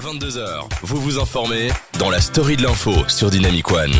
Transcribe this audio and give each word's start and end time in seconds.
22h, 0.00 0.68
vous 0.82 1.00
vous 1.00 1.18
informez 1.18 1.70
dans 1.98 2.08
la 2.08 2.20
story 2.20 2.56
de 2.56 2.62
l'info 2.62 2.92
sur 3.08 3.30
Dynamic 3.30 3.68
One. 3.72 3.90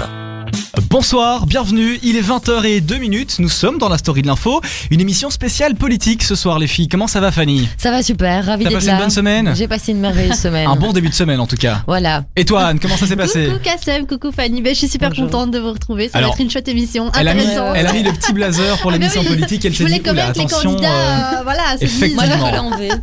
Bonsoir, 0.91 1.45
bienvenue, 1.45 1.99
il 2.03 2.17
est 2.17 2.23
20h02 2.23 2.99
minutes, 2.99 3.37
nous 3.41 3.51
sommes 3.51 3.77
dans 3.77 3.91
la 3.91 3.99
story 3.99 4.23
de 4.23 4.27
l'info, 4.27 4.63
une 4.91 5.03
émission 5.03 5.29
spéciale 5.29 5.75
politique 5.75 6.23
ce 6.23 6.35
soir 6.35 6.59
les 6.59 6.67
filles. 6.67 6.89
Comment 6.89 7.07
ça 7.07 7.21
va 7.21 7.31
Fanny? 7.31 7.69
Ça 7.77 7.91
va 7.91 8.03
super, 8.03 8.47
ravi 8.47 8.65
T'as 8.65 8.71
d'être 8.71 8.79
passé 8.79 8.87
là. 8.87 8.93
une 8.95 8.99
bonne 9.01 9.11
semaine? 9.11 9.53
J'ai 9.55 9.69
passé 9.69 9.93
une 9.93 10.01
merveilleuse 10.01 10.39
semaine. 10.41 10.67
Un 10.67 10.77
bon 10.77 10.95
début 10.95 11.11
de 11.11 11.15
semaine 11.15 11.41
en 11.41 11.47
tout 11.47 11.57
cas. 11.59 11.83
Voilà. 11.87 12.25
Et 12.37 12.47
toi 12.47 12.65
Anne, 12.65 12.79
comment 12.81 12.97
ça 12.97 13.07
s'est 13.07 13.17
passé? 13.17 13.49
Coucou 13.49 13.59
Kassem, 13.63 14.07
coucou 14.07 14.33
Fanny, 14.33 14.63
ben, 14.63 14.73
je 14.73 14.79
suis 14.79 14.89
super 14.89 15.11
Bonjour. 15.11 15.27
contente 15.27 15.51
de 15.51 15.59
vous 15.59 15.73
retrouver, 15.73 16.09
ça 16.09 16.17
Alors, 16.19 16.31
va 16.31 16.35
être 16.37 16.43
une 16.43 16.51
chouette 16.51 16.69
émission, 16.69 17.13
elle 17.21 17.29
a, 17.29 17.35
mis, 17.35 17.43
elle 17.75 17.87
a 17.87 17.93
mis 17.93 18.03
le 18.03 18.13
petit 18.13 18.33
blazer 18.33 18.79
pour 18.79 18.91
Ah 18.91 18.95
ben 18.95 19.01
l'émission 19.01 19.21
oui, 19.21 19.29
politique, 19.29 19.67
elle 19.67 19.75
s'est 19.75 19.85
dit, 19.85 19.91
oula, 19.93 19.99
que 19.99 20.11
les 20.11 20.21
attention. 20.23 20.71
euh, 20.71 20.75
candidats, 20.75 21.39
euh, 21.39 21.43
voilà, 21.43 21.63
effectivement. 21.83 22.23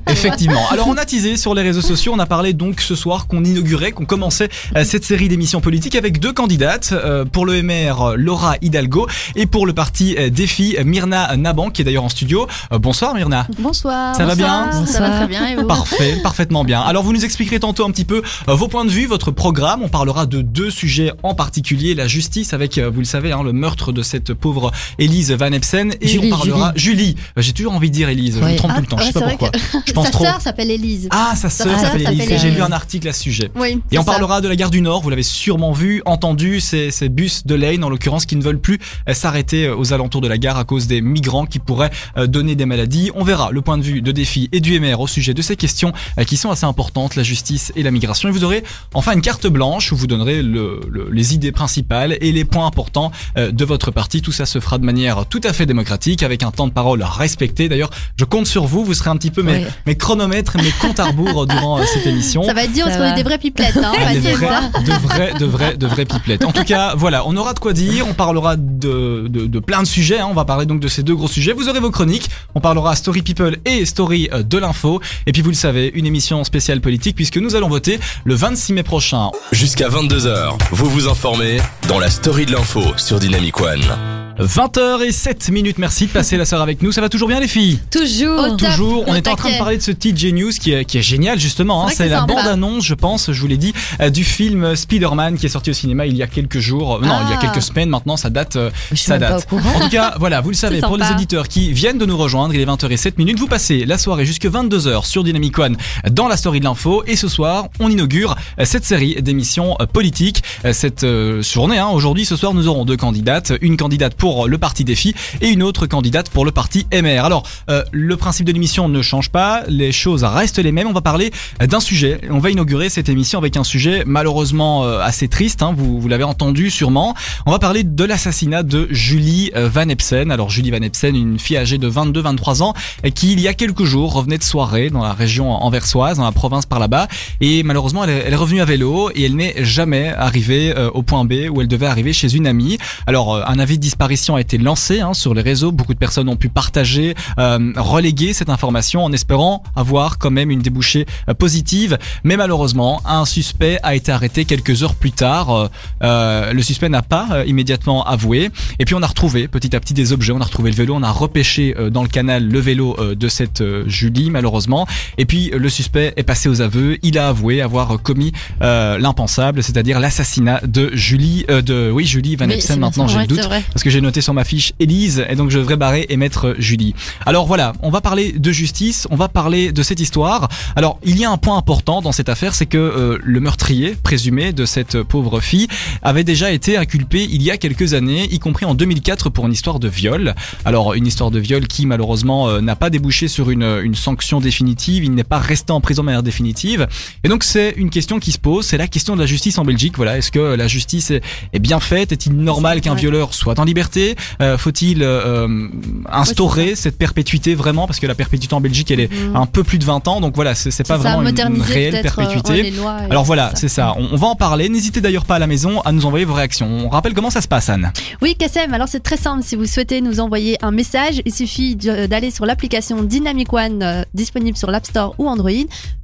Effectivement. 0.10 0.68
Alors 0.72 0.88
on 0.88 0.98
a 0.98 1.06
teasé 1.06 1.38
sur 1.38 1.54
les 1.54 1.62
réseaux 1.62 1.82
sociaux, 1.82 2.14
on 2.16 2.20
a 2.20 2.26
parlé 2.26 2.54
donc 2.54 2.82
ce 2.82 2.96
soir 2.96 3.28
qu'on 3.28 3.44
inaugurait, 3.44 3.92
qu'on 3.92 4.06
commençait 4.06 4.50
euh, 4.76 4.84
cette 4.84 5.06
série 5.06 5.28
d'émissions 5.28 5.62
politiques 5.62 5.96
avec 5.96 6.20
deux 6.20 6.34
candidates. 6.34 6.90
euh, 6.94 7.26
pour 7.26 7.46
le 7.46 7.62
MR, 7.62 7.75
euh, 7.84 8.16
Laura 8.18 8.56
Hidalgo 8.62 9.08
et 9.36 9.46
pour 9.46 9.66
le 9.66 9.74
parti 9.74 10.16
euh, 10.18 10.30
Défi, 10.30 10.76
Myrna 10.84 11.36
Naban 11.38 11.70
qui 11.70 11.82
est 11.82 11.86
d'ailleurs 11.86 12.04
en 12.06 12.10
studio. 12.10 12.48
Euh, 12.72 12.80
bonsoir 12.80 13.14
Myrna. 13.14 13.48
Bonsoir. 13.60 14.16
Ça 14.16 14.26
va 14.26 14.36
bien 14.36 14.66
bonsoir, 14.72 14.88
Ça 14.88 15.00
va 15.02 15.10
très 15.18 15.28
bien 15.28 15.48
et 15.48 15.56
vous 15.56 15.68
Parfait, 15.68 16.18
parfaitement 16.24 16.64
bien. 16.64 16.82
Alors 16.82 17.04
vous 17.04 17.14
nous 17.14 17.26
expliquerez 17.26 17.60
tantôt 17.60 17.86
un 17.86 17.92
petit 17.92 18.06
peu 18.06 18.22
euh, 18.50 18.54
vos 18.56 18.68
points 18.68 18.86
de 18.86 18.90
vue, 18.90 19.06
votre 19.06 19.32
programme. 19.32 19.82
On 19.84 19.90
parlera 19.90 20.26
de 20.26 20.42
deux 20.42 20.70
sujets 20.72 21.12
en 21.24 21.34
particulier, 21.36 21.96
la 21.96 22.08
justice 22.08 22.54
avec, 22.54 22.78
euh, 22.78 22.90
vous 22.90 23.00
le 23.00 23.06
savez, 23.06 23.32
hein, 23.32 23.44
le 23.44 23.54
meurtre 23.54 23.92
de 23.92 24.02
cette 24.02 24.34
pauvre 24.34 24.72
Élise 25.00 25.32
Van 25.32 25.52
Epsen. 25.52 25.94
Et 26.02 26.08
Julie, 26.08 26.28
on 26.32 26.38
parlera... 26.38 26.74
Julie. 26.76 27.16
Euh, 27.38 27.42
J'ai 27.42 27.54
toujours 27.54 27.74
envie 27.74 27.90
de 27.90 27.96
dire 27.96 28.10
Élise, 28.10 28.40
je 28.40 28.46
me 28.46 28.56
trompe 28.56 28.72
Ah, 28.74 28.78
tout 28.78 28.82
le 28.82 28.88
temps, 28.88 28.98
je 28.98 29.04
ouais, 29.06 29.12
sais 29.12 29.20
pas 29.20 29.28
pourquoi. 29.30 29.52
Je 29.86 29.92
pense 29.94 30.06
Sa 30.06 30.12
trop. 30.12 30.24
sœur 30.26 30.42
s'appelle 30.42 30.72
Élise. 30.72 31.08
Ah, 31.12 31.34
sa 31.36 31.50
sœur 31.50 31.80
s'appelle 31.80 32.08
Élise. 32.08 32.40
J'ai 32.42 32.52
lu 32.52 32.62
un 32.62 32.72
article 32.72 33.08
à 33.08 33.14
ce 33.14 33.22
sujet. 33.24 33.50
Oui. 33.56 33.82
Et 33.92 33.98
on 33.98 34.04
ça. 34.04 34.12
parlera 34.12 34.42
de 34.42 34.48
la 34.48 34.56
gare 34.56 34.70
du 34.70 34.82
Nord, 34.82 35.02
vous 35.02 35.10
l'avez 35.10 35.24
sûrement 35.24 35.72
vu, 35.72 36.02
entendu, 36.06 36.60
ces, 36.60 36.92
ces 36.92 37.10
bus 37.10 37.46
de 37.46 37.56
Lane 37.66 37.84
en 37.84 37.90
l'occurrence 37.90 38.26
qui 38.26 38.36
ne 38.36 38.44
veulent 38.44 38.60
plus 38.60 38.80
euh, 39.10 39.14
s'arrêter 39.14 39.66
euh, 39.66 39.76
aux 39.76 39.94
alentours 39.94 40.22
de 40.22 40.28
la 40.28 40.38
gare 40.38 40.58
à 40.58 40.64
cause 40.64 40.88
des 40.88 41.02
migrants 41.02 41.46
qui 41.46 41.60
pourraient 41.60 41.92
euh, 42.18 42.28
donner 42.28 42.56
des 42.56 42.66
maladies. 42.66 43.12
On 43.16 43.24
verra 43.24 43.52
le 43.52 43.62
point 43.62 43.78
de 43.78 43.84
vue 43.84 44.02
de 44.02 44.12
Défi 44.12 44.50
et 44.52 44.60
du 44.60 44.80
MR 44.80 45.00
au 45.00 45.08
sujet 45.08 45.34
de 45.34 45.42
ces 45.42 45.56
questions 45.56 45.94
qui 46.28 46.38
sont 46.38 46.50
assez 46.52 46.66
importantes, 46.66 47.16
la 47.16 47.24
justice 47.24 47.72
et 47.76 47.84
la 47.84 47.92
migration. 47.92 48.30
Et 48.30 48.32
vous 48.32 48.44
aurez 48.44 48.64
enfin 48.94 49.14
une 49.14 49.22
carte 49.22 49.48
blanche 49.48 49.92
où 49.92 49.96
vous 49.96 50.08
donnerez 50.08 50.42
le- 50.42 50.80
le- 50.90 51.10
les 51.12 51.34
idées 51.34 51.52
principales 51.52 52.18
et 52.22 52.32
les 52.32 52.46
points 52.46 52.66
importants 52.68 53.12
de 53.38 53.66
votre 53.66 53.92
parti. 53.92 54.22
Tout 54.22 54.32
ça 54.32 54.46
se 54.46 54.60
fera 54.60 54.78
de 54.78 54.86
manière 54.86 55.26
tout 55.28 55.42
à 55.44 55.54
fait 55.54 55.66
démocratique 55.66 56.24
avec 56.24 56.44
un 56.44 56.52
temps 56.52 56.68
de 56.68 56.72
parole 56.74 57.04
respecté. 57.04 57.68
D'ailleurs, 57.70 57.90
je 58.18 58.26
compte 58.26 58.48
sur 58.48 58.66
vous, 58.66 58.84
vous 58.86 58.94
serez 58.94 59.10
un 59.10 59.18
petit 59.18 59.32
peu 59.32 59.42
mes, 59.44 59.58
Oui. 59.58 59.66
mes 59.88 59.96
chronomètres, 59.96 60.58
mes 60.58 60.72
comptes 60.82 61.00
à 61.00 61.06
rebours 61.06 61.48
durant 61.48 61.84
cette 61.86 62.06
émission. 62.06 62.44
Ça 62.44 62.54
va 62.54 62.64
être 62.64 62.74
dur 62.74 62.86
parce 62.86 62.98
qu'on 62.98 63.04
est 63.06 63.16
des 63.16 63.24
vraies 63.24 63.38
pipelettes, 63.40 63.78
hein, 63.78 63.92
des 64.14 64.20
vrais, 64.34 64.62
de 64.86 64.96
vrais, 64.96 65.34
de 65.34 65.46
vrais, 65.46 65.78
de 65.78 65.88
vrais 65.88 66.06
pipelettes. 66.06 66.46
En 66.46 66.52
tout 66.52 66.64
cas, 66.64 66.94
voilà, 66.96 67.26
on 67.28 67.36
aura 67.38 67.54
quoi 67.60 67.74
dire. 67.74 68.06
On 68.08 68.14
parlera 68.14 68.56
de, 68.56 69.28
de, 69.28 69.46
de 69.48 69.60
plein 69.60 69.82
de 69.82 69.88
sujets. 69.88 70.20
hein. 70.20 70.28
On 70.30 70.34
va 70.34 70.46
parler 70.46 70.66
donc 70.66 70.80
de 70.80 70.88
ces 70.88 71.04
deux 71.04 71.16
gros 71.16 71.28
sujets. 71.28 71.54
Vous 71.54 71.70
aurez 71.70 71.80
vos 71.80 71.92
chroniques. 71.92 72.30
On 72.56 72.60
parlera 72.62 72.96
Story 72.96 73.22
People 73.22 73.58
et 73.66 73.86
Story 73.86 74.30
euh, 74.34 74.44
de 74.44 74.58
l'info. 74.58 75.02
Et 75.28 75.32
puis 75.32 75.42
vous 75.42 75.50
le 75.50 75.56
savez, 75.56 75.92
une 75.94 76.06
émission 76.06 76.44
spéciale 76.44 76.82
politique 76.82 77.16
puisque 77.16 77.38
nous 77.38 77.56
allons 77.56 77.70
voter 77.70 78.00
le 78.24 78.36
26 78.36 78.74
mai 78.74 78.84
prochain. 78.84 79.32
Jusqu'à 79.52 79.90
22h, 79.90 80.58
vous 80.72 80.90
vous 80.90 81.08
informez 81.08 81.58
dans 81.88 82.00
la 82.00 82.10
story 82.10 82.46
de 82.46 82.52
l'info 82.54 82.82
sur 82.98 83.20
Dynamic 83.20 83.60
One. 83.60 84.25
20h07 84.40 85.52
minutes. 85.52 85.78
Merci 85.78 86.08
de 86.08 86.12
passer 86.12 86.38
la 86.38 86.46
soirée 86.46 86.64
avec 86.64 86.82
nous. 86.82 86.92
Ça 86.92 87.02
va 87.02 87.10
toujours 87.10 87.28
bien 87.28 87.40
les 87.40 87.48
filles? 87.48 87.80
Toujours. 87.90 88.40
Au 88.40 88.48
top. 88.56 88.70
Toujours, 88.70 89.04
on 89.08 89.16
était 89.16 89.30
en 89.30 89.36
train 89.36 89.52
de 89.54 89.58
parler 89.58 89.78
de 89.78 89.82
ce 89.82 89.92
TJ 89.92 90.34
News 90.34 90.52
qui 90.60 90.72
est, 90.74 90.86
qui 90.86 90.98
est 90.98 91.02
génial 91.02 91.40
justement. 91.40 91.86
hein. 91.86 91.90
C'est 91.94 92.10
la 92.10 92.22
bande-annonce, 92.22 92.84
je 92.86 92.94
pense, 92.94 93.32
je 93.32 93.40
vous 93.42 93.48
l'ai 93.48 93.58
dit, 93.58 93.74
euh, 94.02 94.10
du 94.10 94.24
film 94.24 94.76
Spider-Man 94.76 95.38
qui 95.38 95.46
est 95.46 95.50
sorti 95.50 95.70
au 95.70 95.74
cinéma 95.74 96.06
il 96.06 96.16
y 96.18 96.24
a 96.24 96.28
quelques 96.28 96.60
jours. 96.60 96.96
Euh, 96.96 97.00
Non, 97.06 97.20
il 97.26 97.30
y 97.30 97.34
a 97.34 97.38
Ah. 97.40 97.42
quelques 97.42 97.62
semaines 97.62 97.90
maintenant, 97.90 98.18
ça 98.18 98.30
date. 98.30 98.56
euh, 98.56 98.70
Je 98.92 98.96
ça 98.98 99.14
pas 99.14 99.20
date. 99.20 99.48
au. 99.52 99.58
En 99.58 99.80
tout 99.80 99.90
cas, 99.90 100.16
voilà, 100.20 100.42
vous 100.42 100.50
le 100.50 100.56
savez, 100.66 100.82
pour 100.82 100.98
les 100.98 101.10
auditeurs 101.12 101.48
qui 101.48 101.72
viennent 101.72 101.98
de 101.98 102.06
nous 102.06 102.18
rejoindre, 102.18 102.54
il 102.54 102.60
est 102.60 102.66
20h07 102.66 103.14
minutes, 103.18 103.40
vous 103.40 103.48
passez 103.48 103.86
la 103.86 103.98
soirée 103.98 104.26
jusque 104.26 104.46
22h 104.46 105.06
sur 105.06 105.24
Dynamic 105.24 105.58
One 105.60 105.78
dans 106.10 106.28
la 106.28 106.38
story 106.38 106.60
de 106.60 106.66
l'info. 106.66 107.04
Et 107.08 107.16
ce 107.16 107.28
soir, 107.28 107.68
on 107.80 107.90
inaugure 107.90 108.36
euh, 108.60 108.66
cette 108.66 108.86
série 108.86 109.16
d'émissions 109.22 109.76
euh, 109.82 109.86
politiques. 109.86 110.44
Euh, 110.66 110.74
Cette 110.74 111.04
euh, 111.04 111.42
journée, 111.42 111.78
hein, 111.78 111.88
aujourd'hui, 111.88 112.26
ce 112.26 112.36
soir, 112.36 112.54
nous 112.54 112.68
aurons 112.68 112.86
deux 112.86 112.98
candidates. 112.98 113.54
Une 113.62 113.78
candidate 113.78 114.14
pour 114.16 114.25
le 114.48 114.58
parti 114.58 114.84
Défi 114.84 115.14
et 115.42 115.50
une 115.50 115.64
autre 115.64 115.88
candidate 115.88 116.30
pour 116.30 116.46
le 116.46 116.52
parti 116.52 116.88
MR. 116.94 117.26
Alors, 117.26 117.44
euh, 117.70 117.84
le 117.92 118.18
principe 118.18 118.46
de 118.46 118.52
l'émission 118.52 118.90
ne 118.90 119.02
change 119.02 119.30
pas, 119.30 119.64
les 119.68 119.92
choses 119.92 120.24
restent 120.24 120.60
les 120.60 120.72
mêmes. 120.72 120.88
On 120.88 120.94
va 120.94 121.02
parler 121.02 121.32
d'un 121.60 121.80
sujet. 121.80 122.22
On 122.30 122.40
va 122.40 122.50
inaugurer 122.50 122.90
cette 122.90 123.10
émission 123.10 123.40
avec 123.40 123.58
un 123.58 123.64
sujet 123.64 124.04
malheureusement 124.06 124.86
euh, 124.86 125.00
assez 125.02 125.28
triste, 125.28 125.62
hein, 125.62 125.74
vous, 125.76 126.00
vous 126.00 126.08
l'avez 126.08 126.24
entendu 126.24 126.70
sûrement. 126.70 127.14
On 127.46 127.52
va 127.52 127.60
parler 127.60 127.84
de 127.84 128.04
l'assassinat 128.04 128.64
de 128.64 128.88
Julie 128.92 129.52
euh, 129.56 129.70
Van 129.70 129.88
Epsen. 129.88 130.32
Alors 130.32 130.50
Julie 130.50 130.72
Van 130.72 130.82
Epsen, 130.82 131.16
une 131.16 131.40
fille 131.40 131.58
âgée 131.58 131.78
de 131.78 131.90
22-23 131.90 132.64
ans, 132.64 132.74
euh, 133.06 133.10
qui 133.10 133.34
il 133.34 133.40
y 133.40 133.48
a 133.48 133.54
quelques 133.54 133.84
jours 133.84 134.14
revenait 134.14 134.38
de 134.38 134.44
soirée 134.44 134.90
dans 134.90 135.04
la 135.04 135.14
région 135.14 135.52
anversoise, 135.52 136.18
dans 136.18 136.24
la 136.24 136.32
province 136.32 136.66
par 136.66 136.80
là-bas, 136.80 137.08
et 137.42 137.64
malheureusement 137.64 138.04
elle 138.04 138.24
elle 138.26 138.34
est 138.34 138.38
revenue 138.38 138.62
à 138.62 138.66
vélo 138.66 139.10
et 139.14 139.26
elle 139.26 139.36
n'est 139.36 139.64
jamais 139.64 140.10
arrivée 140.10 140.74
euh, 140.76 140.90
au 140.92 141.04
point 141.04 141.26
B 141.26 141.34
où 141.52 141.62
elle 141.62 141.68
devait 141.68 141.86
arriver 141.86 142.14
chez 142.14 142.34
une 142.36 142.48
amie. 142.48 142.78
Alors 143.08 143.48
un 143.48 143.60
avis 143.60 143.78
de 143.78 143.84
disparition 143.84 144.15
a 144.16 144.42
été 144.42 144.58
lancé 144.58 145.02
hein, 145.02 145.14
sur 145.14 145.34
les 145.34 145.42
réseaux, 145.42 145.72
beaucoup 145.72 145.94
de 145.94 146.00
personnes 146.00 146.30
ont 146.30 146.36
pu 146.36 146.50
partager, 146.50 147.16
euh, 147.38 147.74
reléguer 147.76 148.34
cette 148.34 148.50
information 148.50 149.04
en 149.04 149.12
espérant 149.12 149.62
avoir 149.76 150.18
quand 150.18 150.32
même 150.32 150.52
une 150.52 150.62
débouchée 150.62 151.06
euh, 151.28 151.34
positive, 151.34 151.98
mais 152.24 152.38
malheureusement 152.38 153.02
un 153.06 153.26
suspect 153.26 153.78
a 153.84 153.94
été 153.94 154.12
arrêté 154.12 154.46
quelques 154.46 154.84
heures 154.84 154.96
plus 154.96 155.12
tard. 155.12 155.70
Euh, 156.02 156.54
le 156.54 156.62
suspect 156.62 156.90
n'a 156.90 157.02
pas 157.02 157.46
immédiatement 157.46 158.06
avoué. 158.06 158.52
Et 158.80 158.86
puis 158.86 158.96
on 158.96 159.04
a 159.04 159.08
retrouvé 159.08 159.48
petit 159.48 159.76
à 159.76 159.80
petit 159.80 159.94
des 159.94 160.14
objets. 160.14 160.32
On 160.32 160.40
a 160.42 160.46
retrouvé 160.46 160.72
le 160.72 160.76
vélo, 160.78 160.96
on 160.96 161.04
a 161.04 161.12
repêché 161.12 161.76
dans 161.92 162.04
le 162.04 162.10
canal 162.10 162.48
le 162.48 162.60
vélo 162.60 162.96
de 163.16 163.28
cette 163.28 163.64
Julie 163.88 164.30
malheureusement. 164.32 164.88
Et 165.18 165.26
puis 165.26 165.52
le 165.54 165.70
suspect 165.70 166.14
est 166.16 166.24
passé 166.24 166.48
aux 166.50 166.62
aveux. 166.62 166.98
Il 167.04 167.18
a 167.18 167.28
avoué 167.28 167.62
avoir 167.62 168.02
commis 168.02 168.32
l'impensable, 168.62 169.62
c'est-à-dire 169.62 170.00
l'assassinat 170.00 170.62
de 170.66 170.92
Julie, 170.94 171.46
de 171.48 171.92
oui 171.92 172.06
Julie 172.06 172.36
Van 172.36 172.48
Oui, 172.48 172.54
Epsen. 172.54 172.68
c'est 172.68 172.74
bien 172.78 172.86
Maintenant 172.88 173.08
j'ai 173.08 173.20
le 173.20 173.28
doute 173.28 173.48
parce 173.74 173.84
que 173.84 173.90
j'ai 173.90 174.02
noté 174.06 174.22
sur 174.22 174.34
ma 174.34 174.44
fiche 174.44 174.74
Élise 174.80 175.26
et 175.28 175.36
donc 175.36 175.50
je 175.50 175.58
devrais 175.58 175.78
barrer 175.78 176.06
et 176.10 176.18
mettre 176.18 176.48
euh, 176.48 176.56
Julie. 176.60 176.96
Alors 177.26 177.46
voilà, 177.46 177.74
on 177.82 177.90
va 177.90 178.02
parler 178.02 178.32
de 178.32 178.52
justice, 178.52 179.08
on 179.10 179.16
va 179.16 179.28
parler 179.28 179.72
de 179.72 179.84
cette 179.84 180.00
histoire. 180.00 180.48
Alors 180.76 181.00
il 181.04 181.20
y 181.20 181.26
a 181.26 181.32
un 181.32 181.38
point 181.38 181.58
important 181.58 182.02
dans 182.02 182.12
cette 182.12 182.30
affaire, 182.30 182.54
c'est 182.56 182.66
que 182.66 182.78
euh, 182.78 183.18
le 183.24 183.40
meurtrier 183.40 183.96
présumé 184.02 184.54
de 184.54 184.66
cette 184.66 185.02
pauvre 185.02 185.40
fille 185.40 185.68
avait 186.02 186.24
déjà 186.24 186.52
été 186.52 186.78
inculpé 186.78 187.28
il 187.30 187.42
y 187.42 187.52
a 187.52 187.58
quelques 187.58 187.94
années, 187.94 188.28
y 188.32 188.40
compris 188.40 188.66
en 188.66 188.76
2004 188.76 189.30
pour 189.30 189.46
une 189.46 189.54
histoire 189.54 189.80
de 189.80 189.88
viol. 189.88 190.36
Alors 190.64 190.94
une 190.94 191.08
histoire 191.08 191.32
de 191.32 191.40
viol 191.40 191.68
qui 191.68 191.86
malheureusement 191.86 192.48
euh, 192.50 192.62
n'a 192.62 192.76
pas 192.76 192.90
débouché 192.90 193.28
sur 193.28 193.50
une, 193.50 193.80
une 193.84 193.96
sanction 193.96 194.40
définitive, 194.40 195.04
il 195.04 195.14
n'est 195.14 195.24
pas 195.24 195.40
resté 195.40 195.72
en 195.72 195.82
prison 195.82 196.04
de 196.04 196.06
manière 196.06 196.24
définitive. 196.24 196.88
Et 197.24 197.28
donc 197.28 197.44
c'est 197.44 197.74
une 197.78 197.90
question 197.90 198.20
qui 198.20 198.32
se 198.32 198.40
pose, 198.40 198.66
c'est 198.66 198.78
la 198.78 198.88
question 198.88 199.16
de 199.16 199.22
la 199.22 199.26
justice 199.26 199.58
en 199.58 199.66
Belgique. 199.66 199.96
Voilà, 199.98 200.18
est-ce 200.18 200.32
que 200.32 200.56
la 200.56 200.68
justice 200.68 201.12
est, 201.12 201.22
est 201.54 201.60
bien 201.60 201.80
faite? 201.80 202.12
Est-il 202.12 202.34
normal 202.34 202.82
qu'un 202.82 202.96
violeur 202.96 203.34
soit 203.34 203.60
en 203.60 203.64
liberté? 203.64 203.95
Euh, 204.42 204.58
Faut-il 204.58 205.02
euh, 205.04 205.68
instaurer 206.12 206.76
cette 206.76 206.98
perpétuité 206.98 207.56
vraiment? 207.56 207.88
Parce 207.88 208.00
que 208.00 208.08
la 208.08 208.16
perpétuité 208.16 208.54
en 208.56 208.62
Belgique, 208.62 208.92
elle 208.92 209.00
est 209.00 209.12
Mhm. 209.12 209.36
un 209.36 209.46
peu 209.46 209.64
plus 209.64 209.78
de 209.80 209.86
20 209.86 210.08
ans, 210.08 210.22
donc 210.22 210.36
voilà, 210.36 210.56
c'est 210.56 210.70
pas 210.88 210.96
ça, 210.96 210.98
vraiment 210.98 211.22
une- 211.30 211.62
réelle 211.62 211.96
euh, 211.96 212.02
perpétuité. 212.02 212.74
ouais, 212.80 212.88
Alors 213.10 213.24
voilà, 213.24 213.52
c'est 213.56 213.68
ça. 213.68 213.94
On, 213.98 214.10
on 214.12 214.16
va 214.16 214.28
en 214.28 214.36
parler. 214.36 214.70
N'hésitez 214.70 215.02
d'ailleurs 215.02 215.26
pas 215.26 215.36
à 215.36 215.40
la 215.40 215.48
maison 215.48 215.82
à 215.82 215.92
nous 215.92 216.06
envoyer 216.06 216.26
vos 216.26 216.34
réactions. 216.34 216.68
On 216.86 216.90
rappelle 216.90 217.14
comment 217.14 217.30
ça 217.30 217.42
se 217.42 217.48
passe, 217.48 217.70
Anne. 217.70 217.92
Oui, 218.22 218.36
Kassem, 218.38 218.74
alors 218.74 218.88
c'est 218.88 219.02
très 219.04 219.18
simple. 219.18 219.44
Si 219.44 219.56
vous 219.56 219.66
souhaitez 219.66 220.02
nous 220.02 220.20
envoyer 220.20 220.58
un 220.64 220.72
message, 220.72 221.22
il 221.26 221.34
suffit 221.34 221.76
d'aller 221.76 222.32
sur 222.32 222.46
l'application 222.46 223.04
Dynamic 223.04 223.52
One 223.54 223.82
euh, 223.84 224.04
disponible 224.14 224.58
sur 224.58 224.72
l'App 224.72 224.86
Store 224.86 225.16
ou 225.18 225.28
Android, 225.28 225.52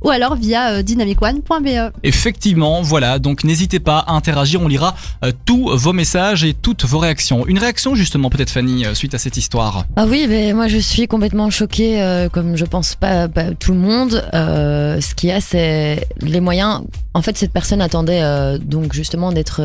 ou 0.03 0.09
alors 0.09 0.35
via 0.35 0.72
euh, 0.72 0.81
dynamicone.be. 0.84 1.91
Effectivement, 2.03 2.81
voilà. 2.81 3.20
Donc 3.20 3.43
n'hésitez 3.43 3.79
pas 3.79 3.99
à 3.99 4.14
interagir. 4.14 4.61
On 4.61 4.67
lira 4.67 4.96
euh, 5.23 5.32
tous 5.46 5.70
vos 5.76 5.93
messages 5.93 6.43
et 6.43 6.53
toutes 6.53 6.85
vos 6.85 6.99
réactions. 6.99 7.46
Une 7.47 7.58
réaction 7.59 7.80
justement, 7.95 8.29
peut-être 8.29 8.49
Fanny, 8.49 8.85
euh, 8.85 8.93
suite 8.93 9.13
à 9.13 9.17
cette 9.17 9.37
histoire? 9.37 9.85
Ah 9.95 10.05
oui, 10.07 10.25
mais 10.29 10.53
moi 10.53 10.67
je 10.67 10.78
suis 10.78 11.07
complètement 11.07 11.49
choquée, 11.49 12.01
euh, 12.01 12.29
comme 12.29 12.55
je 12.55 12.66
pense 12.66 12.95
pas, 12.95 13.28
pas 13.28 13.51
tout 13.51 13.73
le 13.73 13.79
monde. 13.79 14.23
Euh, 14.33 15.01
ce 15.01 15.16
qu'il 15.16 15.29
y 15.29 15.31
a, 15.31 15.41
c'est 15.41 16.07
les 16.22 16.39
moyens. 16.39 16.81
En 17.13 17.22
fait, 17.22 17.37
cette 17.37 17.51
personne 17.51 17.81
attendait 17.81 18.22
euh, 18.22 18.57
donc 18.57 18.93
justement 18.93 19.31
d'être 19.31 19.61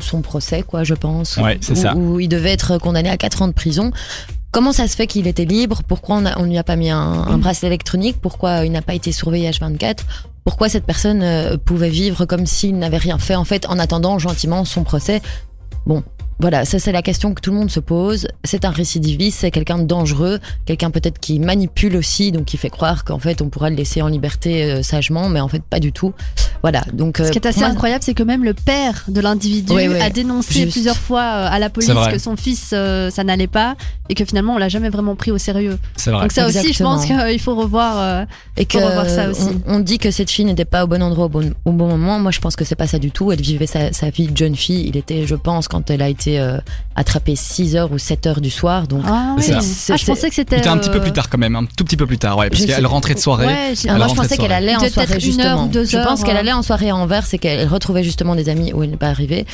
son 0.00 0.20
procès, 0.20 0.62
quoi, 0.62 0.84
je 0.84 0.94
pense. 0.94 1.36
Ouais, 1.36 1.58
c'est 1.60 1.74
ça. 1.74 1.94
Où 1.96 2.20
il 2.20 2.28
devait 2.28 2.52
être 2.52 2.78
condamné 2.78 3.08
à 3.08 3.16
4 3.16 3.42
ans 3.42 3.48
de 3.48 3.52
prison. 3.52 3.90
Comment 4.50 4.72
ça 4.72 4.86
se 4.86 4.94
fait 4.94 5.06
qu'il 5.06 5.26
était 5.26 5.44
libre? 5.44 5.82
Pourquoi 5.86 6.16
on, 6.16 6.24
on 6.42 6.44
lui 6.44 6.58
a 6.58 6.64
pas 6.64 6.76
mis 6.76 6.90
un, 6.90 6.98
un 6.98 7.38
bracelet 7.38 7.68
électronique? 7.68 8.16
Pourquoi 8.20 8.64
il 8.64 8.72
n'a 8.72 8.82
pas 8.82 8.94
été 8.94 9.10
surveillé 9.12 9.50
H24 9.50 9.98
Pourquoi 10.44 10.68
cette 10.68 10.84
personne 10.84 11.58
pouvait 11.64 11.88
vivre 11.90 12.24
comme 12.24 12.46
s'il 12.46 12.78
n'avait 12.78 12.98
rien 12.98 13.18
fait 13.18 13.34
en 13.34 13.44
fait 13.44 13.66
en 13.66 13.78
attendant 13.78 14.18
gentiment 14.18 14.64
son 14.64 14.84
procès? 14.84 15.22
Bon, 15.86 16.02
voilà, 16.40 16.64
ça 16.64 16.78
c'est 16.78 16.92
la 16.92 17.02
question 17.02 17.32
que 17.32 17.40
tout 17.40 17.50
le 17.50 17.56
monde 17.56 17.70
se 17.70 17.80
pose. 17.80 18.26
C'est 18.42 18.64
un 18.64 18.70
récidiviste, 18.70 19.40
c'est 19.40 19.50
quelqu'un 19.50 19.78
de 19.78 19.84
dangereux, 19.84 20.40
quelqu'un 20.66 20.90
peut-être 20.90 21.18
qui 21.18 21.38
manipule 21.38 21.96
aussi, 21.96 22.32
donc 22.32 22.46
qui 22.46 22.56
fait 22.56 22.70
croire 22.70 23.04
qu'en 23.04 23.18
fait 23.18 23.40
on 23.40 23.48
pourra 23.48 23.70
le 23.70 23.76
laisser 23.76 24.02
en 24.02 24.08
liberté 24.08 24.64
euh, 24.64 24.82
sagement, 24.82 25.28
mais 25.28 25.40
en 25.40 25.48
fait 25.48 25.62
pas 25.62 25.80
du 25.80 25.92
tout. 25.92 26.12
Voilà, 26.64 26.82
donc 26.94 27.18
Ce 27.18 27.30
qui 27.30 27.36
est 27.36 27.44
euh, 27.44 27.50
assez 27.50 27.60
moi- 27.60 27.68
incroyable, 27.68 28.02
c'est 28.02 28.14
que 28.14 28.22
même 28.22 28.42
le 28.42 28.54
père 28.54 29.04
de 29.08 29.20
l'individu 29.20 29.70
Oui, 29.74 29.86
oui, 29.86 30.00
a 30.00 30.08
dénoncé 30.08 30.54
juste. 30.60 30.72
plusieurs 30.72 30.96
fois 30.96 31.20
euh, 31.20 31.48
à 31.50 31.58
la 31.58 31.68
police 31.68 31.90
que 32.10 32.18
son 32.18 32.36
fils 32.36 32.70
euh, 32.72 33.10
ça 33.10 33.22
n'allait 33.22 33.46
pas 33.46 33.74
et 34.08 34.14
que 34.14 34.24
finalement 34.24 34.54
on 34.54 34.58
l'a 34.58 34.70
jamais 34.70 34.88
vraiment 34.88 35.14
pris 35.14 35.30
au 35.30 35.36
sérieux. 35.36 35.78
C'est 35.96 36.10
vrai. 36.10 36.22
Donc 36.22 36.32
ça 36.32 36.46
aussi, 36.46 36.72
je 36.72 36.82
pense 36.82 37.04
qu'il 37.04 37.38
faut 37.40 37.54
revoir. 37.54 37.98
euh, 37.98 38.24
et 38.56 38.64
que 38.64 38.78
revoir 38.78 39.08
ça 39.10 39.28
aussi. 39.28 39.48
On, 39.66 39.76
on 39.76 39.80
dit 39.80 39.98
que 39.98 40.10
cette 40.10 40.30
fille 40.30 40.44
n'était 40.46 40.64
pas 40.64 40.84
au 40.84 40.86
bon 40.86 41.02
endroit 41.02 41.26
au 41.26 41.28
bon, 41.28 41.52
au 41.66 41.72
bon 41.72 41.88
moment. 41.88 42.18
Moi, 42.18 42.30
je 42.30 42.40
pense 42.40 42.56
que 42.56 42.64
c'est 42.64 42.76
pas 42.76 42.86
ça 42.86 42.98
du 42.98 43.10
tout. 43.10 43.30
Elle 43.32 43.40
vivait 43.42 43.66
sa, 43.66 43.92
sa 43.92 44.08
vie 44.10 44.28
de 44.28 44.36
jeune 44.36 44.54
fille. 44.56 44.86
Il 44.88 44.96
était, 44.96 45.26
je 45.26 45.34
pense, 45.34 45.68
quand 45.68 45.90
elle 45.90 46.00
a 46.02 46.08
été 46.08 46.38
euh, 46.40 46.58
attrapée 46.96 47.34
6 47.36 47.76
heures 47.76 47.92
ou 47.92 47.98
7 47.98 48.26
heures 48.26 48.40
du 48.40 48.50
soir. 48.50 48.86
Donc, 48.86 49.02
Ah, 49.06 49.34
C'est 49.38 49.54
oui. 49.56 49.62
ça. 49.62 49.94
Ah, 49.94 49.96
je 49.96 50.04
pensais 50.06 50.28
que 50.30 50.34
c'était. 50.34 50.56
C'était 50.56 50.68
un 50.68 50.78
petit 50.78 50.90
peu 50.90 50.96
euh, 50.98 51.02
plus 51.02 51.12
tard 51.12 51.28
quand 51.28 51.38
même, 51.38 51.56
un 51.56 51.64
tout 51.64 51.84
petit 51.84 51.96
peu 51.96 52.06
plus 52.06 52.18
tard, 52.18 52.38
ouais, 52.38 52.48
parce 52.48 52.64
qu'elle 52.64 52.86
rentrait 52.86 53.14
de 53.14 53.18
soirée. 53.18 53.46
Ouais, 53.46 53.72
j'ai- 53.74 53.88
Elle 53.90 53.96
moi, 53.96 54.06
je 54.08 54.14
pensais 54.14 54.36
qu'elle 54.38 54.52
allait 54.52 54.76
en 54.76 54.80
Peut-être 54.80 54.94
soirée 54.94 55.08
une 55.08 55.14
heure 55.14 55.20
justement. 55.20 55.64
ou 55.64 55.68
deux 55.68 55.84
je 55.84 55.98
pense 55.98 56.22
qu'elle 56.24 56.36
allait 56.36 56.52
en 56.56 56.62
soirée 56.62 56.90
à 56.90 56.96
Anvers 56.96 57.26
et 57.32 57.38
qu'elle 57.38 57.68
retrouvait 57.68 58.04
justement 58.04 58.34
des 58.34 58.48
amis 58.48 58.72
où 58.72 58.82
elle 58.82 58.90
n'est 58.90 58.96
pas 58.96 59.08
arrivée. 59.08 59.46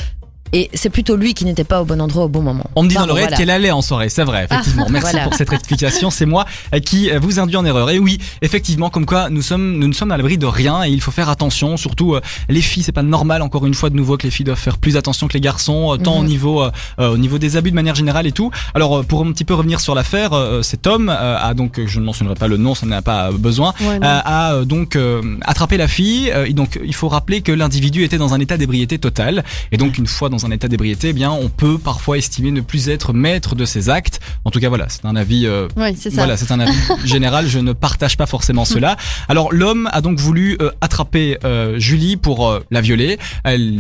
Et 0.53 0.71
c'est 0.75 0.91
plutôt 0.91 1.17
lui 1.17 1.35
qui 1.35 1.45
n'était 1.45 1.65
pas 1.65 1.81
au 1.81 1.85
bon 1.85 2.01
endroit 2.01 2.25
au 2.25 2.29
bon 2.29 2.43
moment. 2.43 2.65
On 2.77 2.83
me 2.83 2.89
dit 2.89 2.95
dans 2.97 3.07
l'oreille 3.07 3.25
voilà. 3.25 3.37
qu'elle 3.37 3.51
allait 3.51 3.71
en 3.71 3.83
soirée, 3.83 4.09
c'est 4.09 4.25
vrai, 4.25 4.45
effectivement. 4.51 4.87
Merci 4.91 5.11
Voilà. 5.13 5.25
pour 5.25 5.35
cette 5.35 5.49
rectification, 5.51 6.11
c'est 6.11 6.27
moi 6.27 6.45
qui 6.85 7.11
vous 7.21 7.39
induis 7.39 7.57
en 7.57 7.65
erreur. 7.65 7.91
Et 7.91 7.99
oui, 7.99 8.19
effectivement, 8.43 8.91
comme 8.91 9.07
quoi 9.07 9.31
nous 9.31 9.43
sommes, 9.43 9.79
nous 9.79 9.87
ne 9.89 9.93
sommes 9.93 10.11
à 10.11 10.17
l'abri 10.17 10.39
de 10.39 10.47
rien 10.47 10.85
et 10.85 10.91
il 10.91 11.01
faut 11.01 11.11
faire 11.11 11.29
attention, 11.29 11.77
surtout 11.77 12.15
euh, 12.15 12.21
les 12.49 12.61
filles, 12.63 12.83
c'est 12.83 12.93
pas 12.93 13.03
normal 13.03 13.43
encore 13.43 13.67
une 13.67 13.75
fois 13.75 13.91
de 13.91 13.97
nouveau 13.97 14.17
que 14.17 14.25
les 14.25 14.31
filles 14.31 14.45
doivent 14.45 14.59
faire 14.59 14.79
plus 14.79 14.97
attention 14.97 15.29
que 15.29 15.35
les 15.35 15.41
garçons, 15.41 15.95
euh, 15.95 15.97
tant 15.97 16.19
au 16.19 16.23
Mhm. 16.23 16.29
niveau, 16.29 16.63
euh, 16.63 16.71
euh, 16.99 17.13
au 17.13 17.17
niveau 17.19 17.39
des 17.39 17.57
abus 17.57 17.71
de 17.71 17.77
manière 17.77 17.95
générale 17.95 18.27
et 18.27 18.33
tout. 18.33 18.51
Alors 18.75 19.05
pour 19.05 19.23
un 19.25 19.33
petit 19.33 19.45
peu 19.45 19.55
revenir 19.55 19.81
sur 19.81 19.95
l'affaire, 19.95 20.33
cet 20.63 20.87
homme 20.87 21.09
a 21.09 21.53
donc, 21.55 21.81
je 21.87 22.01
ne 22.01 22.05
mentionnerai 22.05 22.35
pas 22.35 22.49
le 22.49 22.57
nom, 22.57 22.75
ça 22.75 22.87
n'a 22.87 23.03
pas 23.03 23.31
besoin, 23.33 23.73
Ouais, 23.81 23.99
a 24.03 24.65
donc 24.65 24.97
euh, 24.97 25.23
attrapé 25.43 25.77
la 25.77 25.89
fille. 25.89 26.33
et 26.47 26.53
donc 26.53 26.79
il 26.85 26.95
faut 26.95 27.09
rappeler 27.09 27.41
que 27.41 27.53
l'individu 27.53 28.05
était 28.05 28.19
dans 28.19 28.35
un 28.35 28.41
état 28.41 28.57
d'ébriété 28.57 28.99
totale. 28.99 29.45
Et 29.73 29.77
donc 29.77 29.99
une 29.99 30.07
fois 30.07 30.29
dans 30.29 30.40
un 30.47 30.51
état 30.51 30.69
d'ébriété, 30.69 31.09
eh 31.09 31.13
bien 31.13 31.31
on 31.31 31.49
peut 31.49 31.79
parfois 31.79 32.19
estimer 32.19 32.51
ne 32.51 32.61
plus 32.61 32.89
être 32.89 33.13
maître 33.13 33.55
de 33.55 33.65
ses 33.65 33.89
actes. 33.89 34.21
En 34.45 34.51
tout 34.51 34.61
cas 34.61 34.69
voilà, 34.69 34.87
c'est 34.89 35.05
un 35.05 35.17
avis. 35.17 35.47
euh, 35.47 35.69
Ouais, 35.77 35.95
c'est 35.97 36.11
ça. 36.11 36.17
voilà, 36.17 36.37
c'est 36.37 36.51
un 36.53 36.61
avis 36.61 36.73
général. 37.05 37.47
Je 37.49 37.59
ne 37.59 37.73
partage 37.73 38.17
pas 38.17 38.27
forcément 38.27 38.65
cela. 38.65 38.97
Alors 39.29 39.53
l'homme 39.53 39.89
a 39.93 40.01
donc 40.01 40.19
voulu 40.19 40.57
euh, 40.61 40.71
attraper 40.81 41.39
euh, 41.45 41.79
Julie 41.79 42.17
pour 42.17 42.49
euh, 42.49 42.61
la 42.71 42.81
violer. 42.81 43.19
Elle, 43.45 43.77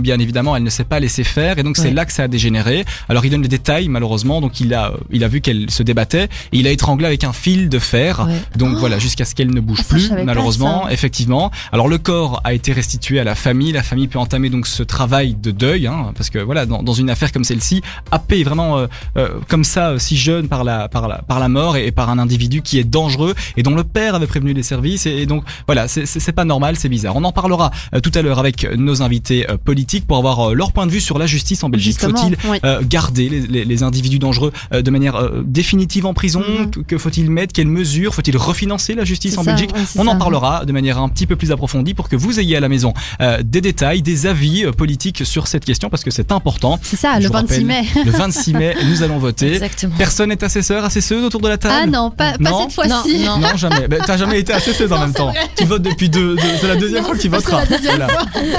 bien 0.00 0.18
évidemment, 0.18 0.56
elle 0.56 0.62
ne 0.62 0.70
s'est 0.70 0.84
pas 0.84 1.00
laissée 1.00 1.24
faire, 1.24 1.58
et 1.58 1.62
donc 1.62 1.76
c'est 1.76 1.90
là 1.92 2.04
que 2.04 2.12
ça 2.12 2.24
a 2.24 2.28
dégénéré. 2.28 2.84
Alors 3.08 3.24
il 3.24 3.30
donne 3.30 3.42
les 3.42 3.48
détails 3.48 3.88
malheureusement. 3.88 4.40
Donc 4.40 4.60
il 4.60 4.74
a, 4.74 4.90
euh, 4.92 4.96
il 5.10 5.24
a 5.24 5.28
vu 5.28 5.40
qu'elle 5.40 5.70
se 5.70 5.82
débattait 5.82 6.24
et 6.52 6.58
il 6.58 6.66
a 6.66 6.70
étranglé 6.70 7.06
avec 7.06 7.24
un 7.24 7.32
fil 7.32 7.68
de 7.68 7.78
fer. 7.78 8.26
Donc 8.56 8.76
voilà, 8.76 8.98
jusqu'à 8.98 9.24
ce 9.24 9.34
qu'elle 9.34 9.50
ne 9.54 9.60
bouge 9.60 9.80
Ah, 9.82 9.88
plus, 9.88 10.10
malheureusement, 10.24 10.88
effectivement. 10.88 11.50
Alors 11.72 11.88
le 11.88 11.98
corps 11.98 12.40
a 12.44 12.54
été 12.54 12.72
restitué 12.72 13.18
à 13.20 13.24
la 13.24 13.34
famille. 13.34 13.72
La 13.72 13.82
famille 13.82 14.08
peut 14.08 14.18
entamer 14.18 14.50
donc 14.50 14.66
ce 14.66 14.82
travail 14.82 15.34
de 15.34 15.50
deuil, 15.50 15.86
hein, 15.86 15.99
parce 16.16 16.30
que 16.30 16.38
voilà, 16.38 16.66
dans, 16.66 16.82
dans 16.82 16.92
une 16.92 17.10
affaire 17.10 17.32
comme 17.32 17.44
celle-ci, 17.44 17.82
happé 18.10 18.42
vraiment 18.44 18.78
euh, 18.78 18.86
euh, 19.16 19.28
comme 19.48 19.64
ça, 19.64 19.90
euh, 19.90 19.98
si 19.98 20.16
jeune 20.16 20.48
par 20.48 20.64
la 20.64 20.88
par 20.88 21.08
la 21.08 21.18
par 21.22 21.38
la 21.40 21.48
mort 21.48 21.76
et, 21.76 21.86
et 21.86 21.92
par 21.92 22.10
un 22.10 22.18
individu 22.18 22.62
qui 22.62 22.78
est 22.78 22.84
dangereux 22.84 23.34
et 23.56 23.62
dont 23.62 23.74
le 23.74 23.84
père 23.84 24.14
avait 24.14 24.26
prévenu 24.26 24.52
les 24.52 24.62
services. 24.62 25.06
Et, 25.06 25.22
et 25.22 25.26
donc 25.26 25.44
voilà, 25.66 25.88
c'est- 25.88 26.06
pas 26.32 26.44
normal, 26.44 26.76
c'est 26.76 26.88
bizarre. 26.88 27.16
On 27.16 27.24
en 27.24 27.32
parlera 27.32 27.72
euh, 27.94 27.98
tout 28.00 28.12
à 28.14 28.22
l'heure 28.22 28.38
avec 28.38 28.64
nos 28.76 29.02
invités 29.02 29.50
euh, 29.50 29.56
politiques 29.56 30.06
pour 30.06 30.16
avoir 30.16 30.54
leur 30.54 30.72
point 30.72 30.86
de 30.86 30.92
vue 30.92 31.00
sur 31.00 31.18
la 31.18 31.26
justice 31.26 31.64
en 31.64 31.68
Belgique. 31.68 31.98
Faut-il 32.00 32.36
oui. 32.48 32.58
euh, 32.64 32.80
garder 32.88 33.28
les, 33.28 33.40
les- 33.40 33.64
les 33.64 33.82
individus 33.82 34.20
dangereux 34.20 34.52
euh, 34.72 34.80
de 34.82 34.90
manière 34.92 35.16
euh, 35.16 35.42
définitive 35.44 36.06
en 36.06 36.14
prison? 36.14 36.40
Mhm. 36.48 36.70
Que, 36.70 36.80
que 36.80 36.98
faut-il 36.98 37.28
mettre? 37.30 37.52
Quelles 37.52 37.66
mesures 37.66 38.14
Faut-il 38.14 38.36
refinancer 38.36 38.94
la 38.94 39.04
justice 39.04 39.36
en 39.38 39.42
ça, 39.42 39.50
Belgique? 39.52 39.72
ouais, 39.74 39.80
On 39.98 40.06
en 40.06 40.16
parlera 40.16 40.64
de 40.64 40.72
manière 40.72 40.98
un 40.98 41.08
petit 41.08 41.26
peu 41.26 41.34
plus 41.36 41.50
approfondie 41.50 41.94
pour 41.94 42.08
que 42.08 42.14
vous 42.16 42.38
ayez 42.38 42.56
à 42.56 42.60
la 42.60 42.68
maison 42.68 42.94
euh, 43.20 43.42
des 43.44 43.60
détails, 43.60 44.02
des 44.02 44.26
avis 44.26 44.64
euh, 44.64 44.70
politiques 44.72 45.26
sur 45.26 45.48
cette 45.48 45.64
question 45.64 45.89
parce 45.90 46.04
que 46.04 46.10
c'est 46.10 46.32
important. 46.32 46.78
C'est 46.82 46.96
ça, 46.96 47.14
Je 47.18 47.22
le 47.22 47.26
vous 47.28 47.32
26 47.34 47.52
rappelle, 47.52 47.66
mai. 47.66 47.84
Le 48.04 48.10
26 48.10 48.52
mai, 48.54 48.76
nous 48.88 49.02
allons 49.02 49.18
voter. 49.18 49.52
Exactement. 49.54 49.94
Personne 49.98 50.28
n'est 50.30 50.42
assesseur, 50.44 50.84
assesseuse 50.84 51.24
autour 51.24 51.40
de 51.40 51.48
la 51.48 51.58
table? 51.58 51.74
Ah 51.82 51.86
non, 51.86 52.10
pas, 52.10 52.32
pas 52.32 52.50
Non? 52.50 52.62
cette 52.62 52.72
fois-ci. 52.74 53.18
Non, 53.24 53.38
Non, 53.38 53.56
jamais. 53.56 53.88
Ben, 53.88 54.00
t'as 54.06 54.16
jamais 54.16 54.40
été 54.40 54.52
assesseuse 54.52 54.90
en 54.92 54.96
Non, 54.96 55.00
même 55.02 55.12
temps. 55.14 55.30
vrai. 55.30 55.40
Tu 55.56 55.64
votes 55.64 55.82
depuis 55.82 56.08
deux, 56.08 56.36
deux- 56.36 56.42
c'est 56.60 56.68
la 56.68 56.76
deuxième 56.76 57.00
Non, 57.02 57.06
fois 57.08 57.16
que 57.16 57.22
tu 57.22 57.28
voteras. 57.28 57.62
Voilà. 57.84 58.06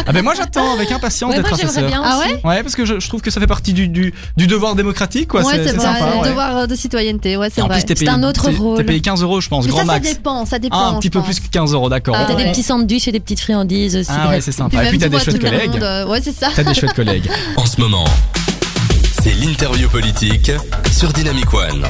Ah 0.08 0.12
ben 0.12 0.22
moi 0.24 0.34
j'attends 0.36 0.74
avec 0.74 0.92
impatience 0.92 1.32
Ouais, 1.32 1.38
d'être 1.38 1.54
assesseur. 1.54 1.88
bien 1.88 2.02
Ah 2.04 2.20
ouais? 2.20 2.40
Ouais, 2.44 2.64
parce 2.64 2.76
que 2.76 2.86
je, 2.86 3.00
je 3.00 3.08
trouve 3.08 3.22
que 3.22 3.32
ça 3.32 3.40
fait 3.40 3.48
partie 3.48 3.74
du, 3.74 3.88
du, 3.88 4.14
du 4.38 4.48
devoir 4.48 4.76
démocratique, 4.76 5.28
quoi. 5.30 5.42
Ouais, 5.44 5.54
c'est 5.64 5.80
sympa. 5.80 6.08
le 6.22 6.28
devoir 6.30 6.68
de 6.68 6.76
citoyenneté, 6.76 7.38
ouais, 7.38 7.50
c'est 7.54 7.62
vrai. 7.62 7.82
C'est 7.88 8.08
un 8.10 8.24
autre 8.24 8.50
rôle. 8.52 8.78
T'es 8.78 8.84
payé 8.84 9.02
15 9.02 9.22
euros, 9.24 9.42
je 9.42 9.50
pense, 9.50 9.68
grand 9.68 9.80
ça, 9.80 9.86
ça 9.86 9.92
max. 9.94 10.08
dépend, 10.14 10.46
ça 10.46 10.60
dépend. 10.60 10.78
Ah, 10.78 10.90
un 10.96 11.00
petit 11.00 11.10
peu 11.10 11.22
plus 11.22 11.40
que 11.40 11.48
15 11.48 11.74
euros, 11.74 11.90
d'accord. 11.90 12.16
Et 12.16 12.20
Ah 12.22 12.26
t'as 12.28 12.36
des 12.36 12.46
petits 12.52 12.64
sandwichs 12.64 13.08
et 13.08 13.12
des 13.12 13.20
petites 13.20 13.40
friandises 13.40 13.96
aussi. 13.96 14.10
Ah 14.12 14.30
ouais, 14.30 14.42
c'est 14.42 14.52
sympa. 14.52 14.84
Et 14.84 14.90
puis 14.90 14.98
t'as 14.98 15.10
des 15.10 15.20
chouettes 15.20 15.40
collègues. 15.42 15.80
euh, 15.82 16.08
Ouais, 16.08 16.20
c'est 16.24 16.36
ça. 16.36 16.50
T'as 16.56 16.64
des 16.64 16.74
chouettes 16.74 16.94
collègues. 16.94 17.21
En 17.58 17.66
ce 17.66 17.80
moment, 17.80 18.06
c'est 19.22 19.34
l'interview 19.34 19.90
politique 19.90 20.52
sur 20.92 21.12
Dynamic 21.14 21.54
One. 21.54 21.86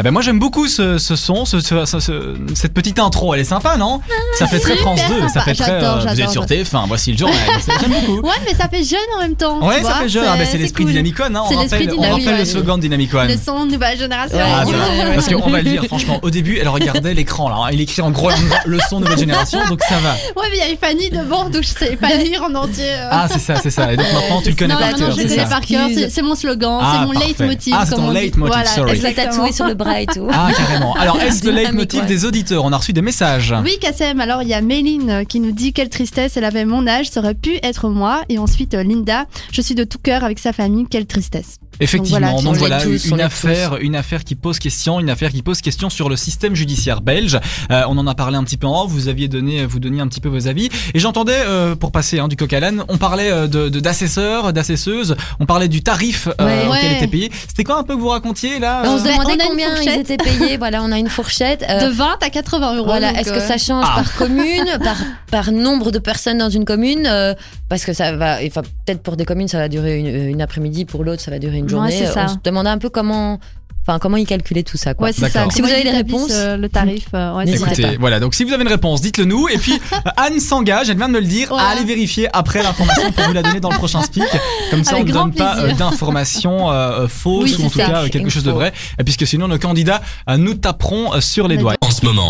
Ah 0.00 0.02
ben 0.02 0.12
moi 0.12 0.22
j'aime 0.22 0.38
beaucoup 0.38 0.66
ce, 0.66 0.96
ce 0.96 1.14
son, 1.14 1.44
ce, 1.44 1.60
ce- 1.60 1.84
ce- 1.84 2.00
ce- 2.00 2.34
cette 2.54 2.72
petite 2.72 2.98
intro, 2.98 3.34
elle 3.34 3.40
est 3.40 3.44
sympa, 3.44 3.76
non? 3.76 4.00
Ça 4.38 4.46
fait 4.46 4.58
très 4.58 4.74
France 4.76 4.98
2, 5.10 5.28
ça 5.28 5.42
fait 5.42 5.52
très. 5.52 5.78
J'adore, 5.78 6.06
vous 6.08 6.20
êtes 6.22 6.30
sur 6.30 6.46
TF1, 6.46 6.86
voici 6.88 7.12
le 7.12 7.18
journal. 7.18 7.36
J'aime 7.82 7.90
beaucoup. 7.90 8.26
Ouais, 8.26 8.34
mais 8.46 8.54
ça 8.54 8.66
fait 8.70 8.82
jeune 8.82 8.98
en 9.18 9.20
même 9.20 9.36
temps. 9.36 9.60
Ouais, 9.62 9.74
ça 9.74 9.80
vois, 9.82 9.94
fait 9.96 10.08
jeune. 10.08 10.24
Ah 10.26 10.36
ben 10.38 10.46
c'est 10.50 10.56
l'esprit 10.56 10.84
cool. 10.84 10.92
Dynamic 10.92 11.20
One, 11.20 11.36
hein. 11.36 11.42
C'est 11.50 11.54
On 11.56 11.60
l'esprit 11.60 11.86
rappelle, 11.86 11.98
on 11.98 12.12
rappelle 12.14 12.38
le 12.38 12.44
slogan 12.46 12.76
de 12.78 12.80
Dynamic 12.80 13.12
One. 13.12 13.28
Le 13.28 13.36
son 13.36 13.66
de 13.66 13.72
nouvelle 13.72 13.98
génération. 13.98 14.38
Ah, 14.40 14.64
Ouais, 14.64 14.72
ouais. 15.04 15.14
Parce 15.16 15.28
qu'on 15.28 15.50
va 15.50 15.58
le 15.60 15.68
dire, 15.70 15.84
franchement, 15.84 16.18
au 16.22 16.30
début, 16.30 16.56
elle 16.58 16.68
regardait 16.68 17.12
l'écran 17.12 17.50
là, 17.50 17.56
hein. 17.66 17.68
il 17.70 17.82
écrit 17.82 18.00
en 18.00 18.10
gros 18.10 18.30
le 18.64 18.78
son 18.88 19.00
nouvelle 19.00 19.18
génération, 19.18 19.58
donc 19.68 19.82
ça 19.86 19.96
va. 19.98 20.12
Ouais, 20.40 20.48
mais 20.50 20.56
il 20.56 20.60
y 20.60 20.62
avait 20.62 20.78
Fanny 20.80 21.10
devant, 21.10 21.50
donc 21.50 21.62
je 21.62 21.68
savais 21.68 21.96
pas 21.96 22.14
lire 22.14 22.42
en 22.42 22.54
entier. 22.54 22.84
euh. 22.90 23.08
Ah, 23.10 23.26
c'est 23.30 23.38
ça, 23.38 23.56
c'est 23.62 23.68
ça. 23.70 23.92
Et 23.92 23.98
donc 23.98 24.06
maintenant, 24.14 24.40
tu 24.40 24.48
le 24.48 24.56
connais 24.56 24.72
par 24.74 24.94
cœur, 24.94 25.10
je 25.10 25.16
le 25.22 25.28
c'est 25.28 25.36
connais 25.36 25.48
par 25.50 25.60
cœur. 25.60 25.88
C'est 26.08 26.22
mon 26.22 26.34
slogan, 26.34 26.78
Ah, 26.82 26.92
c'est 27.00 27.06
mon 27.06 27.12
leitmotiv. 27.12 27.74
Ah, 27.78 27.84
c'est 27.86 27.96
ton 27.96 28.10
leitmotiv, 28.10 28.46
Voilà, 28.54 28.64
sorry. 28.70 28.92
Elle 28.92 29.02
l'a 29.02 29.10
exactement. 29.10 29.36
tatoué 29.44 29.52
sur 29.52 29.66
le 29.66 29.74
bras 29.74 29.89
et 29.98 30.06
tout. 30.06 30.28
Ah, 30.30 30.50
carrément. 30.56 30.94
Alors, 30.94 31.20
est-ce 31.20 31.44
le 31.44 31.52
leitmotiv 31.52 32.00
ouais. 32.00 32.06
des 32.06 32.24
auditeurs 32.24 32.64
On 32.64 32.72
a 32.72 32.76
reçu 32.76 32.92
des 32.92 33.02
messages. 33.02 33.54
Oui, 33.64 33.78
Kassem, 33.80 34.20
alors 34.20 34.42
il 34.42 34.48
y 34.48 34.54
a 34.54 34.60
Méline 34.60 35.10
euh, 35.10 35.24
qui 35.24 35.40
nous 35.40 35.52
dit 35.52 35.72
quelle 35.72 35.88
tristesse, 35.88 36.36
elle 36.36 36.44
avait 36.44 36.64
mon 36.64 36.86
âge, 36.86 37.10
ça 37.10 37.20
aurait 37.20 37.34
pu 37.34 37.58
être 37.62 37.88
moi. 37.88 38.22
Et 38.28 38.38
ensuite 38.38 38.74
euh, 38.74 38.82
Linda, 38.82 39.26
je 39.52 39.60
suis 39.60 39.74
de 39.74 39.84
tout 39.84 39.98
cœur 39.98 40.24
avec 40.24 40.38
sa 40.38 40.52
famille, 40.52 40.86
quelle 40.88 41.06
tristesse. 41.06 41.58
Effectivement, 41.80 42.34
Donc 42.36 42.44
donc 42.44 42.56
voilà, 42.56 42.80
tous, 42.80 43.06
une 43.06 43.20
affaire, 43.20 43.76
une 43.80 43.96
affaire 43.96 44.24
qui 44.24 44.34
pose 44.34 44.58
question, 44.58 45.00
une 45.00 45.10
affaire 45.10 45.30
qui 45.30 45.42
pose 45.42 45.60
question 45.60 45.90
sur 45.90 46.08
le 46.08 46.16
système 46.16 46.54
judiciaire 46.54 47.00
belge. 47.00 47.38
Euh, 47.70 47.82
on 47.88 47.96
en 47.98 48.06
a 48.06 48.14
parlé 48.14 48.36
un 48.36 48.44
petit 48.44 48.56
peu 48.56 48.66
en 48.66 48.84
off, 48.84 48.90
vous 48.90 49.08
aviez 49.08 49.28
donné, 49.28 49.64
vous 49.64 49.78
donniez 49.80 50.00
un 50.00 50.06
petit 50.08 50.20
peu 50.20 50.28
vos 50.28 50.46
avis, 50.48 50.68
et 50.94 50.98
j'entendais, 50.98 51.42
euh, 51.46 51.74
pour 51.74 51.92
passer 51.92 52.18
hein, 52.18 52.28
du 52.28 52.36
coq 52.36 52.52
à 52.52 52.60
l'âne, 52.60 52.84
on 52.88 52.98
parlait 52.98 53.30
euh, 53.30 53.46
de 53.46 53.68
d'assesseurs, 53.80 54.52
d'assesseuses, 54.52 55.16
on 55.40 55.46
parlait 55.46 55.68
du 55.68 55.82
tarif 55.82 56.28
euh, 56.40 56.44
Ouais. 56.44 56.66
auquel 56.68 56.90
Ouais. 56.90 56.96
était 56.96 57.06
payé. 57.06 57.30
C'était 57.48 57.64
quoi 57.64 57.78
un 57.78 57.82
peu 57.82 57.94
que 57.96 58.00
vous 58.00 58.08
racontiez 58.08 58.58
là 58.58 58.82
On 58.84 58.94
euh 58.94 58.98
se 58.98 59.04
demandait 59.04 59.24
on 59.24 59.28
a 59.28 59.32
une 59.44 59.48
combien 59.50 59.68
ils 59.70 59.76
fourchette. 59.76 60.10
étaient 60.10 60.16
payés. 60.16 60.56
Voilà, 60.58 60.82
on 60.82 60.92
a 60.92 60.98
une 60.98 61.08
fourchette. 61.08 61.64
Euh, 61.68 61.88
De 61.88 61.92
20 61.92 62.18
à 62.22 62.30
80 62.30 62.76
euros. 62.76 62.84
Voilà, 62.86 63.12
est-ce 63.18 63.30
que 63.32 63.38
euh, 63.38 63.46
ça 63.48 63.56
change 63.58 63.84
Ah. 63.88 63.94
par 64.02 64.14
commune, 64.16 64.66
par, 64.82 64.96
par 65.30 65.52
nombre 65.52 65.90
de 65.90 65.98
personnes 65.98 66.38
dans 66.38 66.50
une 66.50 66.64
commune 66.64 67.06
euh, 67.06 67.34
Parce 67.68 67.84
que 67.84 67.92
ça 67.92 68.16
va, 68.16 68.38
enfin, 68.46 68.62
peut-être 68.84 69.02
pour 69.02 69.16
des 69.16 69.24
communes, 69.24 69.48
ça 69.48 69.58
va 69.58 69.68
durer 69.68 69.98
une, 69.98 70.06
une 70.30 70.42
après-midi, 70.42 70.84
pour 70.84 71.04
l'autre, 71.04 71.22
ça 71.22 71.30
va 71.30 71.38
durer 71.38 71.58
une 71.58 71.68
journée. 71.70 71.92
c'est 71.92 72.06
ça. 72.12 72.26
On 72.26 72.28
se 72.28 72.34
demandait 72.44 72.70
un 72.70 72.78
peu 72.78 72.88
comment, 72.90 73.38
enfin, 73.86 73.98
comment 73.98 74.16
ils 74.16 74.26
calculaient 74.26 74.62
tout 74.62 74.76
ça, 74.76 74.94
quoi. 74.94 75.06
Ouais, 75.08 75.12
c'est 75.12 75.28
ça. 75.30 75.46
Si 75.50 75.60
vous 75.60 75.68
avez 75.68 75.80
établissent, 75.80 75.96
réponses, 75.96 76.30
euh, 76.32 76.56
le 76.56 76.68
tarif, 76.68 77.06
euh, 77.14 77.34
ouais. 77.34 77.48
Écoutez, 77.48 77.82
pas. 77.82 77.88
voilà, 77.98 78.20
donc 78.20 78.34
si 78.34 78.44
vous 78.44 78.52
avez 78.52 78.62
une 78.62 78.68
réponse, 78.68 79.00
dites-le 79.00 79.24
nous. 79.24 79.48
Et 79.48 79.58
puis, 79.58 79.74
euh, 79.92 79.96
Anne 80.16 80.38
s'engage, 80.40 80.90
elle 80.90 80.96
vient 80.96 81.08
de 81.08 81.14
me 81.14 81.20
le 81.20 81.26
dire, 81.26 81.48
Voilà. 81.48 81.68
à 81.68 81.70
aller 81.72 81.84
vérifier 81.84 82.28
après 82.32 82.62
l'information 82.62 83.10
pour 83.12 83.24
vous 83.24 83.32
la 83.32 83.42
donner 83.42 83.60
dans 83.60 83.70
le 83.70 83.76
prochain 83.78 84.02
speak. 84.02 84.24
Comme 84.70 84.84
ça, 84.84 84.96
Avec 84.96 85.04
on 85.06 85.08
ne 85.08 85.12
donne 85.12 85.34
pas 85.34 85.58
euh, 85.58 85.72
d'informations 85.72 86.70
euh, 86.70 87.04
euh, 87.04 87.08
fausses 87.08 87.44
Oui, 87.44 87.56
ou 87.58 87.66
en 87.66 87.70
tout 87.70 87.78
ça. 87.78 87.86
cas 87.86 88.02
euh, 88.04 88.08
quelque 88.08 88.30
chose 88.30 88.44
de 88.44 88.50
vrai, 88.52 88.72
euh, 89.00 89.04
puisque 89.04 89.26
sinon 89.26 89.48
nos 89.48 89.58
candidats 89.58 90.00
euh, 90.28 90.36
nous 90.36 90.54
taperont 90.54 91.14
euh, 91.14 91.20
sur 91.20 91.48
les 91.48 91.56
doigts. 91.56 91.74
En 91.80 91.90
ce 91.90 92.04
moment, 92.04 92.28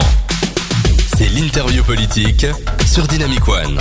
c'est 1.16 1.28
l'interview 1.28 1.82
politique 1.82 2.47
sur 2.87 3.06
Dynamic 3.06 3.47
One. 3.49 3.78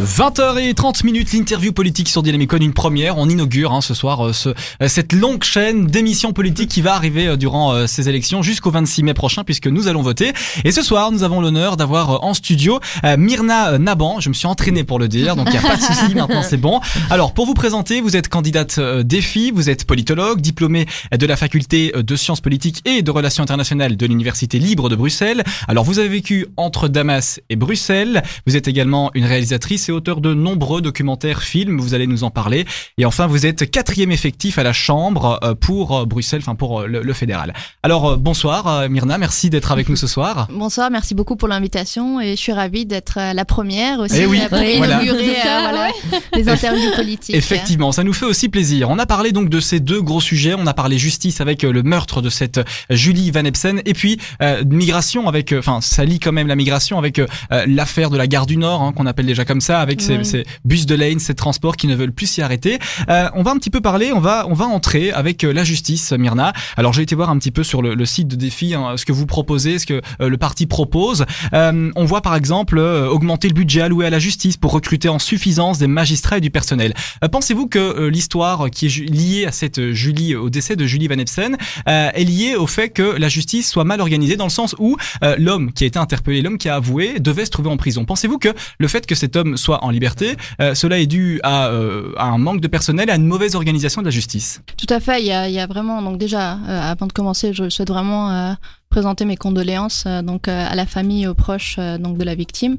20h30 0.00 1.04
minutes, 1.04 1.32
l'interview 1.32 1.72
politique 1.72 2.08
sur 2.08 2.22
Dynamic 2.22 2.50
One, 2.52 2.62
une 2.62 2.72
première. 2.72 3.18
On 3.18 3.28
inaugure 3.28 3.72
hein, 3.72 3.82
ce 3.82 3.92
soir 3.92 4.28
euh, 4.28 4.32
ce, 4.32 4.48
euh, 4.48 4.88
cette 4.88 5.12
longue 5.12 5.44
chaîne 5.44 5.86
d'émissions 5.86 6.32
politiques 6.32 6.70
qui 6.70 6.80
va 6.80 6.94
arriver 6.94 7.26
euh, 7.26 7.36
durant 7.36 7.86
ces 7.86 8.08
élections 8.08 8.42
jusqu'au 8.42 8.70
26 8.70 9.02
mai 9.02 9.14
prochain 9.14 9.44
puisque 9.44 9.66
nous 9.66 9.88
allons 9.88 10.00
voter. 10.00 10.32
Et 10.64 10.72
ce 10.72 10.82
soir, 10.82 11.12
nous 11.12 11.22
avons 11.22 11.40
l'honneur 11.40 11.76
d'avoir 11.76 12.24
en 12.24 12.34
studio 12.34 12.80
Myrna 13.18 13.78
Naban. 13.78 14.20
Je 14.20 14.28
me 14.28 14.34
suis 14.34 14.46
entraîné 14.46 14.84
pour 14.84 14.98
le 14.98 15.08
dire, 15.08 15.36
donc 15.36 15.48
il 15.48 15.52
n'y 15.52 15.58
a 15.58 15.62
pas 15.62 15.76
de 15.76 15.82
souci, 15.82 16.14
maintenant 16.14 16.42
c'est 16.42 16.56
bon. 16.56 16.80
Alors, 17.10 17.32
pour 17.32 17.46
vous 17.46 17.54
présenter, 17.54 18.00
vous 18.00 18.16
êtes 18.16 18.28
candidate 18.28 18.80
défi, 18.80 19.50
vous 19.50 19.70
êtes 19.70 19.84
politologue, 19.84 20.40
diplômée 20.40 20.86
de 21.12 21.26
la 21.26 21.36
faculté 21.36 21.92
de 21.96 22.16
sciences 22.16 22.40
politiques 22.40 22.82
et 22.84 23.02
de 23.02 23.10
relations 23.10 23.42
internationales 23.42 23.96
de 23.96 24.06
l'Université 24.06 24.58
libre 24.58 24.88
de 24.88 24.96
Bruxelles. 24.96 25.44
Alors, 25.68 25.84
vous 25.84 25.98
avez 25.98 26.08
vécu 26.08 26.46
entre 26.56 26.88
Damas 26.88 27.40
et 27.48 27.56
Bruxelles. 27.56 28.22
Vous 28.46 28.56
êtes 28.56 28.68
également 28.68 29.10
une 29.14 29.24
réalisatrice 29.24 29.89
et 29.90 29.92
auteur 29.92 30.20
de 30.20 30.34
nombreux 30.34 30.80
documentaires, 30.80 31.42
films. 31.42 31.78
Vous 31.78 31.94
allez 31.94 32.06
nous 32.06 32.24
en 32.24 32.30
parler. 32.30 32.64
Et 32.98 33.04
enfin, 33.04 33.26
vous 33.26 33.46
êtes 33.46 33.70
quatrième 33.70 34.10
effectif 34.10 34.58
à 34.58 34.62
la 34.62 34.72
Chambre 34.72 35.38
euh, 35.44 35.54
pour 35.54 35.98
euh, 35.98 36.04
Bruxelles, 36.06 36.40
enfin 36.42 36.54
pour 36.54 36.80
euh, 36.80 36.86
le, 36.86 37.02
le 37.02 37.12
fédéral. 37.12 37.52
Alors, 37.82 38.16
bonsoir 38.16 38.88
Myrna, 38.88 39.18
merci 39.18 39.50
d'être 39.50 39.72
avec 39.72 39.88
nous 39.88 39.96
ce 39.96 40.06
soir. 40.06 40.48
Bonsoir, 40.60 40.90
merci 40.90 41.14
beaucoup 41.14 41.36
pour 41.36 41.48
l'invitation 41.48 42.20
et 42.20 42.32
je 42.32 42.40
suis 42.40 42.52
ravie 42.52 42.86
d'être 42.86 43.18
la 43.34 43.44
première 43.44 44.00
aussi 44.00 44.18
Eh 44.18 44.26
oui, 44.26 44.40
pour 44.48 44.58
oui, 44.58 44.76
voilà. 44.76 45.02
inaugurer 45.02 45.34
C'est 45.34 45.42
ça, 45.42 45.60
voilà, 45.62 45.88
les 46.34 46.48
interviews 46.48 46.90
politiques. 46.94 47.34
Effectivement, 47.34 47.92
ça 47.92 48.04
nous 48.04 48.12
fait 48.12 48.26
aussi 48.26 48.48
plaisir. 48.48 48.90
On 48.90 48.98
a 48.98 49.06
parlé 49.06 49.32
donc 49.32 49.48
de 49.48 49.60
ces 49.60 49.80
deux 49.80 50.00
gros 50.02 50.20
sujets. 50.20 50.54
On 50.54 50.66
a 50.66 50.74
parlé 50.74 50.98
justice 50.98 51.40
avec 51.40 51.62
le 51.62 51.82
meurtre 51.82 52.22
de 52.22 52.30
cette 52.30 52.60
Julie 52.90 53.30
Van 53.30 53.44
Epsen 53.44 53.80
et 53.84 53.94
puis 53.94 54.18
euh, 54.42 54.62
migration 54.64 55.28
avec, 55.28 55.52
enfin, 55.52 55.80
ça 55.80 56.04
lie 56.04 56.20
quand 56.20 56.32
même 56.32 56.46
la 56.46 56.56
migration 56.56 56.98
avec 56.98 57.18
euh, 57.18 57.26
l'affaire 57.66 58.10
de 58.10 58.16
la 58.16 58.26
gare 58.26 58.46
du 58.46 58.56
Nord, 58.56 58.82
hein, 58.82 58.92
qu'on 58.92 59.06
appelle 59.06 59.26
déjà 59.26 59.44
comme 59.44 59.60
ça, 59.60 59.69
avec 59.78 60.00
ces, 60.00 60.44
bus 60.64 60.86
de 60.86 60.94
lane, 60.94 61.18
ces 61.18 61.34
transports 61.34 61.76
qui 61.76 61.86
ne 61.86 61.94
veulent 61.94 62.12
plus 62.12 62.26
s'y 62.26 62.42
arrêter. 62.42 62.78
Euh, 63.08 63.28
on 63.34 63.42
va 63.42 63.52
un 63.52 63.56
petit 63.56 63.70
peu 63.70 63.80
parler, 63.80 64.12
on 64.12 64.20
va, 64.20 64.46
on 64.48 64.54
va 64.54 64.66
entrer 64.66 65.12
avec 65.12 65.44
euh, 65.44 65.52
la 65.52 65.64
justice, 65.64 66.12
Myrna. 66.12 66.52
Alors 66.76 66.92
j'ai 66.92 67.02
été 67.02 67.14
voir 67.14 67.30
un 67.30 67.38
petit 67.38 67.50
peu 67.50 67.62
sur 67.62 67.82
le, 67.82 67.94
le 67.94 68.04
site 68.04 68.28
de 68.28 68.36
défi 68.36 68.74
hein, 68.74 68.96
ce 68.96 69.04
que 69.04 69.12
vous 69.12 69.26
proposez, 69.26 69.78
ce 69.78 69.86
que 69.86 70.00
euh, 70.20 70.28
le 70.28 70.36
parti 70.36 70.66
propose. 70.66 71.24
Euh, 71.52 71.90
on 71.94 72.04
voit 72.04 72.22
par 72.22 72.34
exemple 72.34 72.78
augmenter 72.78 73.48
le 73.48 73.54
budget 73.54 73.82
alloué 73.82 74.06
à 74.06 74.10
la 74.10 74.18
justice 74.18 74.56
pour 74.56 74.72
recruter 74.72 75.08
en 75.08 75.18
suffisance 75.18 75.78
des 75.78 75.86
magistrats 75.86 76.38
et 76.38 76.40
du 76.40 76.50
personnel. 76.50 76.94
Pensez-vous 77.30 77.66
que 77.66 78.08
l'histoire 78.08 78.70
qui 78.70 78.86
est 78.86 78.98
liée 79.10 79.46
à 79.46 79.52
cette 79.52 79.92
Julie, 79.92 80.34
au 80.34 80.50
décès 80.50 80.76
de 80.76 80.86
Julie 80.86 81.08
Van 81.08 81.18
Epsen, 81.18 81.56
est 81.86 82.24
liée 82.24 82.56
au 82.56 82.66
fait 82.66 82.90
que 82.90 83.02
la 83.02 83.28
justice 83.28 83.68
soit 83.68 83.84
mal 83.84 84.00
organisée 84.00 84.36
dans 84.36 84.44
le 84.44 84.50
sens 84.50 84.74
où 84.78 84.96
l'homme 85.38 85.72
qui 85.72 85.84
a 85.84 85.86
été 85.86 85.98
interpellé, 85.98 86.42
l'homme 86.42 86.58
qui 86.58 86.68
a 86.68 86.76
avoué, 86.76 87.18
devait 87.20 87.44
se 87.44 87.50
trouver 87.50 87.70
en 87.70 87.76
prison. 87.76 88.04
Pensez-vous 88.04 88.38
que 88.38 88.50
le 88.78 88.88
fait 88.88 89.06
que 89.06 89.14
cet 89.14 89.36
homme 89.36 89.56
soit 89.60 89.84
en 89.84 89.90
liberté, 89.90 90.36
euh, 90.60 90.74
cela 90.74 90.98
est 90.98 91.06
dû 91.06 91.40
à, 91.42 91.68
euh, 91.68 92.12
à 92.16 92.26
un 92.26 92.38
manque 92.38 92.60
de 92.60 92.68
personnel, 92.68 93.10
à 93.10 93.16
une 93.16 93.26
mauvaise 93.26 93.54
organisation 93.54 94.02
de 94.02 94.06
la 94.06 94.10
justice 94.10 94.62
Tout 94.76 94.92
à 94.92 95.00
fait, 95.00 95.20
il 95.20 95.26
y 95.26 95.32
a, 95.32 95.66
vraiment, 95.66 96.02
donc 96.02 96.18
déjà, 96.18 96.54
euh, 96.54 96.90
avant 96.90 97.06
de 97.06 97.12
commencer, 97.12 97.52
je 97.52 97.68
souhaite 97.68 97.88
vraiment 97.88 98.56
présenter 98.88 99.24
mes 99.24 99.36
condoléances 99.36 100.06
donc 100.24 100.48
à 100.48 100.74
la 100.74 100.86
famille 100.86 101.24
et 101.24 101.28
aux 101.28 101.34
proches 101.34 101.78
donc 102.00 102.18
de 102.18 102.24
la 102.24 102.34
victime. 102.34 102.76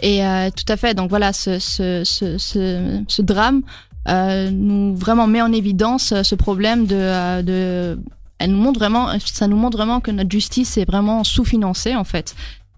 Et 0.00 0.20
tout 0.56 0.72
à 0.72 0.76
fait, 0.76 0.94
donc 0.94 1.10
voilà, 1.10 1.32
ce, 1.32 3.20
drame 3.22 3.62
nous 4.06 4.96
vraiment 4.96 5.26
met 5.26 5.42
en 5.42 5.52
évidence 5.52 6.14
ce 6.22 6.34
problème 6.34 6.86
de, 6.86 7.98
elle 8.38 8.50
nous 8.50 8.56
montre 8.56 8.78
vraiment, 8.78 9.08
ça 9.24 9.46
nous 9.48 9.56
montre 9.56 9.76
vraiment 9.76 10.00
que 10.00 10.10
notre 10.10 10.30
justice 10.30 10.78
est 10.78 10.86
vraiment 10.86 11.24
sous-financée 11.24 11.94
en 11.94 12.04
fait. 12.04 12.34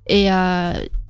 Et 0.09 0.29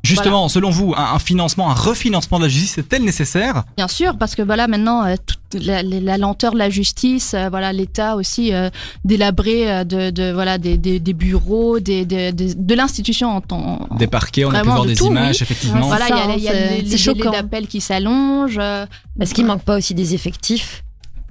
Justement, 0.02 0.48
selon 0.48 0.70
vous, 0.70 0.94
un, 0.96 1.14
un 1.14 1.18
financement, 1.18 1.70
un 1.70 1.74
refinancement 1.74 2.38
de 2.38 2.44
la 2.44 2.48
justice 2.48 2.78
est-elle 2.78 3.04
nécessaire? 3.04 3.62
Bien 3.76 3.86
sûr, 3.88 4.16
parce 4.18 4.34
que 4.34 4.42
voilà, 4.42 4.66
maintenant, 4.66 5.04
euh, 5.04 5.14
toute 5.24 5.62
la, 5.64 5.82
la- 5.82 6.00
la 6.00 6.18
lenteur 6.18 6.52
de 6.54 6.58
la 6.58 6.70
justice, 6.70 7.34
euh, 7.34 7.48
voilà, 7.48 7.72
l'État 7.72 8.16
aussi 8.16 8.52
euh, 8.52 8.68
délabré 9.04 9.70
euh, 9.70 9.84
de, 9.84 10.10
de 10.10 10.32
voilà 10.32 10.58
des, 10.58 10.76
des, 10.76 10.98
des 10.98 11.12
bureaux, 11.12 11.78
des, 11.78 12.04
des- 12.04 12.32
des- 12.32 12.54
de 12.54 12.74
l'institution 12.74 13.28
en 13.36 13.40
temps. 13.40 13.86
Des 13.98 14.06
parquets, 14.06 14.44
on 14.44 14.50
a 14.50 14.60
pu 14.62 14.66
voir 14.68 14.82
de 14.82 14.88
des 14.88 14.96
tout, 14.96 15.06
images, 15.06 15.36
oui. 15.36 15.42
effectivement. 15.42 15.86
Voilà, 15.86 16.06
il 16.08 16.16
y 16.16 16.18
a, 16.18 16.36
y 16.36 16.48
a 16.48 16.52
c'est- 16.52 16.68
les, 16.82 16.82
les 16.82 16.96
délais 17.14 17.30
d'appel 17.30 17.66
qui 17.68 17.80
s'allongent. 17.80 18.58
euh, 18.60 18.86
Est-ce 19.20 19.34
qu'il 19.34 19.46
manque 19.46 19.62
pas 19.62 19.76
aussi 19.76 19.94
des 19.94 20.14
effectifs? 20.14 20.82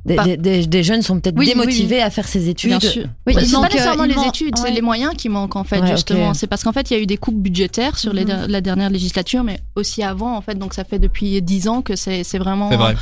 Des, 0.05 0.15
des, 0.17 0.37
des- 0.37 0.65
des 0.67 0.83
jeunes 0.83 1.01
sont 1.01 1.19
peut-être 1.19 1.37
Oui, 1.37 1.45
oui, 1.47 1.53
démotivés 1.53 2.01
à 2.01 2.09
faire 2.09 2.27
ces 2.27 2.49
études. 2.49 2.69
Bien 2.71 2.79
sûr. 2.79 3.03
Oui, 3.27 3.33
Ouais, 3.35 3.41
il 3.43 3.45
c'est 3.47 3.53
manque, 3.53 3.63
pas 3.63 3.69
nécessairement 3.69 4.03
euh, 4.03 4.07
il 4.09 4.15
les 4.21 4.27
études, 4.27 4.57
c'est 4.57 4.71
les 4.71 4.81
moyens 4.81 5.13
qui 5.15 5.29
manquent 5.29 5.55
en 5.55 5.63
fait 5.63 5.79
Ouais, 5.81 5.87
justement. 5.91 6.33
C'est 6.33 6.47
parce 6.47 6.63
qu'en 6.63 6.71
fait 6.71 6.89
il 6.89 6.93
y 6.95 6.99
a 6.99 7.03
eu 7.03 7.05
des 7.05 7.17
coupes 7.17 7.39
budgétaires 7.41 7.97
sur 7.99 8.11
les 8.13 8.25
Mhm. 8.25 8.45
la 8.47 8.61
dernière 8.61 8.89
législature, 8.89 9.43
mais 9.43 9.59
aussi 9.75 10.01
avant 10.03 10.35
en 10.35 10.41
fait. 10.41 10.57
Donc 10.57 10.73
ça 10.73 10.83
fait 10.83 10.99
depuis 10.99 11.41
dix 11.41 11.67
ans 11.67 11.81
que 11.81 11.95
c'est 11.95 12.23
c'est 12.23 12.39
vraiment 12.39 12.69
vrai. 12.69 12.95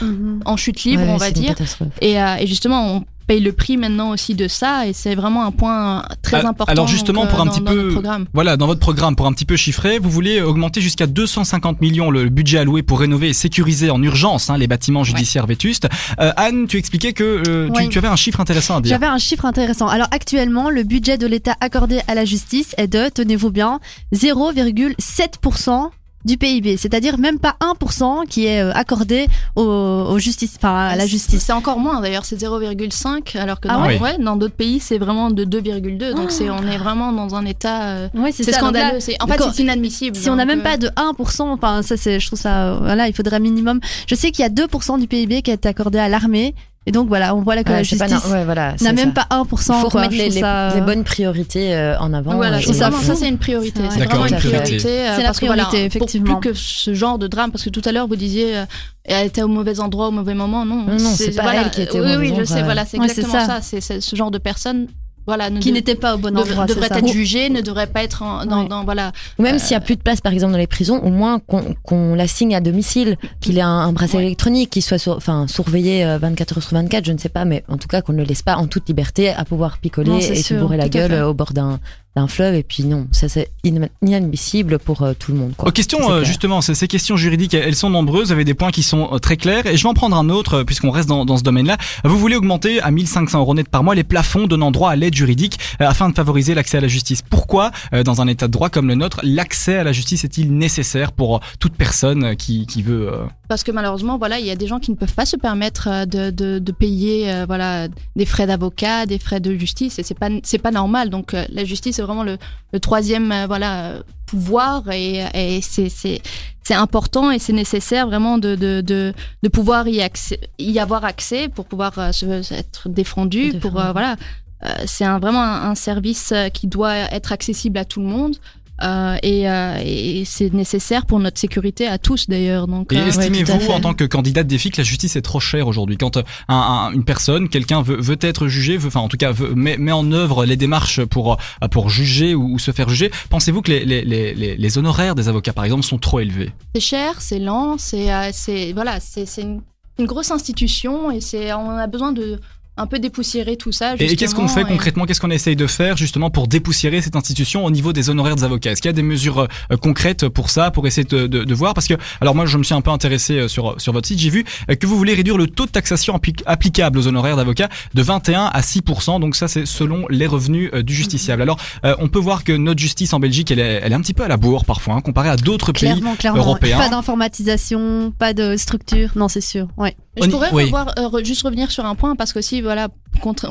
En 0.45 0.57
chute 0.57 0.83
libre, 0.83 1.03
Ouais, 1.03 1.09
on 1.09 1.17
va 1.17 1.25
c'est 1.27 1.31
une 1.35 1.41
dire. 1.41 1.49
catastrophe. 1.49 1.89
Et, 2.01 2.21
euh, 2.21 2.35
et 2.39 2.47
justement, 2.47 2.95
on 2.97 3.03
paye 3.29 3.39
le 3.41 3.51
prix 3.53 3.77
maintenant 3.77 4.09
aussi 4.09 4.33
de 4.33 4.47
ça, 4.47 4.87
et 4.87 4.93
c'est 4.93 5.13
vraiment 5.13 5.45
un 5.45 5.51
point 5.51 6.03
très 6.23 6.37
Ah, 6.43 6.47
important. 6.49 6.71
alors 6.71 6.87
justement, 6.87 7.21
donc, 7.21 7.29
pour 7.29 7.41
un 7.41 7.45
dans- 7.45 7.51
petit 7.51 7.61
dans 7.61 7.71
peu-. 7.71 8.25
Voilà, 8.33 8.57
dans 8.57 8.65
votre 8.65 8.79
programme, 8.79 9.15
pour 9.15 9.27
un 9.27 9.33
petit 9.33 9.45
peu 9.45 9.55
chiffrer, 9.55 9.99
vous 9.99 10.09
voulez 10.09 10.41
augmenter 10.41 10.81
jusqu'à 10.81 11.05
250 11.05 11.79
millions 11.79 12.09
le 12.09 12.27
budget 12.29 12.57
alloué 12.57 12.81
pour 12.81 12.99
rénover 12.99 13.29
et 13.29 13.33
sécuriser 13.33 13.91
en 13.91 14.01
urgence 14.01 14.49
hein, 14.49 14.57
les 14.57 14.65
bâtiments 14.67 15.03
judiciaires 15.03 15.45
vétustes. 15.45 15.87
Euh, 16.19 16.31
Anne, 16.37 16.65
tu 16.67 16.77
expliquais 16.77 17.13
que 17.13 17.43
euh, 17.47 17.69
tu, 17.75 17.87
tu 17.89 17.97
avais 17.99 18.07
un 18.07 18.15
chiffre 18.15 18.39
intéressant 18.39 18.77
à 18.77 18.81
dire. 18.81 18.89
J'avais 18.89 19.05
un 19.05 19.19
chiffre 19.19 19.45
intéressant. 19.45 19.87
Alors 19.87 20.07
actuellement, 20.09 20.71
le 20.71 20.81
budget 20.81 21.19
de 21.19 21.27
l'État 21.27 21.55
accordé 21.61 22.01
à 22.07 22.15
la 22.15 22.25
justice 22.25 22.73
est 22.77 22.87
de, 22.87 23.09
tenez-vous 23.13 23.51
bien, 23.51 23.79
0,7% 24.13 25.91
du 26.25 26.37
PIB, 26.37 26.77
c'est-à-dire 26.77 27.17
même 27.17 27.39
pas 27.39 27.55
1% 27.61 28.27
qui 28.27 28.45
est 28.45 28.61
euh, 28.61 28.71
accordé 28.73 29.27
au, 29.55 29.63
au 29.63 30.19
justice, 30.19 30.53
enfin 30.57 30.75
à 30.75 30.95
la 30.95 31.05
justice. 31.05 31.41
C'est 31.43 31.53
encore 31.53 31.79
moins 31.79 32.01
d'ailleurs, 32.01 32.25
c'est 32.25 32.35
0,5 32.35 33.37
alors 33.37 33.59
que 33.59 33.67
Ah 33.69 33.75
dans, 33.75 33.85
ouais 33.85 33.99
ouais, 33.99 34.17
dans 34.17 34.35
d'autres 34.35 34.55
pays 34.55 34.79
c'est 34.79 34.97
vraiment 34.97 35.29
de 35.31 35.45
2,2 35.45 36.13
donc 36.15 36.31
c'est 36.31 36.49
on 36.49 36.63
est 36.67 36.77
vraiment 36.77 37.11
dans 37.11 37.35
un 37.35 37.45
état 37.45 37.89
euh, 37.89 38.09
Oui, 38.13 38.31
c'est 38.33 38.51
scandaleux, 38.51 38.99
c'est 38.99 39.15
en 39.21 39.27
fait 39.27 39.41
c'est 39.53 39.63
inadmissible. 39.63 40.15
Si 40.15 40.29
on 40.29 40.35
n'a 40.35 40.45
même 40.45 40.59
euh, 40.59 40.63
pas 40.63 40.77
de 40.77 40.87
1%, 40.87 41.41
enfin 41.43 41.81
ça 41.81 41.97
c'est, 41.97 42.19
je 42.19 42.27
trouve 42.27 42.39
ça, 42.39 42.73
euh, 42.73 42.79
voilà, 42.79 43.07
il 43.07 43.13
faudrait 43.13 43.39
minimum. 43.39 43.79
Je 44.07 44.15
sais 44.15 44.31
qu'il 44.31 44.43
y 44.43 44.45
a 44.45 44.49
2% 44.49 44.99
du 44.99 45.07
PIB 45.07 45.41
qui 45.41 45.51
est 45.51 45.65
accordé 45.65 45.99
à 45.99 46.09
l'armée, 46.09 46.53
et 46.89 46.91
donc 46.91 47.07
voilà, 47.07 47.35
on 47.35 47.41
voit 47.41 47.53
là 47.55 47.63
que 47.63 47.69
Ouais, 47.69 47.75
la 47.77 47.83
justice 47.83 47.99
na- 48.09 48.17
ouais, 48.31 48.43
voilà, 48.45 48.71
n'a 48.71 48.77
c'est 48.79 48.93
même 48.93 49.13
ça. 49.15 49.25
pas 49.29 49.35
1%. 49.35 49.75
Il 49.77 49.81
faut 49.81 49.89
quoi. 49.89 50.01
remettre 50.01 50.13
Je 50.13 50.17
les, 50.17 50.23
trouve 50.25 50.35
les- 50.35 50.41
ça- 50.41 50.73
les 50.73 50.81
bonnes 50.81 51.03
priorités 51.03 51.75
euh, 51.75 51.97
en 51.99 52.11
avant. 52.13 52.35
Voilà, 52.35 52.57
euh, 52.57 52.61
c'est 52.65 52.73
ça, 52.73 52.89
ça 52.91 53.15
c'est 53.15 53.29
une 53.29 53.37
priorité, 53.37 53.79
C'est 53.83 53.89
c'est 53.91 53.95
vrai. 53.97 54.05
vraiment 54.07 54.25
une 54.25 54.35
priorité. 54.37 54.77
priorité. 54.77 54.87
euh, 54.89 55.11
C'est 55.15 55.21
la 55.21 55.25
parce 55.27 55.39
que 55.39 55.45
voilà, 55.45 55.65
priorité, 55.65 55.97
pour 55.99 56.07
effectivement. 56.07 56.35
plus 56.39 56.49
que 56.51 56.57
ce 56.57 56.93
genre 56.95 57.19
de 57.19 57.27
drame, 57.27 57.51
parce 57.51 57.63
que 57.63 57.69
tout 57.69 57.81
à 57.85 57.91
l'heure 57.91 58.07
vous 58.07 58.15
disiez 58.15 58.57
euh, 58.57 58.65
elle 59.05 59.27
était 59.27 59.43
au 59.43 59.47
mauvais 59.47 59.79
endroit 59.79 60.07
au 60.07 60.11
mauvais 60.11 60.33
moment, 60.33 60.65
non. 60.65 60.83
Non, 60.85 60.97
c'est 60.97 61.35
pas 61.35 61.43
voilà, 61.43 61.61
elle 61.61 61.69
qui 61.71 61.81
était 61.83 61.99
au 61.99 62.03
Oui, 62.03 62.07
mauvais 62.13 62.17
oui, 62.17 62.27
je 62.29 62.31
endroit. 62.41 62.45
sais, 62.57 62.63
voilà, 62.63 62.85
c'est 62.85 62.97
Ouais, 62.97 63.05
exactement 63.05 63.45
ça. 63.45 63.59
c'est 63.61 64.01
ce 64.01 64.15
genre 64.15 64.31
de 64.31 64.37
personne, 64.39 64.87
voilà, 65.29 65.49
ne 65.49 65.59
qui 65.59 65.71
n'était 65.71 65.95
pas 65.95 66.15
au 66.15 66.17
bon 66.17 66.35
endroit. 66.37 66.65
devrait 66.65 66.89
être 66.91 67.07
jugé, 67.07 67.49
ne 67.49 67.61
devrait 67.61 67.87
pas 67.87 68.03
être 68.03 68.23
en- 68.23 68.45
dans, 68.45 68.63
Ouais. 68.63 68.67
dans- 68.67 68.83
voilà. 68.83 69.11
Ou 69.37 69.43
même 69.43 69.59
s'il 69.59 69.71
y 69.71 69.75
a 69.75 69.79
plus 69.79 69.95
de 69.95 70.01
place, 70.01 70.19
par 70.21 70.33
exemple, 70.33 70.51
dans 70.51 70.57
les 70.57 70.67
prisons, 70.67 70.99
au 70.99 71.09
moins 71.09 71.39
qu'on 71.39 71.75
qu'on 71.83 72.15
l'assigne 72.15 72.55
à 72.55 72.61
domicile, 72.61 73.15
qu'il 73.39 73.57
ait 73.57 73.61
un, 73.61 73.69
un 73.69 73.93
bracelet 73.93 74.17
Ouais. 74.19 74.25
électronique, 74.25 74.71
qu'il 74.71 74.81
soit 74.83 74.97
sur- 74.97 75.15
enfin, 75.15 75.45
surveillé 75.47 76.03
euh, 76.03 76.17
24 76.17 76.57
heures 76.57 76.63
sur 76.63 76.73
24, 76.73 77.05
je 77.05 77.11
ne 77.13 77.17
sais 77.17 77.29
pas, 77.29 77.45
mais 77.45 77.63
en 77.69 77.77
tout 77.77 77.87
cas 77.87 78.01
qu'on 78.01 78.13
ne 78.13 78.17
le 78.17 78.23
laisse 78.25 78.41
pas 78.41 78.55
en 78.57 78.67
toute 78.67 78.87
liberté 78.87 79.29
à 79.29 79.45
pouvoir 79.45 79.77
picoler 79.77 80.09
Non, 80.11 80.17
et 80.19 80.35
se 80.35 80.53
bourrer 80.55 80.77
la 80.77 80.89
gueule 80.89 81.13
euh, 81.13 81.29
au 81.29 81.33
bord 81.33 81.53
d'un 81.53 81.79
d'un 82.19 82.27
fleuve. 82.27 82.55
Et 82.55 82.63
puis 82.63 82.83
non, 82.83 83.07
ça 83.11 83.29
c'est 83.29 83.49
in- 83.65 83.87
inadmissible 84.01 84.79
pour 84.79 85.01
euh, 85.03 85.13
tout 85.17 85.31
le 85.31 85.37
monde. 85.37 85.53
Quoi. 85.57 85.69
Aux 85.69 85.71
questions, 85.71 86.11
euh, 86.11 86.23
justement, 86.23 86.61
ces, 86.61 86.75
ces 86.75 86.87
questions 86.87 87.17
juridiques, 87.17 87.53
elles 87.53 87.75
sont 87.75 87.89
nombreuses, 87.89 88.27
vous 88.27 88.31
avez 88.33 88.45
des 88.45 88.53
points 88.53 88.71
qui 88.71 88.83
sont 88.83 89.09
euh, 89.13 89.17
très 89.19 89.37
clairs, 89.37 89.65
et 89.65 89.77
je 89.77 89.83
vais 89.83 89.89
en 89.89 89.93
prendre 89.93 90.15
un 90.17 90.29
autre, 90.29 90.55
euh, 90.59 90.63
puisqu'on 90.63 90.91
reste 90.91 91.09
dans, 91.09 91.25
dans 91.25 91.37
ce 91.37 91.43
domaine-là. 91.43 91.77
Vous 92.03 92.17
voulez 92.17 92.35
augmenter 92.35 92.81
à 92.81 92.91
1500 92.91 93.39
euros 93.39 93.53
net 93.55 93.67
par 93.69 93.83
mois 93.83 93.95
les 93.95 94.03
plafonds 94.03 94.47
donnant 94.47 94.71
droit 94.71 94.91
à 94.91 94.95
l'aide 94.95 95.15
juridique, 95.15 95.59
afin 95.79 96.09
de 96.09 96.13
favoriser 96.15 96.53
l'accès 96.53 96.77
à 96.77 96.81
la 96.81 96.87
justice. 96.87 97.21
Pourquoi, 97.21 97.71
euh, 97.93 98.03
dans 98.03 98.21
un 98.21 98.27
état 98.27 98.47
de 98.47 98.51
droit 98.51 98.69
comme 98.69 98.87
le 98.87 98.95
nôtre, 98.95 99.19
l'accès 99.23 99.77
à 99.77 99.83
la 99.83 99.91
justice 99.91 100.23
est-il 100.23 100.53
nécessaire 100.53 101.11
pour 101.11 101.39
toute 101.59 101.73
personne 101.73 102.35
qui, 102.35 102.65
qui 102.67 102.81
veut... 102.81 103.11
Parce 103.49 103.63
que 103.63 103.71
malheureusement, 103.71 104.19
voilà, 104.19 104.39
il 104.39 104.45
y 104.45 104.51
a 104.51 104.55
des 104.55 104.67
gens 104.67 104.79
qui 104.79 104.91
ne 104.91 104.95
peuvent 104.95 105.15
pas 105.15 105.25
se 105.25 105.35
permettre 105.35 105.89
euh, 105.89 106.05
de, 106.05 106.29
de, 106.29 106.59
de 106.59 106.71
payer 106.71 107.29
euh, 107.33 107.45
voilà, 107.47 107.87
des 108.15 108.25
frais 108.25 108.45
d'avocat, 108.45 109.07
des 109.07 109.17
frais 109.17 109.39
de 109.41 109.51
justice, 109.57 109.97
et 109.99 110.03
c'est 110.03 110.17
pas, 110.17 110.29
c'est 110.43 110.59
pas 110.59 110.69
normal. 110.69 111.09
Donc 111.09 111.33
euh, 111.33 111.43
la 111.49 111.65
justice, 111.65 111.95
c'est 111.95 112.03
vraiment 112.03 112.23
le, 112.23 112.37
le 112.71 112.79
troisième 112.79 113.31
euh, 113.31 113.47
voilà, 113.47 114.03
pouvoir, 114.27 114.89
et, 114.91 115.25
et 115.33 115.61
c'est, 115.61 115.89
c'est, 115.89 116.21
c'est 116.63 116.75
important 116.75 117.31
et 117.31 117.39
c'est 117.39 117.53
nécessaire 117.53 118.05
vraiment 118.05 118.37
de, 118.37 118.55
de, 118.55 118.81
de, 118.81 119.13
de 119.41 119.49
pouvoir 119.49 119.87
y, 119.87 119.99
accès, 119.99 120.39
y 120.59 120.77
avoir 120.77 121.03
accès 121.03 121.49
pour 121.49 121.65
pouvoir 121.65 121.97
euh, 121.97 122.11
se, 122.11 122.53
être 122.53 122.87
défendu. 122.87 123.45
Défendu. 123.51 123.59
Pour, 123.59 123.81
euh, 123.81 123.91
voilà, 123.91 124.15
Euh, 124.61 124.83
c'est 124.85 125.05
un, 125.05 125.19
vraiment 125.19 125.41
un, 125.41 125.71
un 125.71 125.75
service 125.75 126.33
qui 126.53 126.67
doit 126.67 126.93
être 127.17 127.31
accessible 127.31 127.77
à 127.79 127.85
tout 127.85 128.01
le 128.01 128.07
monde. 128.07 128.35
Euh, 128.81 129.17
et, 129.23 129.49
euh, 129.49 129.77
et 129.83 130.23
c'est 130.25 130.53
nécessaire 130.53 131.05
pour 131.05 131.19
notre 131.19 131.39
sécurité 131.39 131.87
à 131.87 131.97
tous 131.97 132.27
d'ailleurs. 132.29 132.67
Donc, 132.67 132.93
Et 132.93 132.97
euh, 132.97 133.07
estimez-vous, 133.07 133.71
en 133.71 133.79
tant 133.79 133.93
que 133.93 134.03
candidat 134.05 134.43
de 134.43 134.47
défi, 134.47 134.71
que 134.71 134.77
la 134.77 134.83
justice 134.83 135.15
est 135.15 135.21
trop 135.21 135.39
chère 135.39 135.67
aujourd'hui 135.67 135.97
Quand 135.97 136.17
un- 136.17 136.23
un- 136.47 136.91
une 136.93 137.03
personne, 137.03 137.49
quelqu'un 137.49 137.81
veut, 137.81 137.99
veut 137.99 138.17
être 138.21 138.47
jugé, 138.47 138.77
veut, 138.77 138.87
enfin 138.87 139.01
en 139.01 139.09
tout 139.09 139.17
cas 139.17 139.31
veut, 139.31 139.53
met, 139.55 139.77
met 139.77 139.91
en 139.91 140.11
œuvre 140.11 140.45
les 140.45 140.55
démarches 140.57 141.03
pour, 141.05 141.37
pour 141.71 141.89
juger 141.89 142.35
ou, 142.35 142.53
ou 142.53 142.59
se 142.59 142.71
faire 142.71 142.89
juger, 142.89 143.11
pensez-vous 143.29 143.61
que 143.61 143.71
les, 143.71 143.85
les, 143.85 144.03
les, 144.03 144.33
les- 144.33 144.55
les 144.57 144.77
honoraires 144.77 145.15
des 145.15 145.27
avocats, 145.29 145.53
par 145.53 145.65
exemple, 145.65 145.83
sont 145.83 145.97
trop 145.97 146.19
élevés? 146.19 146.51
C'est 146.75 146.81
cher, 146.81 147.21
c'est 147.21 147.39
lent, 147.39 147.77
c'est 147.77 148.07
c'est 148.31 148.73
voilà, 148.73 148.99
c'est 148.99 149.25
une, 149.41 149.61
une 149.97 150.05
grosse 150.05 150.31
institution 150.31 151.11
et 151.11 151.19
c'est 151.21 151.51
on 151.53 151.71
a 151.71 151.87
besoin 151.87 152.11
de 152.11 152.39
un 152.79 152.87
peu 152.87 152.99
dépoussiérer 152.99 153.55
tout 153.57 153.71
ça. 153.71 153.95
Et, 153.99 154.05
et 154.11 154.15
qu'est-ce 154.15 154.33
qu'on 154.35 154.47
fait 154.47 154.63
concrètement? 154.63 155.05
Qu'est-ce 155.05 155.19
qu'on 155.21 155.29
essaye 155.31 155.55
de 155.55 155.67
faire 155.67 155.97
justement 155.97 156.29
pour 156.29 156.47
dépoussiérer 156.47 157.01
cette 157.01 157.15
institution 157.15 157.65
au 157.65 157.71
niveau 157.71 157.93
des 157.93 158.09
honoraires 158.09 158.35
des 158.35 158.43
avocats? 158.43 158.71
Est-ce 158.71 158.81
qu'il 158.81 158.89
y 158.89 158.93
a 158.93 158.93
des 158.93 159.03
mesures 159.03 159.47
euh, 159.71 159.77
concrètes 159.77 160.27
pour 160.27 160.49
ça, 160.49 160.71
pour 160.71 160.87
essayer 160.87 161.05
de, 161.05 161.27
de- 161.27 161.43
de 161.43 161.53
voir? 161.53 161.73
Parce 161.73 161.87
que, 161.87 161.93
alors 162.21 162.35
moi, 162.35 162.45
je 162.45 162.57
me 162.57 162.63
suis 162.63 162.73
un 162.73 162.81
peu 162.81 162.91
intéressé 162.91 163.33
euh, 163.39 163.47
sur 163.47 163.75
sur 163.79 163.93
votre 163.93 164.07
site. 164.07 164.19
J'ai 164.19 164.29
vu 164.29 164.45
euh, 164.69 164.75
que 164.75 164.87
vous 164.87 164.97
voulez 164.97 165.13
réduire 165.13 165.37
le 165.37 165.47
taux 165.47 165.65
de 165.65 165.71
taxation 165.71 166.15
appli- 166.15 166.41
applicable 166.45 166.97
aux 166.99 167.07
honoraires 167.07 167.35
d'avocats 167.37 167.69
de 167.93 168.01
21 168.01 168.49
à 168.53 168.61
6 168.61 168.81
Donc 169.19 169.35
ça, 169.35 169.47
c'est 169.47 169.65
selon 169.65 170.05
les 170.09 170.27
revenus 170.27 170.71
du 170.73 170.93
justiciable. 170.93 171.41
Alors, 171.41 171.57
euh, 171.85 171.95
on 171.99 172.07
peut 172.07 172.19
voir 172.19 172.43
que 172.43 172.53
notre 172.53 172.79
justice 172.79 173.13
en 173.13 173.19
Belgique, 173.19 173.51
elle 173.51 173.59
est, 173.59 173.81
elle 173.83 173.91
est 173.91 173.95
un 173.95 174.01
petit 174.01 174.13
peu 174.13 174.23
à 174.23 174.27
la 174.27 174.37
bourre 174.37 174.65
parfois, 174.65 174.95
hein, 174.95 175.01
comparée 175.01 175.29
à 175.29 175.35
d'autres 175.35 175.71
pays. 175.71 175.81
Clairement, 175.91 176.15
clairement. 176.15 176.39
européens. 176.39 176.77
Pas 176.77 176.89
d'informatisation, 176.89 178.13
pas 178.17 178.33
de 178.33 178.57
structure. 178.57 179.09
Non, 179.15 179.27
c'est 179.27 179.41
sûr. 179.41 179.67
Ouais. 179.77 179.95
Je 180.21 180.27
pourrais 180.27 180.49
Oui. 180.51 180.63
revoir, 180.65 180.93
euh, 180.97 181.03
re- 181.07 181.23
juste 181.23 181.43
revenir 181.43 181.71
sur 181.71 181.85
un 181.85 181.95
point 181.95 182.15
parce 182.15 182.33
que 182.33 182.39
aussi 182.39 182.61
voilà 182.69 182.87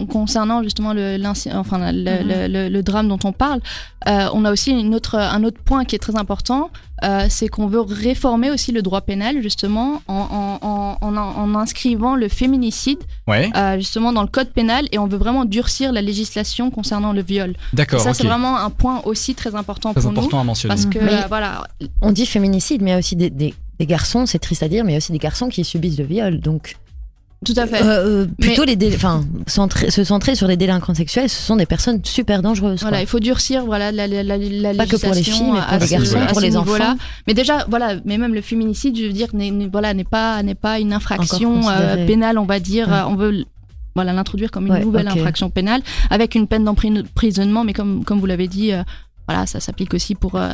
concernant 0.08 0.62
justement 0.62 0.92
le, 0.92 1.18
enfin, 1.54 1.78
le, 1.92 2.22
Mhm. 2.22 2.28
le- 2.28 2.46
le- 2.54 2.68
le 2.68 2.82
drame 2.82 3.08
dont 3.08 3.18
on 3.24 3.32
parle, 3.32 3.60
euh, 4.08 4.28
on 4.32 4.44
a 4.44 4.52
aussi 4.52 4.70
une 4.70 4.94
autre, 4.94 5.16
un 5.16 5.42
autre 5.44 5.60
point 5.62 5.84
qui 5.84 5.94
est 5.96 5.98
très 5.98 6.16
important, 6.16 6.70
euh, 7.04 7.26
c'est 7.28 7.48
qu'on 7.48 7.66
veut 7.66 7.80
réformer 7.80 8.50
aussi 8.50 8.72
le 8.72 8.82
droit 8.82 9.00
pénal 9.02 9.42
justement 9.42 10.02
en, 10.08 10.58
en, 10.62 10.68
en, 11.06 11.16
en, 11.16 11.16
en 11.16 11.54
inscrivant 11.54 12.14
le 12.16 12.28
féminicide 12.28 12.98
Ouais, 13.26 13.50
euh, 13.56 13.76
justement 13.76 14.12
dans 14.12 14.22
le 14.22 14.28
code 14.28 14.50
pénal 14.50 14.86
et 14.92 14.98
on 14.98 15.06
veut 15.06 15.18
vraiment 15.18 15.44
durcir 15.44 15.92
la 15.92 16.02
législation 16.02 16.70
concernant 16.70 17.12
le 17.12 17.22
viol. 17.22 17.54
D'accord. 17.72 18.00
ça 18.00 18.14
c'est 18.14 18.26
vraiment 18.26 18.56
un 18.58 18.70
point 18.70 19.00
aussi 19.04 19.34
très 19.34 19.54
important 19.54 19.92
Très 19.92 20.02
pour 20.02 20.10
important 20.10 20.40
à 20.40 20.44
mentionner. 20.44 20.74
parce 20.74 20.86
que 20.86 20.98
Mais- 20.98 21.12
euh, 21.24 21.26
voilà 21.28 21.64
On 22.00 22.12
dit 22.12 22.26
féminicide, 22.26 22.80
mais 22.82 22.90
il 22.90 22.94
y 22.94 22.96
a 22.96 22.98
aussi 22.98 23.16
des, 23.16 23.30
des- 23.30 23.54
des 23.78 23.86
garçons, 23.86 24.26
c'est 24.26 24.40
triste 24.40 24.62
à 24.64 24.68
dire, 24.68 24.82
mais 24.84 24.90
il 24.92 24.94
y 24.94 24.96
a 24.96 24.98
aussi 24.98 25.12
des 25.12 25.18
garçons 25.18 25.48
qui 25.48 25.62
subissent 25.64 25.98
le 25.98 26.04
viol. 26.04 26.40
Donc, 26.40 26.76
tout 27.44 27.54
à 27.56 27.66
fait. 27.66 27.82
euh, 27.82 28.22
euh, 28.24 28.26
plutôt 28.40 28.64
les 28.64 28.76
dé- 28.76 28.92
enfin, 28.94 29.24
centrer- 29.46 29.90
se 29.90 30.02
centrer 30.04 30.34
sur 30.34 30.46
les 30.48 30.56
délinquants 30.56 30.94
sexuels, 30.94 31.28
ce 31.28 31.40
sont 31.40 31.56
des 31.56 31.66
personnes 31.66 32.00
super 32.04 32.42
dangereuses. 32.42 32.80
Voilà, 32.80 32.96
quoi. 32.98 33.02
il 33.02 33.06
faut 33.06 33.20
durcir 33.20 33.64
voilà 33.64 33.92
la, 33.92 34.06
la, 34.08 34.22
la, 34.22 34.36
la 34.38 34.74
Pas 34.74 34.86
que 34.86 34.96
pour 34.96 35.10
les 35.10 35.16
législation 35.18 35.44
filles, 35.44 35.52
mais 35.54 35.60
pour 35.60 35.72
à 35.72 35.78
les 35.78 35.86
garçons, 35.88 36.26
pour 36.32 36.40
les 36.40 36.56
enfants. 36.56 36.96
Mais 37.26 37.34
déjà, 37.34 37.64
voilà, 37.68 37.94
mais 38.04 38.18
même 38.18 38.34
le 38.34 38.40
féminicide, 38.42 38.98
je 38.98 39.04
veux 39.04 39.12
dire, 39.12 39.28
n'est 39.34 39.52
voilà, 39.70 39.94
n'est 39.94 40.04
pas 40.04 40.42
n'est 40.42 40.54
pas 40.56 40.80
une 40.80 40.92
infraction 40.92 41.68
euh, 41.68 42.06
pénale, 42.06 42.38
on 42.38 42.44
va 42.46 42.58
dire. 42.60 42.88
Ouais. 42.88 43.00
On 43.06 43.14
veut 43.16 43.44
voilà 43.94 44.12
l'introduire 44.12 44.50
comme 44.50 44.66
une 44.66 44.72
Ouais, 44.72 44.80
nouvelle 44.80 45.08
infraction 45.08 45.50
pénale 45.50 45.80
avec 46.10 46.34
une 46.34 46.46
peine 46.46 46.64
d'emprisonnement, 46.64 47.64
mais 47.64 47.72
comme 47.72 48.04
comme 48.04 48.18
vous 48.20 48.26
l'avez 48.26 48.48
dit, 48.48 48.72
euh, 48.72 48.82
voilà, 49.28 49.46
ça 49.46 49.60
s'applique 49.60 49.94
aussi 49.94 50.14
pour 50.14 50.34
euh, 50.36 50.50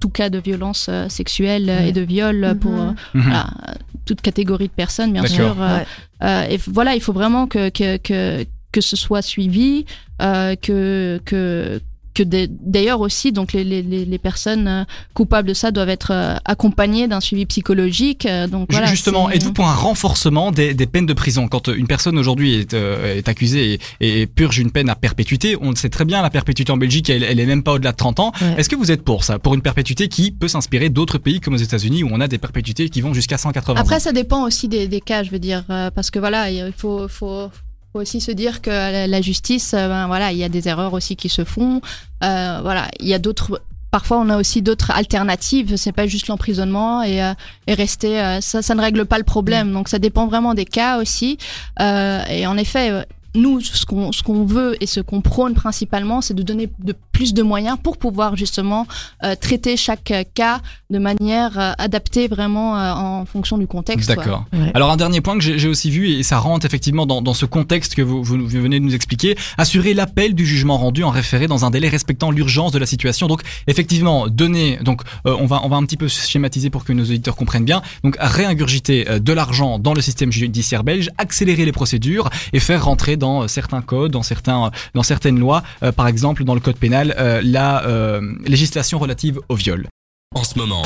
tout 0.00 0.08
cas 0.10 0.28
de 0.30 0.38
violence 0.38 0.90
sexuelle 1.08 1.66
Ouais. 1.66 1.88
et 1.88 1.92
de 1.92 2.02
viol 2.02 2.56
pour 2.60 2.72
voilà, 3.14 3.46
euh, 3.68 3.72
toute 4.04 4.20
catégorie 4.20 4.68
de 4.68 4.72
personnes, 4.72 5.12
bien 5.12 5.26
sûr. 5.26 5.56
euh, 5.60 5.78
Ouais. 5.78 5.86
Euh, 6.22 6.46
et 6.48 6.56
voilà, 6.66 6.94
il 6.94 7.00
faut 7.00 7.12
vraiment 7.12 7.46
que, 7.46 7.68
que, 7.68 7.96
que, 7.98 8.44
que 8.72 8.80
ce 8.80 8.96
soit 8.96 9.22
suivi, 9.22 9.84
euh, 10.22 10.54
que, 10.56 11.20
que, 11.24 11.80
que 12.16 12.22
d'ailleurs 12.22 13.00
aussi, 13.00 13.30
donc 13.32 13.52
les, 13.52 13.62
les, 13.64 13.82
les 13.82 14.18
personnes 14.18 14.66
euh, 14.68 14.84
coupables 15.14 15.46
de 15.48 15.54
ça 15.54 15.70
doivent 15.70 15.88
être 15.90 16.10
euh, 16.12 16.34
accompagnées 16.44 17.06
d'un 17.08 17.20
suivi 17.20 17.44
psychologique. 17.46 18.26
euh, 18.26 18.46
donc 18.46 18.68
voilà, 18.70 18.86
Justement, 18.86 19.30
êtes-vous 19.30 19.52
pour 19.52 19.68
un 19.68 19.74
renforcement 19.74 20.50
des, 20.50 20.74
des 20.74 20.86
peines 20.86 21.06
de 21.06 21.12
prison? 21.12 21.46
Quand 21.48 21.68
une 21.68 21.86
personne 21.86 22.18
aujourd'hui 22.18 22.54
est, 22.54 22.74
euh, 22.74 23.16
est 23.16 23.28
accusée 23.28 23.78
et, 24.00 24.20
et 24.22 24.26
purge 24.26 24.58
une 24.58 24.70
peine 24.70 24.88
à 24.88 24.94
perpétuité, 24.94 25.56
on 25.60 25.70
le 25.70 25.76
sait 25.76 25.90
très 25.90 26.04
bien, 26.04 26.22
la 26.22 26.30
perpétuité 26.30 26.72
en 26.72 26.76
Belgique, 26.78 27.10
elle, 27.10 27.22
elle 27.22 27.38
est 27.38 27.46
même 27.46 27.62
pas 27.62 27.72
au-delà 27.74 27.92
de 27.92 27.96
30 27.96 28.20
ans. 28.20 28.32
Ouais. 28.40 28.54
Est-ce 28.58 28.68
que 28.68 28.76
vous 28.76 28.90
êtes 28.90 29.02
pour 29.02 29.22
ça? 29.24 29.38
Pour 29.38 29.54
une 29.54 29.62
perpétuité 29.62 30.08
qui 30.08 30.30
peut 30.32 30.48
s'inspirer 30.48 30.88
d'autres 30.88 31.18
pays 31.18 31.40
comme 31.40 31.54
aux 31.54 31.58
États-Unis 31.58 32.02
où 32.02 32.08
on 32.10 32.20
a 32.20 32.28
des 32.28 32.38
perpétuités 32.38 32.88
qui 32.88 33.02
vont 33.02 33.12
jusqu'à 33.12 33.36
180 33.38 33.78
Après, 33.80 33.96
ans? 33.96 34.00
Ça 34.00 34.12
dépend 34.12 34.44
aussi 34.44 34.68
des, 34.68 34.88
des 34.88 35.00
cas, 35.02 35.22
je 35.22 35.30
veux 35.30 35.38
dire, 35.38 35.64
parce 35.94 36.10
que 36.10 36.18
voilà, 36.18 36.50
il 36.50 36.72
faut, 36.76 37.06
faut, 37.08 37.50
faut 37.96 38.02
aussi 38.02 38.20
se 38.20 38.30
dire 38.30 38.60
que 38.60 38.68
la, 38.68 39.06
la 39.06 39.22
justice, 39.22 39.72
euh, 39.72 39.88
ben, 39.88 40.06
voilà, 40.06 40.30
il 40.30 40.36
y 40.36 40.44
a 40.44 40.50
des 40.50 40.68
erreurs 40.68 40.92
aussi 40.92 41.16
qui 41.16 41.30
se 41.30 41.44
font. 41.44 41.80
Euh, 42.22 42.58
voilà, 42.62 42.88
il 43.00 43.08
y 43.08 43.14
a 43.14 43.18
d'autres. 43.18 43.62
Parfois, 43.90 44.18
on 44.18 44.28
a 44.28 44.36
aussi 44.36 44.60
d'autres 44.60 44.90
alternatives. 44.90 45.76
C'est 45.76 45.92
pas 45.92 46.06
juste 46.06 46.28
l'emprisonnement 46.28 47.02
et, 47.02 47.22
euh, 47.22 47.32
et 47.66 47.72
rester. 47.72 48.40
ça, 48.42 48.60
ça 48.60 48.74
ne 48.74 48.80
règle 48.82 49.06
pas 49.06 49.16
le 49.16 49.24
problème. 49.24 49.72
Donc, 49.72 49.88
ça 49.88 49.98
dépend 49.98 50.26
vraiment 50.26 50.52
des 50.52 50.66
cas 50.66 50.98
aussi. 50.98 51.38
Et 51.80 52.46
en 52.46 52.56
effet. 52.58 53.06
Nous, 53.36 53.60
ce 53.60 53.86
qu'on 53.86 54.12
ce 54.12 54.22
qu'on 54.22 54.44
veut 54.44 54.76
et 54.82 54.86
ce 54.86 55.00
qu'on 55.00 55.20
prône 55.20 55.54
principalement, 55.54 56.20
c'est 56.20 56.34
de 56.34 56.42
donner 56.42 56.68
de 56.78 56.94
plus 57.12 57.34
de 57.34 57.42
moyens 57.42 57.78
pour 57.82 57.96
pouvoir 57.96 58.36
justement 58.36 58.86
euh, 59.22 59.34
traiter 59.34 59.76
chaque 59.76 60.10
euh, 60.10 60.24
cas 60.34 60.60
de 60.90 60.98
manière 60.98 61.58
euh, 61.58 61.72
adaptée 61.78 62.28
vraiment 62.28 62.78
euh, 62.78 62.92
en 62.92 63.24
fonction 63.26 63.58
du 63.58 63.66
contexte. 63.66 64.08
D'accord. 64.08 64.44
Ouais. 64.52 64.70
Alors 64.74 64.90
un 64.90 64.96
dernier 64.96 65.20
point 65.20 65.38
que 65.38 65.42
j'ai 65.42 65.68
aussi 65.68 65.90
vu 65.90 66.10
et 66.10 66.22
ça 66.22 66.38
rentre 66.38 66.66
effectivement 66.66 67.06
dans, 67.06 67.22
dans 67.22 67.34
ce 67.34 67.46
contexte 67.46 67.94
que 67.94 68.02
vous, 68.02 68.22
vous 68.22 68.36
venez 68.48 68.78
de 68.80 68.84
nous 68.84 68.94
expliquer, 68.94 69.36
assurer 69.58 69.94
l'appel 69.94 70.34
du 70.34 70.46
jugement 70.46 70.78
rendu 70.78 71.04
en 71.04 71.10
référé 71.10 71.46
dans 71.46 71.64
un 71.64 71.70
délai 71.70 71.88
respectant 71.88 72.30
l'urgence 72.30 72.72
de 72.72 72.78
la 72.78 72.86
situation. 72.86 73.26
Donc 73.26 73.42
effectivement 73.66 74.28
donner, 74.28 74.78
donc 74.82 75.02
euh, 75.26 75.36
on 75.38 75.46
va 75.46 75.60
on 75.64 75.68
va 75.68 75.76
un 75.76 75.84
petit 75.84 75.96
peu 75.96 76.08
schématiser 76.08 76.70
pour 76.70 76.84
que 76.84 76.92
nos 76.92 77.04
auditeurs 77.04 77.36
comprennent 77.36 77.64
bien. 77.64 77.82
Donc 78.04 78.16
réingurgiter 78.20 79.08
euh, 79.08 79.18
de 79.18 79.32
l'argent 79.32 79.78
dans 79.78 79.94
le 79.94 80.00
système 80.00 80.30
judiciaire 80.30 80.84
belge, 80.84 81.10
accélérer 81.18 81.64
les 81.64 81.72
procédures 81.72 82.30
et 82.52 82.60
faire 82.60 82.84
rentrer 82.84 83.16
dans 83.16 83.25
euh, 83.26 83.48
certains 83.48 83.82
codes, 83.82 84.12
dans 84.12 84.22
certains 84.22 84.70
dans 84.94 85.02
certaines 85.02 85.38
lois, 85.38 85.62
euh, 85.82 85.92
par 85.92 86.08
exemple 86.08 86.44
dans 86.44 86.54
le 86.54 86.60
code 86.60 86.76
pénal, 86.76 87.14
euh, 87.18 87.40
la 87.44 87.84
euh, 87.86 88.20
législation 88.46 88.98
relative 88.98 89.40
au 89.48 89.54
viol. 89.54 89.86
En 90.34 90.44
ce 90.44 90.58
moment, 90.58 90.82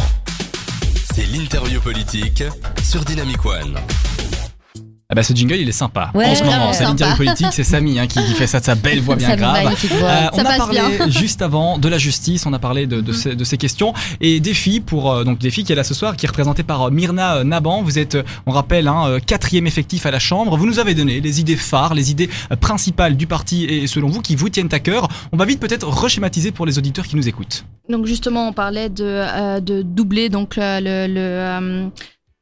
c'est 1.15 1.27
l'interview 1.27 1.81
politique 1.81 2.45
sur 2.83 3.05
Dynamic 3.05 3.45
One. 3.45 3.79
Ah 5.11 5.15
bah 5.17 5.23
ce 5.25 5.33
jingle 5.35 5.57
il 5.57 5.69
est 5.69 5.73
sympa. 5.73 6.11
Ouais, 6.15 6.27
en 6.27 6.35
ce 6.37 6.45
moment, 6.45 6.73
sympa. 6.73 6.89
l'interview 6.91 7.17
politique, 7.17 7.49
c'est 7.51 7.65
Samy 7.65 7.99
hein, 7.99 8.07
qui, 8.07 8.25
qui 8.25 8.35
fait 8.35 8.47
ça 8.47 8.61
de 8.61 8.65
sa 8.65 8.75
belle 8.77 9.01
voix 9.01 9.17
bien 9.17 9.29
Ça 9.31 9.37
grave. 9.37 9.63
voix. 9.65 10.09
Euh, 10.09 10.29
on 10.33 10.37
Ça 10.37 10.43
a 10.51 10.57
parlé 10.57 10.79
bien. 10.81 11.09
juste 11.11 11.43
avant 11.43 11.79
de 11.79 11.89
la 11.89 11.99
justice, 11.99 12.47
on 12.47 12.53
a 12.53 12.59
parlé 12.59 12.87
de, 12.87 13.01
de, 13.01 13.13
ces, 13.13 13.35
de 13.35 13.45
ces 13.45 13.57
questions 13.59 13.93
et 14.21 14.39
des 14.41 14.55
filles 14.55 14.81
pour 14.81 15.11
euh, 15.13 15.25
donc 15.25 15.39
des 15.39 15.51
filles 15.51 15.65
qui 15.65 15.73
est 15.73 15.77
là 15.77 15.85
ce 15.85 15.95
soir, 15.95 16.17
qui 16.17 16.27
est 16.27 16.29
représentée 16.29 16.63
par 16.63 16.83
euh, 16.83 16.91
Myrna 16.91 17.37
euh, 17.39 17.45
Naban. 17.45 17.83
Vous 17.83 17.99
êtes, 17.99 18.17
on 18.47 18.53
rappelle, 18.53 18.87
hein, 18.89 19.19
quatrième 19.27 19.67
effectif 19.67 20.07
à 20.07 20.11
la 20.11 20.19
Chambre. 20.21 20.57
Vous 20.57 20.67
nous 20.67 20.79
avez 20.79 20.95
donné 20.95 21.21
les 21.21 21.41
idées 21.41 21.57
phares, 21.57 21.95
les 21.95 22.11
idées 22.11 22.31
principales 22.61 23.17
du 23.17 23.27
parti 23.27 23.65
et 23.65 23.87
selon 23.89 24.09
vous 24.09 24.21
qui 24.23 24.37
vous 24.37 24.49
tiennent 24.49 24.69
à 24.73 24.79
cœur. 24.79 25.09
On 25.33 25.37
va 25.37 25.45
vite 25.45 25.59
peut-être 25.61 25.89
reschématiser 25.89 26.53
pour 26.53 26.67
les 26.67 26.79
auditeurs 26.79 27.07
qui 27.07 27.17
nous 27.17 27.27
écoutent. 27.29 27.65
Donc 27.89 28.07
justement, 28.07 28.47
on 28.49 28.53
parlait 28.53 28.89
de, 28.89 29.05
euh, 29.05 29.61
de 29.61 29.83
doubler 29.83 30.29
donc 30.29 30.55
le 30.57 31.07
le 31.09 31.91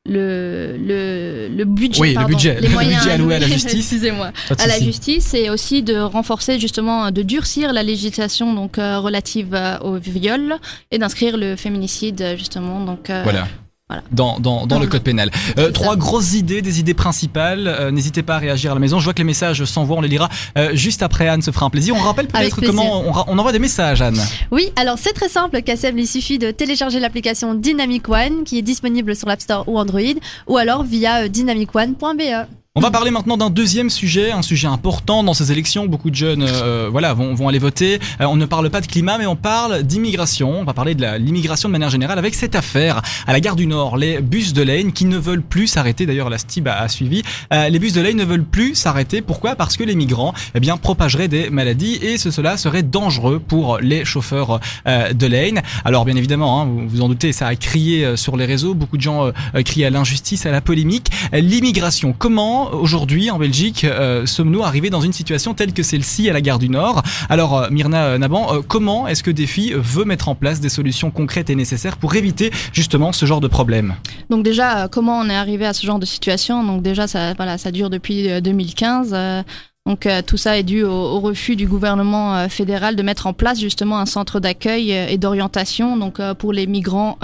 le, 0.09 1.49
le, 1.49 1.65
budget, 1.65 2.01
Oui, 2.01 2.15
le 2.15 2.25
budget, 2.25 2.61
les 2.61 2.69
le 2.69 2.73
moyens 2.73 3.03
budget 3.03 3.15
alloué 3.15 3.35
à 3.35 3.39
la 3.39 3.47
justice. 3.49 3.75
Excusez-moi, 3.75 4.33
à 4.59 4.67
la 4.67 4.79
justice 4.81 5.35
et 5.35 5.51
aussi 5.51 5.83
de 5.83 5.97
renforcer 5.97 6.59
justement, 6.59 7.11
de 7.11 7.23
durcir 7.23 7.73
la 7.73 7.83
législation 7.83 8.55
donc 8.55 8.79
euh, 8.79 8.99
relative 8.99 9.55
euh, 9.55 9.79
au 9.81 9.97
viol 9.97 10.57
et 10.91 10.99
d'inscrire 10.99 11.37
le 11.37 11.57
féminicide 11.57 12.35
justement. 12.37 12.85
Donc 12.85 13.11
euh, 13.11 13.23
Voilà. 13.23 13.47
Voilà. 13.89 14.03
Dans, 14.13 14.39
dans, 14.39 14.67
dans 14.67 14.79
le 14.79 14.87
code 14.87 15.03
pénal. 15.03 15.31
Euh, 15.59 15.71
trois 15.71 15.97
grosses 15.97 16.35
idées, 16.35 16.61
des 16.61 16.79
idées 16.79 16.95
principales. 16.95 17.67
Euh, 17.67 17.91
N'hésitez 17.91 18.23
pas 18.23 18.37
à 18.37 18.39
réagir 18.39 18.73
à 18.73 18.75
la 18.75 18.81
maison. 18.81 18.99
Je 18.99 19.05
vois 19.05 19.15
que 19.15 19.19
les 19.19 19.25
messages 19.25 19.65
s'envoient, 19.65 19.97
on 19.97 20.01
les 20.03 20.09
lira 20.09 20.29
euh, 20.59 20.75
juste 20.75 21.03
après. 21.03 21.27
Anne 21.27 21.41
se 21.41 21.51
fera 21.51 21.67
un 21.67 21.71
plaisir. 21.71 21.95
On 21.97 22.01
rappelle 22.01 22.27
peut-être 22.27 22.61
comment 22.61 23.03
on 23.29 23.39
envoie 23.39 23.53
des 23.53 23.59
messages, 23.59 24.03
Anne. 24.03 24.21
Oui, 24.51 24.73
alors 24.77 24.99
c'est 24.99 25.13
très 25.15 25.29
simple, 25.29 25.63
Kassem, 25.63 25.99
il 25.99 26.07
suffit 26.07 26.39
de 26.39 26.51
télécharger 26.51 27.01
l'application 27.01 27.55
Dynamic 27.55 28.09
One 28.09 28.45
qui 28.45 28.59
est 28.59 28.63
disponible 28.63 29.17
sur 29.17 29.27
l'App 29.27 29.41
Store 29.41 29.65
ou 29.69 29.79
Android 29.79 30.01
ou 30.47 30.57
alors 30.59 30.85
via 30.85 31.23
euh, 31.23 31.29
dynamicone.be. 31.29 32.47
On 32.79 32.81
va 32.81 32.93
parler 32.93 33.11
maintenant 33.11 33.37
d'un 33.37 33.51
deuxième 33.51 33.91
sujet, 33.91 34.31
un 34.31 34.41
sujet 34.41 34.69
important 34.69 35.25
dans 35.25 35.35
ces 35.35 35.51
élections. 35.51 35.87
Beaucoup 35.87 36.11
de 36.11 36.15
jeunes, 36.15 36.45
euh, 36.45 36.89
voilà, 36.89 37.13
vont, 37.13 37.35
vont 37.35 37.49
aller 37.49 37.59
voter. 37.59 37.99
Euh, 38.21 38.27
on 38.27 38.37
ne 38.37 38.47
parle 38.47 38.71
pas 38.71 38.81
de 38.81 38.87
climat, 38.87 39.19
mais 39.19 39.27
on 39.27 39.35
parle 39.35 39.83
d'immigration. 39.83 40.61
On 40.61 40.63
va 40.63 40.75
parler 40.75 40.95
de 40.95 41.05
l'immigration 41.17 41.69
de 41.69 41.73
manière 41.73 41.91
générale 41.91 42.21
avec 42.21 42.37
cette 42.37 42.55
affaire 42.55 43.03
à 43.27 43.33
la 43.33 43.41
gare 43.41 43.57
du 43.57 43.67
Nord. 43.67 43.97
Les 43.97 44.21
bus 44.21 44.53
de 44.53 44.63
Lane 44.63 44.93
qui 44.93 45.07
ne 45.07 45.19
veulent 45.19 45.43
plus 45.43 45.67
s'arrêter. 45.67 46.07
D'ailleurs, 46.07 46.31
la 46.31 46.39
STIB 46.39 46.69
a, 46.69 46.87
suivi. 46.87 47.25
Euh, 47.53 47.69
les 47.69 47.81
bus 47.81 47.95
de 47.95 48.01
Lane 48.01 48.17
ne 48.17 48.25
veulent 48.25 48.45
plus 48.45 48.77
s'arrêter. 48.77 49.23
Pourquoi? 49.23 49.57
Parce 49.57 49.77
que 49.77 49.83
les 49.83 49.97
migrants, 49.97 50.33
eh 50.55 50.61
bien, 50.61 50.77
propageraient 50.77 51.27
des 51.27 51.51
maladies 51.51 51.99
et 52.01 52.17
ce, 52.17 52.31
cela 52.31 52.57
serait 52.57 52.85
dangereux 52.85 53.41
pour 53.41 53.79
les 53.79 54.05
chauffeurs 54.05 54.61
euh, 54.87 55.13
de 55.13 55.27
Lane. 55.27 55.63
Alors, 55.85 56.05
bien 56.05 56.15
évidemment, 56.15 56.61
hein, 56.61 56.67
vous 56.67 56.89
vous 56.89 57.03
en 57.03 57.09
doutez, 57.09 57.33
ça 57.33 57.49
a 57.49 57.57
crié 57.57 58.05
euh, 58.05 58.15
sur 58.15 58.37
les 58.37 58.45
réseaux. 58.45 58.75
Beaucoup 58.75 58.99
de 58.99 59.03
gens 59.03 59.27
euh, 59.27 59.33
euh, 59.57 59.65
crient 59.65 59.85
à 59.85 59.91
l'injustice, 59.91 60.47
à 60.47 60.53
la 60.53 60.61
polémique. 60.61 61.09
Euh, 61.35 61.41
L'immigration, 61.41 62.15
comment 62.17 62.68
aujourd'hui 62.73 63.31
en 63.31 63.39
Belgique 63.39 63.85
euh, 63.85 64.27
sommes-nous 64.27 64.63
arrivés 64.63 64.91
dans 64.91 65.01
une 65.01 65.13
situation 65.13 65.55
telle 65.55 65.73
que 65.73 65.83
celle-ci 65.83 66.29
à 66.29 66.33
la 66.33 66.41
gare 66.41 66.59
du 66.59 66.69
Nord 66.69 67.03
Alors 67.29 67.59
euh, 67.59 67.69
Myrna 67.71 68.05
euh, 68.07 68.19
Naban, 68.19 68.63
comment 68.67 69.07
est-ce 69.07 69.23
que 69.23 69.31
Défi 69.31 69.73
veut 69.75 70.05
mettre 70.05 70.29
en 70.29 70.35
place 70.35 70.61
des 70.61 70.69
solutions 70.69 71.11
concrètes 71.11 71.51
et 71.51 71.55
nécessaires 71.55 71.97
pour 71.97 72.15
éviter 72.15 72.51
justement 72.73 73.13
ce 73.13 73.27
genre 73.27 73.41
de 73.41 73.49
problème 73.49 73.95
Donc 74.31 74.45
déjà, 74.45 74.89
comment 74.89 75.19
on 75.19 75.29
est 75.29 75.37
arrivé 75.37 75.67
à 75.67 75.73
ce 75.73 75.87
genre 75.87 75.99
de 75.99 76.07
situation 76.07 76.65
Donc 76.65 76.83
déjà, 76.83 77.07
ça, 77.07 77.35
voilà, 77.35 77.59
ça 77.59 77.71
dure 77.71 77.91
depuis 77.91 78.31
euh, 78.31 78.41
2015. 78.41 79.11
euh, 79.13 79.43
donc 79.87 80.07
tout 80.27 80.37
ça 80.37 80.59
est 80.59 80.65
dû 80.65 80.83
au, 80.83 81.19
refus 81.19 81.57
du 81.57 81.67
gouvernement 81.67 82.47
fédéral 82.51 82.95
de 82.95 83.03
mettre 83.03 83.27
en 83.27 83.33
place 83.33 83.59
justement 83.59 83.99
un 83.99 84.05
centre 84.05 84.39
d'accueil 84.39 84.91
et 84.91 85.17
d'orientation 85.17 85.97
donc 85.97 86.21
pour 86.35 86.53
les 86.53 86.67
migrants 86.67 87.17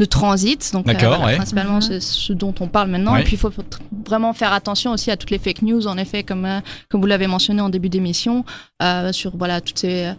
de 0.00 0.04
transit. 0.06 0.72
Donc, 0.72 0.88
euh, 0.88 0.92
D'accord, 0.92 1.10
voilà, 1.18 1.26
ouais. 1.26 1.36
principalement, 1.36 1.74
Mhm. 1.76 1.80
c'est 1.82 2.00
ce 2.00 2.32
dont 2.32 2.54
on 2.60 2.66
parle 2.66 2.88
maintenant. 2.90 3.12
Ouais. 3.14 3.20
Et 3.20 3.24
puis, 3.24 3.34
il 3.34 3.38
faut 3.38 3.52
vraiment 4.06 4.32
faire 4.32 4.52
attention 4.52 4.92
aussi 4.92 5.10
à 5.10 5.16
toutes 5.16 5.30
les 5.30 5.38
fake 5.38 5.62
news, 5.62 5.86
en 5.86 5.96
effet, 5.98 6.22
comme, 6.24 6.44
euh, 6.46 6.60
comme 6.88 7.00
vous 7.00 7.06
l'avez 7.06 7.26
mentionné 7.28 7.60
en 7.60 7.68
début 7.68 7.88
d'émission, 7.90 8.44
euh, 8.82 9.12
sur 9.12 9.36
voilà, 9.36 9.60
toutes 9.60 9.78
ces, 9.78 10.12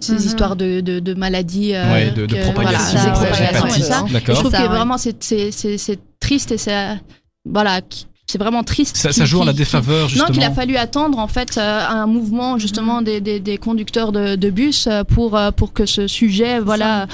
ces 0.00 0.12
Mhm. 0.12 0.18
histoires 0.18 0.56
de, 0.56 0.80
de, 0.80 0.98
de 1.00 1.14
maladies. 1.14 1.74
euh, 1.74 1.92
Ouais, 1.92 2.10
de, 2.10 2.26
de 2.26 2.34
que- 2.34 2.42
propagation, 2.42 2.98
voilà, 2.98 3.04
ça, 3.04 3.10
propagation 3.12 4.06
et. 4.06 4.20
Je 4.26 4.32
trouve 4.32 4.50
Ça, 4.50 4.58
que 4.58 4.62
ouais. 4.64 4.68
vraiment, 4.68 4.98
c'est- 4.98 5.22
c'est 5.22 5.50
c'est- 5.52 5.78
c'est 5.78 5.98
triste 6.20 6.52
et 6.52 6.58
c'est. 6.58 6.98
Voilà, 7.46 7.80
qui- 7.80 8.06
c'est 8.30 8.36
vraiment 8.38 8.62
triste. 8.62 8.98
Ça, 8.98 9.10
ça 9.10 9.24
joue 9.24 9.40
en 9.40 9.44
la 9.46 9.54
défaveur, 9.54 10.02
non, 10.02 10.08
justement. 10.08 10.28
qu'il 10.28 10.42
a 10.44 10.50
fallu 10.50 10.76
attendre 10.76 11.18
en 11.18 11.28
fait 11.28 11.56
euh, 11.56 11.80
un 11.88 12.06
mouvement 12.06 12.58
justement 12.58 13.00
des, 13.00 13.22
des, 13.22 13.40
des 13.40 13.56
conducteurs 13.56 14.12
de, 14.12 14.36
de 14.36 14.50
bus 14.50 14.86
euh, 14.86 15.02
pour 15.02 15.34
euh, 15.34 15.50
pour 15.50 15.72
que 15.72 15.86
ce 15.86 16.06
sujet 16.06 16.60
voilà 16.60 17.06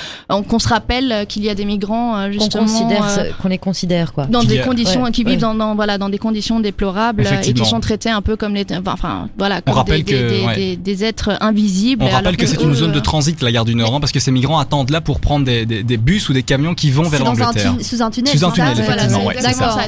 qu'on 0.48 0.58
se 0.58 0.66
rappelle 0.66 1.24
qu'il 1.28 1.44
y 1.44 1.48
a 1.50 1.54
des 1.54 1.64
migrants 1.64 2.14
Qu'on 2.26 2.32
justement 2.32 2.90
euh, 2.90 3.30
qu'on 3.40 3.48
les 3.48 3.58
considère, 3.58 4.12
quoi. 4.12 4.26
dans 4.26 4.42
des 4.42 4.58
a- 4.58 4.64
conditions 4.64 5.04
Ouais, 5.04 5.12
qui 5.12 5.22
ouais. 5.24 5.30
vivent 5.32 5.40
dans, 5.40 5.54
dans 5.54 5.76
voilà 5.76 5.98
dans 5.98 6.08
des 6.08 6.18
conditions 6.18 6.58
déplorables 6.58 7.22
et 7.22 7.26
Effectivement. 7.26 7.62
qui 7.64 7.70
sont 7.70 7.80
traités 7.80 8.10
un 8.10 8.20
peu 8.22 8.36
comme 8.36 8.54
les 8.54 8.66
enfin 8.84 9.28
voilà 9.38 9.60
comme 9.60 9.74
rappelle 9.74 10.02
des, 10.02 10.12
des, 10.14 10.18
que, 10.20 10.30
des, 10.40 10.46
ouais. 10.46 10.56
des- 10.56 10.76
des 10.76 11.04
êtres 11.04 11.36
invisibles 11.40 12.02
On 12.04 12.08
rappelle 12.08 12.36
que 12.36 12.46
c'est 12.46 12.60
une 12.60 12.74
zone 12.74 12.90
de 12.92 12.98
transit, 13.00 13.40
la 13.40 13.52
gare 13.52 13.64
du 13.64 13.76
Nord, 13.76 13.94
hein, 13.94 14.00
parce 14.00 14.10
que 14.12 14.18
ces 14.20 14.32
migrants 14.32 14.58
attendent 14.58 14.90
là 14.90 15.00
pour 15.00 15.20
prendre 15.20 15.44
des, 15.44 15.64
des, 15.64 15.84
des 15.84 15.96
bus 15.96 16.28
ou 16.28 16.32
des 16.32 16.42
camions 16.42 16.74
qui 16.74 16.90
vont 16.90 17.04
vers 17.04 17.22
l'Angleterre. 17.22 17.74
sous 17.82 18.02
un 18.02 18.10
tunnel. 18.10 18.36
Sous 18.36 18.44
un 18.44 18.50
tunnel, 18.50 18.76
effectivement, 18.80 19.30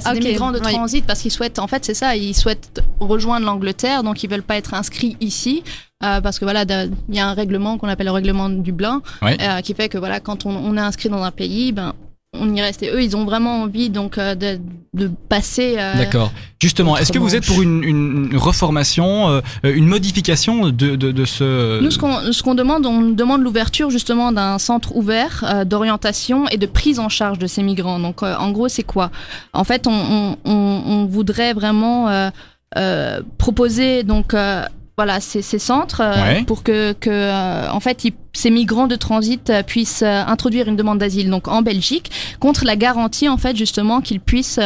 c'est 0.05 0.21
des 0.21 0.29
migrants 0.29 0.53
de 0.53 0.59
transit 0.61 1.05
parce 1.17 1.23
qu'ils 1.23 1.33
souhaitent, 1.33 1.59
en 1.59 1.67
fait, 1.67 1.83
c'est 1.83 1.95
ça, 1.95 2.15
ils 2.15 2.35
souhaitent 2.35 2.83
rejoindre 3.01 3.47
l'Angleterre, 3.47 4.03
donc 4.03 4.23
ils 4.23 4.29
veulent 4.29 4.43
pas 4.43 4.59
être 4.59 4.75
inscrits 4.75 5.17
ici. 5.23 5.63
euh, 6.05 6.21
parce 6.21 6.39
que 6.39 6.45
voilà, 6.45 6.65
il 7.09 7.15
y 7.15 7.19
a 7.19 7.27
un 7.27 7.33
règlement 7.33 7.79
qu'on 7.79 7.89
appelle 7.89 8.05
le 8.05 8.13
règlement 8.13 8.51
de 8.51 8.57
Dublin, 8.57 9.01
euh, 9.41 9.61
qui 9.63 9.73
fait 9.73 9.89
que 9.89 9.97
voilà, 9.97 10.21
quand 10.21 10.45
on, 10.45 10.51
on 10.51 10.77
est 10.77 10.81
inscrit 10.81 11.09
dans 11.09 11.23
un 11.23 11.31
pays, 11.31 11.73
ben 11.73 11.95
on 12.41 12.55
y 12.55 12.61
reste. 12.61 12.83
Et 12.83 12.91
eux, 12.91 13.03
ils 13.03 13.17
ont 13.17 13.25
vraiment 13.25 13.63
envie 13.63 13.91
donc 13.91 14.19
euh, 14.19 14.35
de, 14.35 14.59
de 14.95 15.11
passer. 15.29 15.77
euh, 15.79 15.97
D'accord. 15.97 16.33
Justement, 16.61 16.97
est-ce 16.97 17.13
que 17.13 17.19
vous 17.19 17.35
êtes 17.35 17.47
pour 17.47 17.61
une, 17.63 17.85
une, 17.85 18.37
reformation, 18.37 19.29
euh, 19.29 19.41
une 19.63 19.87
modification 19.87 20.69
de, 20.71 20.97
de, 20.97 21.13
de 21.13 21.25
ce... 21.25 21.81
Nous, 21.83 21.91
ce 21.91 21.99
qu'on 21.99 22.33
ce 22.33 22.43
qu'on 22.43 22.55
demande, 22.55 22.87
on 22.87 23.03
demande 23.11 23.43
l'ouverture 23.43 23.91
justement 23.91 24.33
d'un 24.33 24.59
centre 24.59 24.97
ouvert 24.97 25.65
d'orientation 25.67 26.49
et 26.49 26.57
de 26.57 26.67
prise 26.67 26.99
en 26.99 27.09
charge 27.09 27.39
de 27.39 27.47
ces 27.47 27.63
migrants. 27.63 27.99
Donc, 27.99 28.23
en 28.23 28.51
gros, 28.53 28.69
c'est 28.69 28.83
quoi? 28.85 29.11
En 29.53 29.65
fait, 29.65 29.87
on, 29.87 29.93
on, 29.93 30.37
on, 30.45 30.83
on 30.87 31.05
voudrait 31.07 31.53
vraiment 31.53 32.09
euh, 32.09 32.31
euh, 32.77 33.21
proposer 33.39 34.03
donc 34.03 34.35
euh, 34.35 34.65
voilà 34.97 35.21
ces, 35.21 35.43
ces 35.43 35.59
centres 35.59 36.01
euh, 36.01 36.15
Ouais. 36.23 36.45
pour 36.45 36.63
que, 36.63 36.93
que 36.95 37.11
euh, 37.11 37.71
en 37.71 37.81
fait 37.81 38.05
ils- 38.05 38.15
ces 38.33 38.51
migrants 38.51 38.87
de 38.87 38.97
transit 38.97 39.51
euh, 39.51 39.63
puissent 39.63 40.03
introduire 40.03 40.69
une 40.69 40.77
demande 40.77 40.99
d'asile 40.99 41.29
donc 41.31 41.49
en 41.49 41.61
Belgique 41.63 42.11
contre 42.41 42.65
la 42.65 42.77
garantie 42.77 43.29
en 43.29 43.37
fait 43.37 43.55
justement 43.57 44.01
qu'ils 44.01 44.21
puissent 44.21 44.59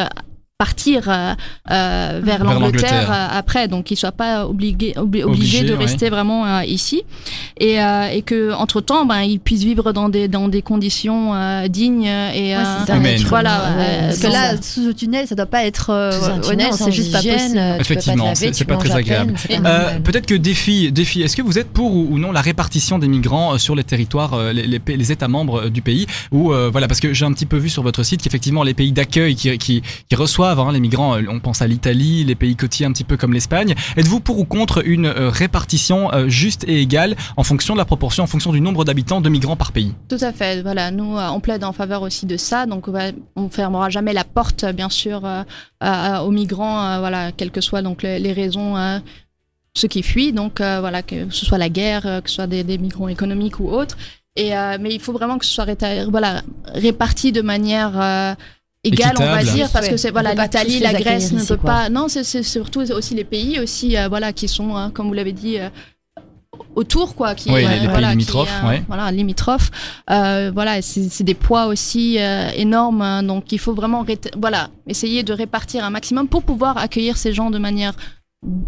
partir 0.64 0.99
euh, 1.09 1.14
euh, 1.70 2.20
vers, 2.23 2.38
Vers 2.38 2.44
l'Angleterre 2.44 3.11
euh, 3.11 3.38
après 3.42 3.66
donc 3.73 3.85
qu'ils 3.87 3.96
soient 3.96 4.12
pas 4.25 4.46
obligés 4.46 4.92
obli- 4.96 5.25
obligés 5.25 5.25
Obligés, 5.25 5.62
de 5.64 5.73
ouais. 5.73 5.85
rester 5.87 6.09
vraiment 6.11 6.44
euh, 6.46 6.64
ici 6.64 7.03
et, 7.59 7.81
euh, 7.83 8.09
et 8.16 8.23
que 8.23 8.53
entre 8.53 8.81
temps 8.81 9.05
ben 9.07 9.23
ils 9.23 9.40
puissent 9.40 9.62
vivre 9.73 9.92
dans 9.92 10.09
des 10.11 10.29
dans 10.29 10.49
des 10.49 10.62
conditions 10.62 11.35
euh, 11.35 11.66
dignes 11.68 12.05
et 12.40 12.51
Ouais, 12.51 12.57
euh, 12.57 13.16
Voilà, 13.29 13.55
euh, 13.61 14.07
Parce 14.09 14.18
que 14.18 14.27
là, 14.27 14.61
sous 14.61 14.87
le 14.88 14.94
tunnel, 14.94 15.27
ça 15.27 15.35
doit 15.35 15.46
pas 15.46 15.64
être. 15.64 15.90
euh, 15.90 16.11
sans 16.12 16.85
c'est 16.85 16.92
juste 16.92 17.12
pas 17.12 17.20
hygiène, 17.20 17.38
possible. 17.38 17.81
Effectivement, 17.81 18.35
c'est- 18.35 18.64
pas 18.64 18.77
très 18.77 18.94
agréable. 18.94 19.35
Euh, 19.51 19.99
Peut-être 20.01 20.27
que 20.27 20.35
défi, 20.35 20.90
défi. 20.92 21.23
Est-ce 21.23 21.37
que 21.37 21.42
vous 21.42 21.59
êtes 21.59 21.70
pour 21.70 21.90
ou 21.94 22.18
non 22.18 22.33
la 22.33 22.40
répartition 22.40 22.99
des 22.99 23.09
migrants 23.09 23.57
sur 23.59 23.75
les 23.75 23.85
territoires, 23.85 24.33
les, 24.53 24.66
les, 25.01 25.12
États 25.12 25.29
membres 25.29 25.68
du 25.68 25.81
pays? 25.83 26.07
Ou 26.33 26.53
euh, 26.53 26.68
voilà, 26.70 26.88
parce 26.88 27.01
que 27.01 27.12
j'ai 27.12 27.25
un 27.25 27.33
petit 27.33 27.46
peu 27.46 27.57
vu 27.57 27.68
sur 27.68 27.83
votre 27.83 28.03
site 28.03 28.20
qu'effectivement 28.23 28.62
les 28.62 28.75
pays 28.75 28.92
d'accueil 28.92 29.35
qui, 29.37 29.57
qui, 29.59 29.83
qui 30.09 30.14
reçoivent 30.16 30.50
hein, 30.59 30.73
les 30.73 30.81
migrants, 30.81 31.17
euh, 31.17 31.23
on 31.29 31.41
pense 31.41 31.63
à 31.63 31.67
l'Italie, 31.67 32.25
les 32.25 32.35
pays 32.35 32.57
côtiers 32.57 32.87
un 32.87 32.93
petit 32.93 33.05
peu 33.05 33.17
comme 33.17 33.33
l'Espagne. 33.33 33.75
Êtes-vous 33.97 34.21
pour 34.21 34.39
ou 34.39 34.45
contre 34.45 34.87
une 34.87 35.07
euh, 35.07 35.31
répartition 35.31 36.13
euh, 36.13 36.29
juste 36.29 36.65
et 36.65 36.83
égale 36.83 37.17
en 37.37 37.45
fonction 37.45 37.75
de 37.75 37.79
la 37.79 37.85
proportion, 37.85 38.25
en 38.25 38.27
fonction 38.27 38.53
du 38.53 38.61
nombre 38.61 38.85
d'habitants 38.85 39.21
de 39.21 39.29
migrants 39.29 39.57
par 39.57 39.73
pays? 39.73 39.95
Tout 40.09 40.19
à 40.21 40.33
fait. 40.33 40.63
Voilà, 40.63 40.91
nous, 40.91 41.17
on 41.17 41.41
plaide 41.41 41.65
en 41.65 41.73
faveur 41.73 42.03
aussi 42.03 42.27
de 42.27 42.37
ça. 42.37 42.67
Donc, 42.67 42.89
on 42.89 42.95
on 43.37 43.49
fermera 43.49 43.91
jamais 43.91 44.13
la 44.13 44.25
porte, 44.25 44.65
bien 44.67 44.89
sûr, 44.89 45.23
aux 45.83 46.31
migrants, 46.31 46.99
voilà, 46.99 47.33
quelles 47.33 47.51
que 47.51 47.61
soient 47.61 47.83
donc 47.83 48.03
les, 48.03 48.33
raisons, 48.33 49.01
ceux 49.75 49.89
qui 49.89 50.03
fuient. 50.03 50.33
Donc, 50.33 50.61
voilà, 50.61 51.03
que 51.03 51.31
ce 51.31 51.47
soit 51.47 51.59
la 51.59 51.69
guerre, 51.69 52.03
que 52.23 52.29
ce 52.29 52.37
soit 52.37 52.47
des, 52.47 52.79
migrants 52.79 53.09
économiques 53.09 53.61
ou 53.61 53.69
autres. 53.69 53.97
Et 54.37 54.51
mais 54.81 54.95
il 54.95 55.01
faut 55.01 55.13
vraiment 55.13 55.39
que 55.39 55.47
ce 55.47 55.53
soit 55.53 55.67
réparti 56.75 57.33
de 57.33 57.43
manière 57.43 58.37
égale, 58.85 59.14
on 59.19 59.23
va 59.25 59.43
dire, 59.43 59.69
parce 59.73 59.87
Ouais. 59.87 59.93
que 59.93 59.97
c'est 59.97 60.11
voilà, 60.11 60.35
l'Italie, 60.35 60.81
la 60.81 60.93
Grèce 60.95 61.33
ne 61.33 61.45
peut 61.45 61.57
pas. 61.57 61.88
Non, 61.88 62.09
c'est 62.09 62.25
c'est 62.25 62.43
surtout 62.43 62.81
aussi 62.93 63.14
les 63.14 63.25
pays 63.25 63.59
aussi, 63.61 63.97
euh, 63.97 64.09
voilà, 64.09 64.33
qui 64.33 64.49
sont, 64.49 64.77
euh, 64.77 64.88
comme 64.88 65.09
vous 65.09 65.14
l'avez 65.14 65.33
dit. 65.33 65.59
euh, 65.59 65.69
autour 66.77 67.14
quoi 67.16 67.35
qui 67.35 67.51
Oui, 67.51 67.64
euh, 67.64 67.69
les- 67.69 67.75
les 67.75 67.81
pays 67.81 67.88
voilà, 67.88 68.09
qui, 68.09 68.16
limitrophes, 68.19 68.61
euh, 68.64 68.69
ouais. 68.69 68.83
voilà 68.87 69.11
limitrophes 69.11 69.71
euh, 70.11 70.51
voilà 70.55 70.81
c'est 70.83 71.09
c'est 71.09 71.25
des 71.25 71.35
poids 71.35 71.66
aussi 71.66 72.16
euh, 72.19 72.49
énormes 72.55 73.03
hein, 73.03 73.23
donc 73.25 73.51
il 73.53 73.59
faut 73.59 73.75
vraiment 73.75 74.05
voilà 74.37 74.69
essayer 74.87 75.23
de 75.25 75.33
répartir 75.33 75.85
un 75.85 75.90
maximum 75.90 76.29
pour 76.29 76.43
pouvoir 76.43 76.77
accueillir 76.79 77.16
ces 77.16 77.33
gens 77.33 77.51
de 77.51 77.59
manière 77.59 77.95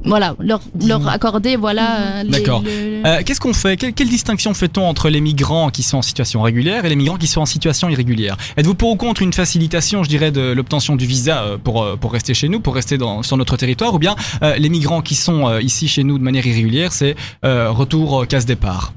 voilà 0.04 0.36
leur 0.38 0.60
leur 0.86 1.08
accorder 1.08 1.56
voilà 1.56 2.20
euh, 2.20 2.24
D'accord. 2.24 2.62
le- 2.62 2.92
Euh, 3.04 3.20
Qu'est-ce 3.24 3.40
qu'on 3.40 3.52
fait? 3.54 3.76
Quelle, 3.76 3.94
quelle 3.94 4.08
distinction 4.08 4.54
fait-on 4.54 4.82
entre 4.82 5.08
les 5.08 5.20
migrants 5.20 5.70
qui 5.70 5.82
sont 5.82 5.98
en 5.98 6.02
situation 6.02 6.40
régulière 6.42 6.84
et 6.84 6.88
les 6.88 6.94
migrants 6.94 7.16
qui 7.16 7.26
sont 7.26 7.40
en 7.40 7.46
situation 7.46 7.88
irrégulière? 7.88 8.36
Êtes-vous 8.56 8.74
pour 8.76 8.90
ou 8.92 8.96
contre 8.96 9.22
une 9.22 9.32
facilitation, 9.32 10.04
je 10.04 10.08
dirais, 10.08 10.30
de 10.30 10.52
l'obtention 10.52 10.94
du 10.94 11.04
visa 11.06 11.42
euh, 11.42 11.58
pour, 11.58 11.82
euh, 11.82 11.96
pour 11.96 12.12
rester 12.12 12.32
chez 12.32 12.48
nous, 12.48 12.60
pour 12.60 12.74
rester 12.76 12.98
dans, 12.98 13.22
sur 13.24 13.36
notre 13.36 13.56
territoire, 13.56 13.92
ou 13.94 13.98
bien 13.98 14.14
euh, 14.44 14.54
les 14.56 14.68
migrants 14.68 15.02
qui 15.02 15.16
sont 15.16 15.48
euh, 15.48 15.60
ici 15.62 15.88
chez 15.88 16.04
nous 16.04 16.16
de 16.18 16.22
manière 16.22 16.46
irrégulière, 16.46 16.92
c'est 16.92 17.16
euh, 17.44 17.70
retour 17.70 18.22
euh, 18.22 18.24
casse-départ 18.26 18.92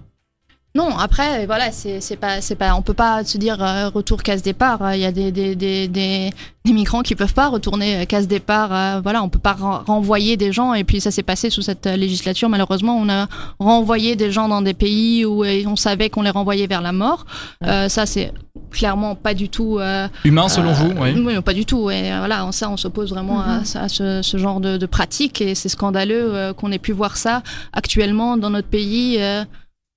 Non, 0.76 0.90
après, 0.98 1.46
voilà, 1.46 1.72
c'est 1.72 2.02
c'est 2.02 2.18
pas, 2.18 2.42
c'est 2.42 2.56
pas, 2.56 2.76
on 2.76 2.82
peut 2.82 2.94
pas 2.94 3.24
se 3.24 3.38
dire 3.38 3.64
euh, 3.64 3.88
retour 3.88 4.22
casse 4.22 4.42
départ. 4.42 4.94
Il 4.94 5.00
y 5.00 5.06
a 5.06 5.12
des 5.14 5.32
des, 5.32 5.56
des, 5.56 5.88
des, 5.88 6.32
des 6.66 6.74
migrants 6.74 7.02
qui 7.02 7.16
peuvent 7.16 7.34
pas 7.34 7.48
retourner 7.48 8.02
euh, 8.02 8.06
casse 8.06 8.28
départ. 8.28 8.74
euh, 8.74 9.00
voilà, 9.02 9.24
on 9.24 9.30
peut 9.30 9.40
pas 9.40 9.54
ren- 9.54 9.84
renvoyer 9.88 10.36
des 10.36 10.52
gens. 10.52 10.74
Et 10.74 10.84
puis 10.84 11.00
ça 11.00 11.12
s'est 11.12 11.24
passé 11.24 11.50
sous 11.50 11.62
cette 11.62 11.88
euh, 11.88 11.96
législature. 11.96 12.50
Malheureusement, 12.50 12.98
on 12.98 13.08
a 13.08 13.28
renvoyé 13.58 14.18
des 14.18 14.32
gens 14.34 14.50
dans 14.50 14.62
des 14.62 14.74
pays 14.74 15.24
où 15.24 15.46
euh, 15.46 15.64
on 15.66 15.78
savait 15.78 16.10
qu'on 16.10 16.24
les 16.24 16.30
renvoyait 16.30 16.68
vers 16.68 16.82
la 16.82 16.92
mort. 16.92 17.26
Euh, 17.64 17.88
ça, 17.88 18.06
c'est 18.06 18.34
clairement 18.70 19.16
pas 19.16 19.34
du 19.34 19.48
tout. 19.48 19.80
euh, 19.80 20.10
Humain, 20.26 20.50
selon 20.50 20.72
euh, 20.72 20.74
vous 20.74 20.92
oui. 21.00 21.14
Oui, 21.26 21.42
pas 21.42 21.54
du 21.54 21.64
tout. 21.66 21.90
Et 21.90 22.10
voilà, 22.18 22.50
ça, 22.52 22.70
on 22.70 22.76
s'oppose 22.76 23.12
vraiment 23.12 23.40
à, 23.40 23.62
à 23.76 23.88
ce, 23.88 24.22
ce 24.22 24.36
genre 24.38 24.60
de, 24.60 24.76
de 24.76 24.86
pratique 24.86 25.40
et 25.40 25.56
c'est 25.56 25.70
scandaleux 25.70 26.36
euh, 26.36 26.52
qu'on 26.54 26.74
ait 26.74 26.80
pu 26.80 26.92
voir 26.92 27.16
ça 27.16 27.44
actuellement 27.72 28.36
dans 28.36 28.50
notre 28.50 28.68
pays. 28.68 29.18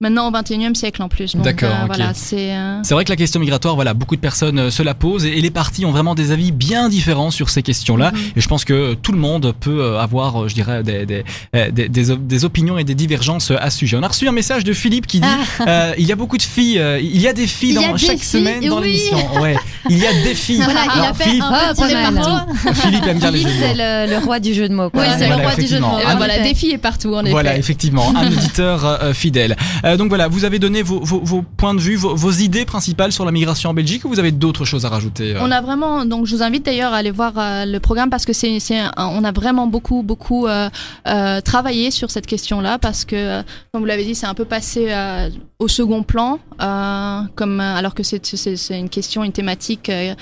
Maintenant 0.01 0.29
au 0.29 0.31
21e 0.31 0.77
siècle 0.77 1.03
en 1.03 1.09
plus. 1.09 1.35
Donc, 1.35 1.43
D'accord, 1.45 1.71
euh, 1.71 1.81
ok. 1.81 1.87
Voilà, 1.89 2.15
c'est. 2.15 2.55
euh, 2.55 2.79
C'est 2.85 2.95
vrai 2.95 3.05
que 3.05 3.11
la 3.11 3.17
question 3.17 3.41
migratoire, 3.41 3.75
voilà, 3.75 3.95
beaucoup 3.95 4.15
de 4.15 4.21
personnes 4.21 4.61
euh, 4.61 4.71
se 4.71 4.85
la 4.85 4.95
posent 4.95 5.25
et, 5.25 5.37
et 5.37 5.41
les 5.41 5.51
partis 5.51 5.85
ont 5.85 5.91
vraiment 5.91 6.15
des 6.15 6.31
avis 6.31 6.53
bien 6.53 6.89
différents 6.89 7.33
sur 7.33 7.51
ces 7.51 7.65
questions-là. 7.65 8.13
Mhm. 8.13 8.19
Et 8.37 8.41
je 8.41 8.47
pense 8.47 8.65
que 8.65 8.95
tout 8.95 9.11
le 9.11 9.19
monde 9.19 9.53
peut 9.59 9.81
euh, 9.83 9.99
avoir, 10.01 10.45
euh, 10.45 10.49
je 10.49 10.55
dirais, 10.55 10.85
des, 10.85 11.05
des, 11.05 11.25
des, 11.73 11.89
des 11.89 12.11
op- 12.13 12.25
des 12.29 12.45
opinions 12.45 12.79
et 12.79 12.85
des 12.85 12.95
divergences 12.95 13.51
à 13.51 13.71
ce 13.71 13.79
sujet. 13.79 13.97
On 13.97 14.03
a 14.05 14.07
reçu 14.09 14.29
un 14.29 14.33
message 14.33 14.63
de 14.63 14.73
Philippe 14.73 15.09
qui 15.09 15.19
dit 15.19 15.27
euh, 15.67 15.93
il 15.99 16.07
y 16.07 16.13
a 16.13 16.17
beaucoup 16.17 16.37
de 16.37 16.43
filles, 16.43 16.79
euh, 16.79 17.01
il 17.01 17.21
y 17.21 17.27
a 17.27 17.33
des 17.33 17.49
filles 17.49 17.71
Il 17.71 17.75
dans 17.75 17.93
des 17.95 17.99
chaque 17.99 18.19
filles, 18.19 18.41
semaine 18.41 18.69
dans 18.69 18.81
oui. 18.81 18.87
l'émission. 18.93 19.41
Ouais, 19.41 19.57
il 19.91 19.99
y 19.99 20.07
a 20.07 20.13
des 20.23 20.37
filles. 20.37 20.63
Voilà, 20.63 20.83
il 20.85 20.91
Alors, 20.93 21.07
a 21.07 21.15
fait 21.15 21.25
Philippe, 21.25 21.43
un 21.43 21.75
petit 21.75 22.15
partout. 22.15 22.75
Philippe 22.83 23.05
aime 23.09 23.19
bien 23.19 23.31
les 23.33 23.39
Philippe, 23.41 23.53
jeux 23.57 23.65
c'est 23.75 23.75
le, 24.07 24.13
le 24.17 24.25
roi 24.25 24.39
du 24.39 24.55
jeu 24.55 24.69
de 24.69 24.75
mots. 24.75 24.91
quoi. 24.91 25.03
Oui, 25.03 25.09
c'est 25.19 25.27
Voilà, 25.27 25.43
le 25.43 25.49
roi 25.49 25.57
du 25.57 25.67
jeu 25.67 25.77
de 25.79 25.81
mots. 25.81 25.99
Ah, 26.07 26.15
voilà, 26.15 26.39
des 26.39 26.55
filles 26.55 26.71
est 26.75 26.79
partout 26.79 27.15
en 27.17 27.23
effet. 27.23 27.33
Voilà, 27.33 27.59
effectivement, 27.59 28.15
un 28.17 28.29
auditeur 28.29 28.85
euh, 28.85 29.13
fidèle. 29.13 29.57
Euh, 29.89 29.97
donc 29.97 30.09
voilà, 30.09 30.29
vous 30.29 30.45
avez 30.45 30.59
donné 30.59 30.83
vos, 30.83 31.01
vos, 31.01 31.21
vos 31.21 31.43
points 31.43 31.75
de 31.75 31.81
vue, 31.81 31.97
vos, 31.97 32.15
vos 32.15 32.31
idées 32.31 32.65
principales 32.65 33.13
sur 33.13 33.25
la 33.25 33.33
migration 33.33 33.71
en 33.71 33.75
Belgique 33.75 34.05
ou 34.05 34.09
vous 34.09 34.19
avez 34.19 34.33
d'autres 34.33 34.65
choses 34.65 34.85
à 34.85 34.89
rajouter 34.89 35.35
euh 35.35 35.41
On 35.41 35.51
a 35.51 35.61
vraiment, 35.61 36.05
donc 36.05 36.27
je 36.27 36.37
vous 36.37 36.43
invite 36.43 36.65
d'ailleurs 36.65 36.93
à 36.93 36.97
aller 36.97 37.11
voir 37.11 37.33
euh, 37.37 37.65
le 37.65 37.81
programme 37.81 38.11
parce 38.11 38.25
que 38.25 38.33
c'est, 38.33 38.59
on 38.97 39.25
a 39.25 39.33
vraiment 39.33 39.67
beaucoup, 39.67 40.03
beaucoup 40.03 40.47
euh, 40.47 40.69
euh, 41.07 41.41
travaillé 41.41 41.91
sur 41.91 42.11
cette 42.11 42.27
question-là 42.27 42.79
parce 42.79 43.05
que, 43.05 43.43
comme 43.73 43.81
vous 43.81 43.87
l'avez 43.87 44.05
dit, 44.05 44.15
c'est 44.15 44.27
un 44.27 44.35
peu 44.35 44.45
passé 44.45 44.89
euh, 44.91 45.31
au 45.59 45.69
second 45.69 46.03
plan, 46.03 46.39
euh, 46.61 47.23
comme 47.35 47.61
alors 47.61 47.95
que 47.95 48.03
c'est, 48.03 48.25
c'est, 48.25 48.57
c'est 48.57 48.79
une 48.79 48.91
question, 48.91 49.25
une 49.25 49.33
thématique 49.33 49.89
euh, 49.89 50.15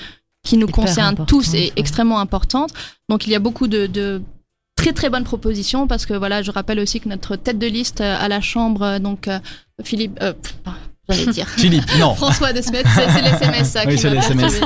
qui 0.43 0.57
nous 0.57 0.67
Hyper 0.67 0.83
concerne 0.83 1.15
tous 1.27 1.53
et 1.53 1.57
ouais. 1.57 1.73
extrêmement 1.75 2.19
importante. 2.19 2.71
Donc 3.09 3.27
il 3.27 3.31
y 3.31 3.35
a 3.35 3.39
beaucoup 3.39 3.67
de, 3.67 3.87
de 3.87 4.21
très 4.77 4.93
très 4.93 5.09
bonnes 5.09 5.25
propositions 5.25 5.87
parce 5.87 6.05
que 6.05 6.13
voilà, 6.13 6.41
je 6.41 6.51
rappelle 6.51 6.79
aussi 6.79 7.01
que 7.01 7.09
notre 7.09 7.35
tête 7.35 7.59
de 7.59 7.67
liste 7.67 7.99
euh, 7.99 8.15
à 8.17 8.29
la 8.29 8.39
Chambre, 8.39 8.83
euh, 8.83 8.99
donc 8.99 9.27
euh, 9.27 9.39
Philippe, 9.83 10.17
euh, 10.21 10.31
j'allais 11.09 11.31
dire. 11.31 11.47
Philippe, 11.57 11.85
non. 11.99 12.15
François 12.15 12.53
de 12.53 12.61
Smet, 12.61 12.83
c'est 12.93 13.21
les 13.21 13.29
SMS 13.29 13.69
ça 13.69 13.81
Oui, 13.85 13.95
qui 13.95 14.01
c'est 14.01 14.09
les 14.09 14.17
SMS. 14.17 14.59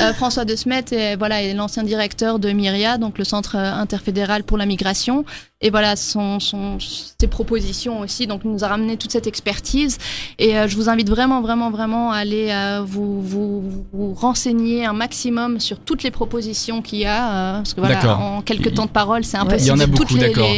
Euh, 0.00 0.12
François 0.14 0.44
de 0.44 0.56
Smet 0.56 0.84
est 0.92 1.16
voilà 1.16 1.42
est 1.42 1.54
l'ancien 1.54 1.82
directeur 1.82 2.38
de 2.38 2.50
Myria, 2.50 2.98
donc 2.98 3.18
le 3.18 3.24
centre 3.24 3.56
euh, 3.56 3.72
interfédéral 3.74 4.44
pour 4.44 4.56
la 4.56 4.66
migration, 4.66 5.24
et 5.60 5.70
voilà 5.70 5.96
son, 5.96 6.40
son, 6.40 6.78
ses 6.78 7.26
propositions 7.26 8.00
aussi. 8.00 8.26
Donc, 8.26 8.42
il 8.44 8.50
nous 8.50 8.64
a 8.64 8.68
ramené 8.68 8.96
toute 8.96 9.12
cette 9.12 9.26
expertise. 9.26 9.96
Et 10.38 10.58
euh, 10.58 10.68
je 10.68 10.76
vous 10.76 10.90
invite 10.90 11.08
vraiment, 11.08 11.40
vraiment, 11.40 11.70
vraiment 11.70 12.12
à 12.12 12.16
aller 12.16 12.48
euh, 12.50 12.82
vous, 12.86 13.22
vous, 13.22 13.86
vous 13.92 14.12
renseigner 14.14 14.84
un 14.84 14.92
maximum 14.92 15.60
sur 15.60 15.78
toutes 15.78 16.02
les 16.02 16.10
propositions 16.10 16.82
qu'il 16.82 16.98
y 16.98 17.06
a. 17.06 17.54
parce 17.56 17.72
que 17.72 17.80
voilà, 17.80 18.18
en 18.18 18.42
quelques 18.42 18.74
temps 18.74 18.84
de 18.84 18.90
parole, 18.90 19.24
c'est 19.24 19.38
impossible. 19.38 19.62
Il 19.62 19.68
y 19.68 19.70
en 19.70 19.80
a 19.80 19.86
beaucoup, 19.86 20.18
d'accord. 20.18 20.48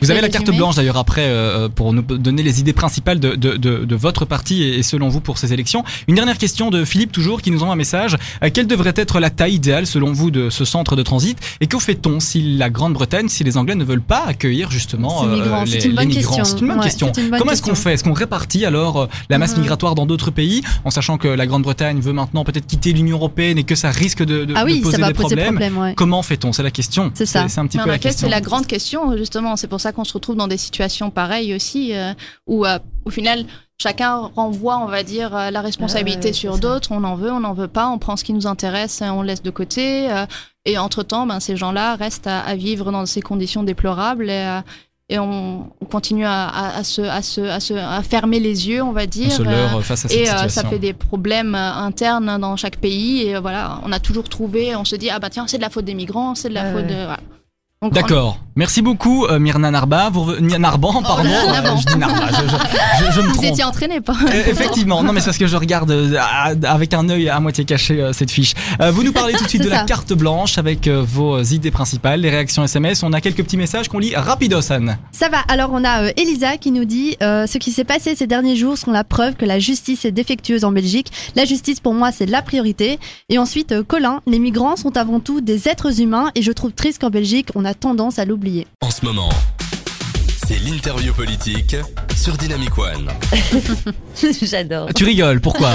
Vous 0.00 0.10
avez 0.10 0.22
la 0.22 0.30
carte 0.30 0.50
blanche 0.50 0.76
d'ailleurs 0.76 0.96
après 0.96 1.30
pour 1.74 1.92
nous 1.92 2.02
donner 2.02 2.42
les 2.42 2.60
idées 2.60 2.72
principales 2.72 3.20
de, 3.20 3.34
de, 3.34 3.56
de, 3.56 3.84
de 3.84 3.96
votre 3.96 4.24
parti 4.50 4.62
et, 4.62 4.82
selon 4.82 5.08
vous 5.08 5.20
pour 5.20 5.38
ces 5.38 5.52
élections. 5.52 5.84
Une 6.08 6.14
dernière 6.16 6.38
question 6.38 6.70
de 6.70 6.84
Philippe 6.84 7.12
toujours 7.12 7.40
qui 7.42 7.50
nous 7.50 7.62
envoie 7.62 7.74
un 7.74 7.76
message. 7.76 8.16
Euh, 8.42 8.50
quelle 8.52 8.66
devrait 8.66 8.92
être 8.96 9.20
la 9.20 9.30
taille 9.30 9.54
idéale 9.54 9.86
selon 9.86 10.12
vous 10.12 10.30
de 10.30 10.50
ce 10.50 10.64
centre 10.64 10.96
de 10.96 11.02
transit 11.02 11.38
et 11.60 11.66
que 11.66 11.78
fait-on 11.78 12.18
si 12.20 12.56
la 12.56 12.70
Grande-Bretagne, 12.70 13.28
si 13.28 13.44
les 13.44 13.56
Anglais 13.56 13.74
ne 13.76 13.84
veulent 13.84 14.00
pas 14.02 14.24
accueillir 14.26 14.70
justement 14.70 15.24
euh, 15.24 15.32
migrants, 15.34 15.62
les, 15.64 15.70
c'est 15.70 15.84
une 15.84 15.90
les 15.90 15.96
bonne 15.96 16.08
migrants? 16.08 16.36
question. 16.36 16.44
C'est 16.44 16.60
une 16.60 16.68
bonne 16.68 16.78
Ouais, 16.78 16.84
question. 16.84 17.12
c'est 17.14 17.20
une 17.22 17.30
bonne 17.30 17.38
Comment 17.38 17.52
est-ce 17.52 17.62
qu'on 17.62 17.74
fait? 17.74 17.94
Est-ce 17.94 18.04
qu'on 18.04 18.12
répartit 18.12 18.64
alors 18.64 18.96
euh, 19.02 19.06
la 19.28 19.38
masse 19.38 19.52
Mhm. 19.54 19.60
migratoire 19.62 19.94
dans 19.94 20.06
d'autres 20.06 20.30
pays 20.30 20.62
en 20.84 20.90
sachant 20.90 21.18
que 21.18 21.28
la 21.28 21.46
Grande-Bretagne 21.46 22.00
veut 22.00 22.12
maintenant 22.12 22.44
peut-être 22.44 22.66
quitter 22.66 22.92
l'Union 22.92 23.16
européenne 23.16 23.58
et 23.58 23.64
que 23.64 23.74
ça 23.74 23.90
risque 23.90 24.24
de, 24.24 24.44
de- 24.44 24.54
Ah 24.56 24.64
de 24.64 24.70
poser 24.80 24.90
ça 24.96 24.98
va 25.02 25.08
des 25.08 25.14
poser 25.14 25.36
problèmes? 25.36 25.46
problème, 25.54 25.78
ouais. 25.78 25.94
Comment 25.96 26.22
fait-on? 26.22 26.52
C'est 26.52 26.62
la 26.62 26.70
question. 26.70 27.10
C'est 27.14 27.26
ça. 27.26 27.46
C'est 27.48 27.60
un 27.60 27.66
petit 27.66 27.76
Mais 27.78 27.84
peu 27.84 27.90
en 27.90 27.92
la 27.92 27.98
question. 27.98 28.26
c'est 28.26 28.30
la 28.30 28.40
grande 28.40 28.66
question, 28.66 29.16
justement. 29.16 29.56
C'est 29.56 29.68
pour 29.68 29.80
ça 29.80 29.92
qu'on 29.92 30.04
se 30.04 30.12
retrouve 30.12 30.36
dans 30.36 30.48
des 30.48 30.56
situations 30.56 31.10
pareilles 31.10 31.54
aussi, 31.54 31.92
euh, 31.94 32.12
où 32.46 32.64
euh, 32.64 32.78
au 33.04 33.10
final, 33.10 33.44
chacun 33.80 34.30
renvoie, 34.36 34.78
on 34.78 34.86
va 34.86 35.02
dire, 35.02 35.34
euh, 35.34 35.50
la 35.50 35.60
responsabilité 35.62 36.28
Ouais, 36.28 36.32
sur 36.34 36.58
d'autres. 36.58 36.90
On 36.92 37.02
en 37.04 37.16
veut, 37.16 37.32
on 37.32 37.40
n'en 37.40 37.54
veut 37.54 37.68
pas, 37.68 37.88
on 37.88 37.98
prend 37.98 38.16
ce 38.16 38.24
qui 38.24 38.32
nous 38.34 38.46
intéresse, 38.46 39.00
et 39.00 39.08
on 39.08 39.22
le 39.22 39.28
laisse 39.28 39.42
de 39.42 39.50
côté. 39.50 40.10
euh, 40.10 40.26
et 40.66 40.76
entre-temps, 40.76 41.26
ben, 41.26 41.40
ces 41.40 41.56
gens-là 41.56 41.96
restent 41.96 42.26
à, 42.26 42.40
à 42.40 42.54
vivre 42.54 42.92
dans 42.92 43.06
ces 43.06 43.22
conditions 43.22 43.62
déplorables 43.62 44.28
et, 44.28 44.44
euh, 44.46 44.60
et 45.08 45.18
on, 45.18 45.70
on 45.80 45.84
continue 45.86 46.26
à, 46.26 46.46
à, 46.48 46.76
à 46.78 46.84
se, 46.84 47.00
à, 47.00 47.22
se, 47.22 47.40
à, 47.40 47.58
se, 47.58 47.72
à 47.74 48.02
fermer 48.02 48.38
les 48.40 48.68
yeux, 48.68 48.82
on 48.82 48.92
va 48.92 49.04
On 49.04 49.06
dire. 49.06 49.32
se 49.32 49.42
leurre 49.42 49.82
face 49.82 50.04
à 50.04 50.08
cette 50.08 50.18
et 50.20 50.26
situation. 50.26 50.48
ça 50.62 50.68
fait 50.68 50.78
des 50.78 50.92
problèmes 50.92 51.54
internes 51.54 52.38
dans 52.38 52.56
chaque 52.56 52.76
pays. 52.76 53.22
Et 53.22 53.38
voilà, 53.38 53.80
on 53.84 53.90
a 53.90 53.98
toujours 53.98 54.28
trouvé, 54.28 54.76
on 54.76 54.84
se 54.84 54.94
dit, 54.96 55.08
ah 55.10 55.18
bah 55.18 55.30
tiens, 55.30 55.46
c'est 55.48 55.56
de 55.56 55.62
la 55.62 55.70
faute 55.70 55.86
des 55.86 55.94
migrants, 55.94 56.34
c'est 56.34 56.50
de 56.50 56.54
la 56.54 56.70
faute 56.72 56.86
de. 56.86 56.94
voilà. 56.94 57.18
D'accord. 57.90 58.38
Merci 58.56 58.82
beaucoup, 58.82 59.24
euh, 59.24 59.38
Myrna 59.38 59.70
Narba. 59.70 60.10
Vous 60.12 60.24
revenez- 60.24 60.58
Narban, 60.58 61.00
pardon. 61.02 61.24
là, 61.30 61.62
Euh, 61.64 61.76
je 61.80 61.86
dis 61.86 61.98
Narba, 61.98 62.26
je, 62.28 62.34
je- 62.46 63.06
je- 63.06 63.12
je 63.12 63.20
me 63.22 63.28
Vous 63.28 63.32
trompe. 63.36 63.44
étiez 63.46 63.64
entraîné 63.64 64.02
pas 64.02 64.12
Euh, 64.22 64.42
Effectivement, 64.48 65.02
non 65.02 65.14
mais 65.14 65.20
c'est 65.20 65.26
parce 65.26 65.38
que 65.38 65.46
je 65.46 65.56
regarde 65.56 65.90
euh, 65.90 66.14
avec 66.64 66.92
un 66.92 67.08
œil 67.08 67.30
à 67.30 67.40
moitié 67.40 67.64
caché 67.64 68.10
cette 68.12 68.30
fiche. 68.30 68.52
Vous 68.92 69.02
nous 69.02 69.12
parlez 69.14 69.32
tout 69.32 69.44
de 69.44 69.48
suite 69.48 69.62
de 69.64 69.70
la 69.70 69.84
carte 69.84 70.12
blanche 70.12 70.58
avec 70.58 70.88
vos 70.88 71.40
idées 71.42 71.70
principales, 71.70 72.20
les 72.20 72.28
réactions 72.28 72.62
SMS. 72.64 73.02
On 73.02 73.14
a 73.14 73.22
quelques 73.22 73.42
petits 73.44 73.56
messages 73.56 73.88
qu'on 73.88 73.98
lit 73.98 74.14
rapidos, 74.14 74.70
Anne. 74.70 74.98
Ça 75.12 75.30
va. 75.30 75.38
Alors, 75.48 75.70
on 75.72 75.82
a 75.82 76.10
Elisa 76.18 76.58
qui 76.58 76.72
nous 76.72 76.84
dit 76.84 77.16
Ce 77.20 77.56
qui 77.56 77.72
s'est 77.72 77.84
passé 77.84 78.14
ces 78.14 78.26
derniers 78.26 78.56
jours 78.56 78.76
sont 78.76 78.90
la 78.90 79.04
preuve 79.04 79.36
que 79.36 79.46
la 79.46 79.58
justice 79.58 80.04
est 80.04 80.12
défectueuse 80.12 80.64
en 80.64 80.72
Belgique. 80.72 81.10
La 81.34 81.46
justice, 81.46 81.80
pour 81.80 81.94
moi, 81.94 82.12
c'est 82.12 82.26
la 82.26 82.42
priorité. 82.42 82.98
Et 83.30 83.38
ensuite, 83.38 83.80
Colin 83.84 84.20
Les 84.26 84.38
migrants 84.38 84.76
sont 84.76 84.98
avant 84.98 85.18
tout 85.20 85.40
des 85.40 85.66
êtres 85.66 86.02
humains 86.02 86.30
et 86.34 86.42
je 86.42 86.52
trouve 86.52 86.72
triste 86.72 87.00
qu'en 87.00 87.08
Belgique, 87.10 87.48
on 87.54 87.64
a 87.64 87.69
tendance 87.74 88.18
à 88.18 88.24
l'oublier. 88.24 88.66
En 88.80 88.90
ce 88.90 89.04
moment, 89.04 89.28
c'est 90.52 90.58
l'interview 90.68 91.12
politique 91.12 91.76
sur 92.16 92.36
Dynamic 92.36 92.76
One. 92.76 93.08
j'adore. 94.42 94.88
Tu 94.96 95.04
rigoles, 95.04 95.40
pourquoi 95.40 95.70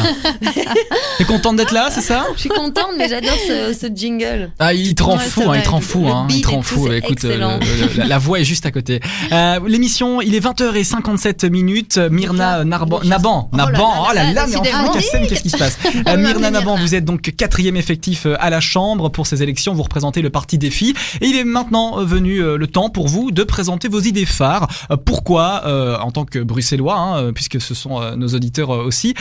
T'es 1.17 1.23
contente 1.23 1.55
d'être 1.55 1.71
là, 1.71 1.88
c'est 1.91 2.01
ça 2.01 2.25
Je 2.35 2.41
suis 2.41 2.49
contente, 2.49 2.89
mais 2.97 3.07
j'adore 3.07 3.38
ce, 3.47 3.73
ce 3.73 3.88
jingle. 3.93 4.51
Ah, 4.59 4.73
il 4.73 4.93
te 4.93 5.01
rend 5.03 5.13
Ouais, 5.17 5.23
fou, 5.23 5.43
hein, 5.49 5.53
il 5.55 5.61
te 5.63 5.69
rend 5.69 5.79
fou, 5.79 6.03
Le 6.03 6.11
hein, 6.11 6.27
il 6.29 6.41
te 6.41 6.47
rend 6.49 6.61
fou. 6.61 6.88
c'est 6.89 6.97
Écoute, 6.97 7.23
euh, 7.23 7.29
excellent. 7.29 7.59
le- 7.61 7.88
le- 7.88 7.97
la, 7.99 8.05
la 8.05 8.17
voix 8.17 8.39
est 8.41 8.43
juste 8.43 8.65
à 8.65 8.71
côté. 8.71 8.99
Euh, 9.31 9.59
L'émission, 9.65 10.21
il 10.21 10.35
est 10.35 10.41
20h57 10.45 11.49
minutes. 11.49 11.97
Myrna 11.97 12.65
Narban, 12.65 12.99
Naban, 13.05 13.49
Oh 13.53 13.55
là 13.55 13.65
Naban, 13.71 13.93
là 13.93 14.07
oh 14.09 14.13
là 14.13 14.33
là, 14.33 14.45
mais 14.49 14.57
enfin, 14.57 14.91
qu'est-ce 14.93 15.41
qui 15.41 15.49
se 15.49 15.57
passe 15.57 15.77
Euh, 16.07 16.17
Myrna 16.17 16.51
Naban, 16.51 16.75
vous 16.75 16.95
êtes 16.95 17.05
donc 17.05 17.21
quatrième 17.38 17.77
effectif 17.77 18.25
euh, 18.25 18.35
à 18.39 18.49
la 18.49 18.59
Chambre 18.59 19.09
pour 19.09 19.25
ces 19.25 19.41
élections. 19.41 19.73
Vous 19.73 19.83
représentez 19.83 20.21
le 20.21 20.29
parti 20.29 20.57
Défi. 20.57 20.93
Et 21.21 21.27
il 21.27 21.38
est 21.38 21.45
maintenant 21.45 22.03
venu 22.03 22.41
le 22.57 22.67
temps 22.67 22.89
pour 22.89 23.07
vous 23.07 23.31
de 23.31 23.43
présenter 23.43 23.88
vos 23.88 24.01
idées 24.01 24.25
phares. 24.25 24.64
Euh, 24.91 24.97
Pourquoi, 24.97 25.63
euh, 25.65 25.97
en 25.97 26.12
tant 26.12 26.25
que 26.25 26.39
Bruxellois, 26.39 26.95
hein, 26.95 27.17
euh, 27.17 27.32
puisque 27.32 27.60
ce 27.62 27.73
sont 27.73 28.15
nos 28.15 28.28
auditeurs 28.28 28.69
aussi, 28.69 29.13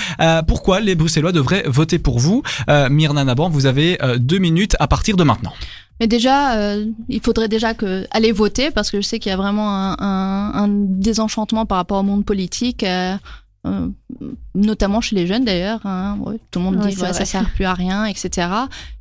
pourquoi 0.46 0.80
les 0.80 0.94
Bruxellois 0.94 1.32
devraient 1.32 1.64
voter 1.66 1.98
pour 1.98 2.18
vous 2.18 2.42
Myrna 2.68 3.24
Naban, 3.24 3.48
vous 3.48 3.66
avez 3.66 3.98
deux 4.18 4.38
minutes 4.38 4.76
à 4.80 4.86
partir 4.86 5.16
de 5.16 5.24
maintenant. 5.24 5.52
Mais 6.00 6.06
déjà, 6.06 6.76
il 7.08 7.20
faudrait 7.20 7.48
déjà 7.48 7.72
aller 8.10 8.32
voter 8.32 8.70
parce 8.70 8.90
que 8.90 9.00
je 9.00 9.06
sais 9.06 9.18
qu'il 9.18 9.30
y 9.30 9.32
a 9.32 9.36
vraiment 9.36 9.96
un, 10.00 10.68
désenchantement 10.68 11.66
par 11.66 11.78
rapport 11.78 11.98
au 11.98 12.02
monde 12.02 12.24
politique. 12.24 12.84
Notamment 14.54 15.00
chez 15.00 15.16
les 15.16 15.26
jeunes 15.26 15.44
d'ailleurs, 15.44 15.80
hein, 15.84 16.18
ouais, 16.20 16.38
tout 16.50 16.58
le 16.58 16.64
monde 16.64 16.76
Ouais, 16.76 16.90
dit 16.90 17.00
ouais, 17.00 17.12
ça 17.12 17.24
sert 17.24 17.50
plus 17.54 17.64
à 17.64 17.74
rien, 17.74 18.04
etc. 18.06 18.48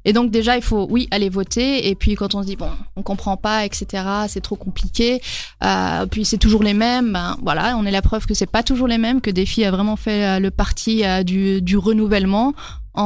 Et 0.06 0.14
donc 0.14 0.32
déjà 0.32 0.56
il 0.56 0.64
faut 0.64 0.88
oui 0.90 1.08
aller 1.12 1.30
voter 1.30 1.90
et 1.90 1.96
puis 1.96 2.16
quand 2.16 2.36
on 2.36 2.42
se 2.42 2.48
dit 2.48 2.56
bon 2.56 2.70
on 2.96 3.04
comprend 3.04 3.38
pas, 3.38 3.66
etc. 3.66 4.04
C'est 4.28 4.42
trop 4.42 4.56
compliqué, 4.56 5.22
euh, 5.64 6.06
puis 6.06 6.26
c'est 6.26 6.38
toujours 6.38 6.64
les 6.64 6.74
mêmes, 6.74 7.14
ben, 7.14 7.38
voilà 7.42 7.76
on 7.78 7.86
est 7.86 7.92
la 7.92 8.02
preuve 8.02 8.26
que 8.26 8.34
c'est 8.34 8.46
pas 8.46 8.64
toujours 8.64 8.88
les 8.88 8.98
mêmes, 8.98 9.22
que 9.22 9.30
Défi 9.32 9.64
a 9.64 9.72
vraiment 9.72 9.96
fait 9.96 10.26
euh, 10.26 10.40
le 10.40 10.52
parti 10.52 11.06
euh, 11.06 11.24
du, 11.24 11.62
du 11.62 11.78
renouvellement 11.78 12.54
en, 12.96 13.04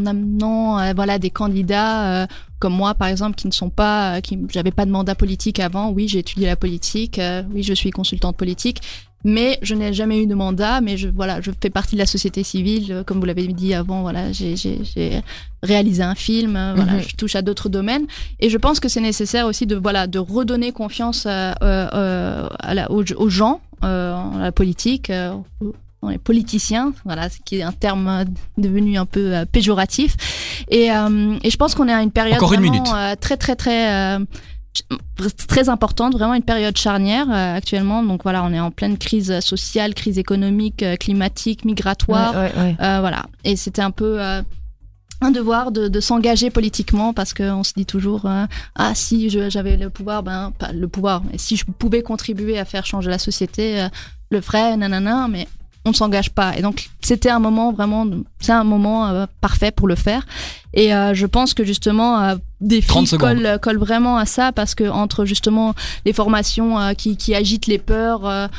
en 0.00 0.06
amenant 0.06 0.78
euh, 0.78 0.92
voilà 0.94 1.18
des 1.18 1.30
candidats 1.30 2.22
euh, 2.22 2.26
comme 2.58 2.72
moi 2.74 2.94
par 2.94 3.08
exemple 3.08 3.34
qui 3.36 3.46
ne 3.46 3.52
sont 3.52 3.68
pas, 3.70 4.16
euh, 4.16 4.20
qui 4.20 4.38
j'avais 4.50 4.70
pas 4.70 4.86
de 4.86 4.90
mandat 4.90 5.14
politique 5.14 5.60
avant. 5.60 5.90
Oui 5.90 6.08
j'ai 6.08 6.20
étudié 6.20 6.46
la 6.46 6.56
politique, 6.56 7.18
euh, 7.18 7.42
oui 7.52 7.62
je 7.62 7.74
suis 7.74 7.90
consultante 7.90 8.36
politique 8.36 8.80
mais 9.24 9.58
je 9.62 9.74
n'ai 9.74 9.92
jamais 9.92 10.22
eu 10.22 10.26
de 10.28 10.36
mandat, 10.36 10.80
mais 10.80 10.96
je, 10.96 11.08
voilà, 11.08 11.40
je 11.40 11.50
fais 11.60 11.70
partie 11.70 11.96
de 11.96 11.98
la 11.98 12.06
société 12.06 12.44
civile, 12.44 13.02
comme 13.06 13.18
vous 13.18 13.24
l'avez 13.26 13.48
dit 13.48 13.74
avant, 13.74 14.02
voilà, 14.02 14.30
j'ai- 14.30 14.54
réalisé 15.64 16.00
un 16.04 16.14
film, 16.14 16.52
voilà, 16.76 16.92
Mhm. 16.92 17.02
je 17.08 17.16
touche 17.16 17.34
à 17.34 17.42
d'autres 17.42 17.68
domaines, 17.68 18.06
et 18.38 18.50
je 18.50 18.56
pense 18.58 18.78
que 18.78 18.88
c'est 18.88 19.00
nécessaire 19.00 19.46
aussi 19.46 19.66
de, 19.66 19.74
voilà, 19.74 20.06
de 20.06 20.20
redonner 20.20 20.70
confiance 20.70 21.24
euh, 21.26 21.50
euh, 21.62 21.88
euh, 21.92 22.48
à 22.60 22.74
la- 22.74 22.88
aux, 22.92 23.02
aux 23.16 23.28
gens, 23.28 23.62
euh, 23.82 24.14
à 24.14 24.38
la 24.38 24.52
politique, 24.52 25.10
dans 26.02 26.08
les 26.10 26.18
politiciens, 26.18 26.92
voilà, 27.04 27.28
ce 27.30 27.38
qui 27.44 27.56
est 27.56 27.62
un 27.62 27.72
terme 27.72 28.06
euh, 28.08 28.24
devenu 28.58 28.96
un 28.98 29.06
peu 29.06 29.34
euh, 29.34 29.44
péjoratif, 29.44 30.14
et, 30.70 30.90
euh, 30.92 31.36
et 31.42 31.50
je 31.50 31.56
pense 31.56 31.74
qu'on 31.74 31.88
est 31.88 31.92
à 31.92 32.02
une 32.02 32.10
période 32.10 32.36
Encore 32.36 32.52
vraiment, 32.52 32.94
euh, 32.96 33.14
très 33.18 33.36
très 33.36 33.56
très 33.56 33.92
euh, 34.18 34.18
très 35.48 35.68
importante, 35.70 36.12
vraiment 36.12 36.34
une 36.34 36.42
période 36.42 36.76
charnière 36.76 37.26
euh, 37.30 37.56
actuellement. 37.56 38.02
Donc 38.02 38.22
voilà, 38.24 38.44
on 38.44 38.52
est 38.52 38.60
en 38.60 38.70
pleine 38.70 38.98
crise 38.98 39.40
sociale, 39.40 39.94
crise 39.94 40.18
économique, 40.18 40.82
euh, 40.82 40.96
climatique, 40.96 41.64
migratoire. 41.64 42.34
Ouais, 42.34 42.52
ouais, 42.54 42.62
ouais. 42.62 42.76
Euh, 42.80 43.00
voilà. 43.00 43.24
Et 43.44 43.56
c'était 43.56 43.80
un 43.82 43.90
peu 43.90 44.20
euh, 44.20 44.42
un 45.22 45.30
devoir 45.30 45.72
de, 45.72 45.88
de 45.88 46.00
s'engager 46.00 46.50
politiquement 46.50 47.14
parce 47.14 47.32
qu'on 47.32 47.64
se 47.64 47.72
dit 47.74 47.86
toujours 47.86 48.26
euh, 48.26 48.44
ah 48.74 48.94
si 48.94 49.30
je- 49.30 49.48
j'avais 49.48 49.78
le 49.78 49.88
pouvoir, 49.88 50.22
ben 50.22 50.52
pas 50.58 50.72
le 50.72 50.88
pouvoir, 50.88 51.22
mais 51.24 51.38
si 51.38 51.56
je 51.56 51.64
pouvais 51.64 52.02
contribuer 52.02 52.58
à 52.58 52.66
faire 52.66 52.84
changer 52.84 53.08
la 53.08 53.18
société, 53.18 53.80
euh, 53.80 53.88
le 54.30 54.42
ferais, 54.42 54.76
nanana. 54.76 55.26
Mais 55.28 55.48
on 55.86 55.90
ne 55.90 55.94
s'engage 55.94 56.30
pas. 56.30 56.58
Et 56.58 56.62
donc 56.62 56.90
c'était 57.00 57.30
un 57.30 57.38
moment 57.38 57.72
vraiment, 57.72 58.06
c'est 58.40 58.52
un 58.52 58.64
moment 58.64 59.06
euh, 59.06 59.26
parfait 59.40 59.70
pour 59.70 59.88
le 59.88 59.94
faire. 59.94 60.26
Et 60.74 60.92
euh, 60.92 61.14
je 61.14 61.26
pense 61.26 61.54
que 61.54 61.64
justement 61.64 62.22
euh, 62.22 62.34
des 62.60 62.82
30 62.82 63.08
filles 63.08 63.18
collent, 63.18 63.58
collent 63.62 63.78
vraiment 63.78 64.18
à 64.18 64.26
ça 64.26 64.52
parce 64.52 64.74
que 64.74 64.84
entre 64.84 65.24
justement 65.24 65.74
les 66.04 66.12
formations 66.12 66.78
euh, 66.78 66.92
qui, 66.92 67.16
qui 67.16 67.34
agitent 67.34 67.66
les 67.66 67.78
peurs. 67.78 68.50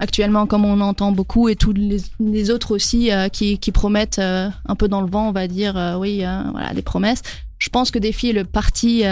Actuellement, 0.00 0.46
comme 0.46 0.64
on 0.64 0.80
entend 0.80 1.12
beaucoup, 1.12 1.48
et 1.48 1.54
tous 1.54 1.72
les, 1.72 1.98
les 2.18 2.50
autres 2.50 2.74
aussi 2.74 3.10
qui, 3.32 3.58
qui 3.58 3.70
promettent 3.70 4.18
un 4.18 4.74
peu 4.76 4.88
dans 4.88 5.00
le 5.00 5.06
vent, 5.08 5.28
on 5.28 5.32
va 5.32 5.46
dire, 5.46 5.96
oui, 5.98 6.24
voilà, 6.50 6.74
des 6.74 6.82
promesses. 6.82 7.22
Je 7.58 7.68
pense 7.68 7.92
que 7.92 8.00
Défi 8.00 8.30
est 8.30 8.32
le 8.32 8.44
parti, 8.44 9.04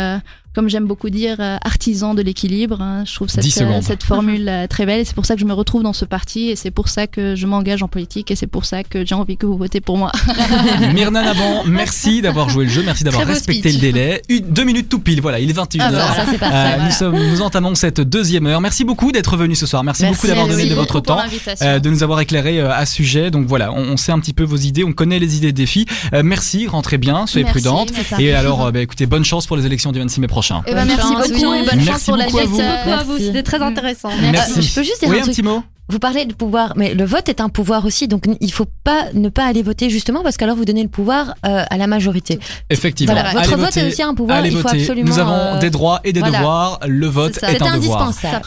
comme 0.54 0.68
j'aime 0.68 0.86
beaucoup 0.86 1.08
dire, 1.10 1.36
euh, 1.40 1.56
artisan 1.64 2.14
de 2.14 2.22
l'équilibre. 2.22 2.80
hein. 2.80 3.04
Je 3.06 3.14
trouve 3.14 3.28
10 3.28 3.50
cette, 3.50 3.62
euh, 3.66 3.80
cette 3.80 4.02
formule 4.02 4.48
euh, 4.48 4.66
très 4.66 4.84
belle 4.86 5.00
et 5.00 5.04
c'est 5.04 5.14
pour 5.14 5.24
ça 5.26 5.34
que 5.34 5.40
je 5.40 5.46
me 5.46 5.52
retrouve 5.54 5.82
dans 5.82 5.92
ce 5.92 6.04
parti 6.04 6.50
et 6.50 6.56
c'est 6.56 6.70
pour 6.70 6.88
ça 6.88 7.06
que 7.06 7.34
je 7.34 7.46
m'engage 7.46 7.82
en 7.82 7.88
politique 7.88 8.30
et 8.30 8.36
c'est 8.36 8.46
pour 8.46 8.64
ça 8.64 8.84
que 8.84 9.04
j'ai 9.06 9.14
envie 9.14 9.36
que 9.36 9.46
vous 9.46 9.56
votez 9.56 9.80
pour 9.80 9.96
moi. 9.96 10.12
Myrna 10.94 11.22
Naban, 11.22 11.64
merci 11.66 12.20
d'avoir 12.22 12.48
joué 12.50 12.64
le 12.66 12.70
jeu, 12.70 12.82
merci 12.84 13.02
d'avoir 13.04 13.26
respecté 13.26 13.70
speech. 13.70 13.74
le 13.74 13.80
délai. 13.92 14.22
Une, 14.28 14.44
deux 14.52 14.64
minutes 14.64 14.88
tout 14.88 14.98
pile, 14.98 15.20
voilà, 15.22 15.38
il 15.40 15.48
est 15.48 15.56
21h. 15.56 15.80
Ah, 15.80 15.90
bah. 15.90 16.14
Euh, 16.18 16.36
voilà. 16.38 16.84
nous, 16.84 16.90
sommes, 16.90 17.16
nous 17.30 17.40
entamons 17.42 17.74
cette 17.74 18.00
deuxième 18.02 18.46
heure. 18.46 18.60
Merci 18.60 18.84
beaucoup 18.84 19.10
d'être 19.10 19.36
venu 19.36 19.54
ce 19.54 19.64
soir. 19.66 19.82
Merci, 19.84 20.02
Merci, 20.02 20.16
beaucoup 20.16 20.26
d'avoir 20.26 20.48
donné 20.48 20.66
de 20.68 20.74
votre 20.74 21.00
temps. 21.00 21.18
euh, 21.62 21.78
de 21.78 21.88
nous 21.90 22.02
avoir 22.02 22.20
éclairé 22.20 22.60
euh, 22.60 22.70
à 22.70 22.84
ce 22.84 22.94
sujet. 22.94 23.30
Donc 23.30 23.46
voilà, 23.46 23.72
on, 23.72 23.92
on 23.92 23.96
sait 23.96 24.12
un 24.12 24.18
petit 24.20 24.34
peu 24.34 24.44
vos 24.44 24.56
idées, 24.56 24.84
on 24.84 24.92
connaît 24.92 25.18
les 25.18 25.36
idées 25.36 25.52
des 25.52 25.66
filles. 25.66 25.86
Merci, 26.22 26.66
rentrez 26.66 26.98
bien, 26.98 27.26
soyez 27.26 27.44
Merci, 27.44 27.62
ça. 28.04 28.20
Et 28.20 28.32
alors, 28.34 28.70
bah, 28.70 28.80
écoutez, 28.80 29.06
bonne 29.06 29.24
chance 29.24 29.46
pour 29.46 29.56
les 29.56 29.64
élections 29.64 29.92
du 29.92 29.98
26 29.98 30.20
mai 30.20 30.26
prochain. 30.26 30.41
Eh 30.66 30.74
ben, 30.74 30.84
merci 30.84 31.08
beaucoup 31.14 31.28
oui. 31.52 31.58
et 31.58 31.64
bonne 31.64 31.76
Merci 31.76 31.86
chance 31.86 32.04
pour 32.04 32.16
la 32.16 32.26
vous. 32.28 32.38
euh, 32.38 32.46
Beaucoup 32.48 32.90
à 32.90 33.02
vous, 33.04 33.12
Merci. 33.12 33.26
c'était 33.26 33.42
très 33.42 33.60
intéressant. 33.62 34.10
Merci. 34.20 34.58
Euh, 34.58 34.62
je 34.62 34.74
peux 34.74 34.82
juste 34.82 35.00
dire 35.00 35.08
Oui, 35.08 35.16
un 35.16 35.20
un 35.20 35.22
truc. 35.22 35.34
petit 35.34 35.42
mot 35.42 35.62
vous 35.88 35.98
parlez 35.98 36.24
de 36.24 36.32
pouvoir, 36.32 36.72
mais 36.76 36.94
le 36.94 37.04
vote 37.04 37.28
est 37.28 37.40
un 37.40 37.50
pouvoir 37.50 37.84
aussi, 37.84 38.08
donc 38.08 38.24
il 38.40 38.52
faut 38.52 38.68
pas 38.82 39.06
ne 39.12 39.28
pas 39.28 39.44
aller 39.44 39.62
voter 39.62 39.90
justement 39.90 40.22
parce 40.22 40.38
qu'alors 40.38 40.56
vous 40.56 40.64
donnez 40.64 40.82
le 40.84 40.88
pouvoir 40.88 41.34
euh, 41.44 41.64
à 41.68 41.76
la 41.76 41.86
majorité. 41.86 42.38
Effectivement. 42.70 43.12
Voilà, 43.12 43.30
votre 43.32 43.42
Allez 43.52 43.56
vote 43.56 43.64
voter. 43.74 43.80
est 43.80 43.88
aussi 43.92 44.02
un 44.02 44.14
pouvoir. 44.14 44.38
Allez 44.38 44.48
il 44.50 44.56
faut 44.56 44.62
voter. 44.68 44.80
absolument. 44.80 45.08
Nous 45.10 45.18
avons 45.18 45.32
euh, 45.34 45.58
des 45.58 45.68
droits 45.68 46.00
et 46.04 46.14
des 46.14 46.20
voilà. 46.20 46.38
devoirs. 46.38 46.80
Le 46.86 47.06
vote 47.08 47.36
est 47.36 47.40
C'est 47.40 47.62
un 47.62 47.76
devoir. 47.76 48.02
indispensable. 48.06 48.46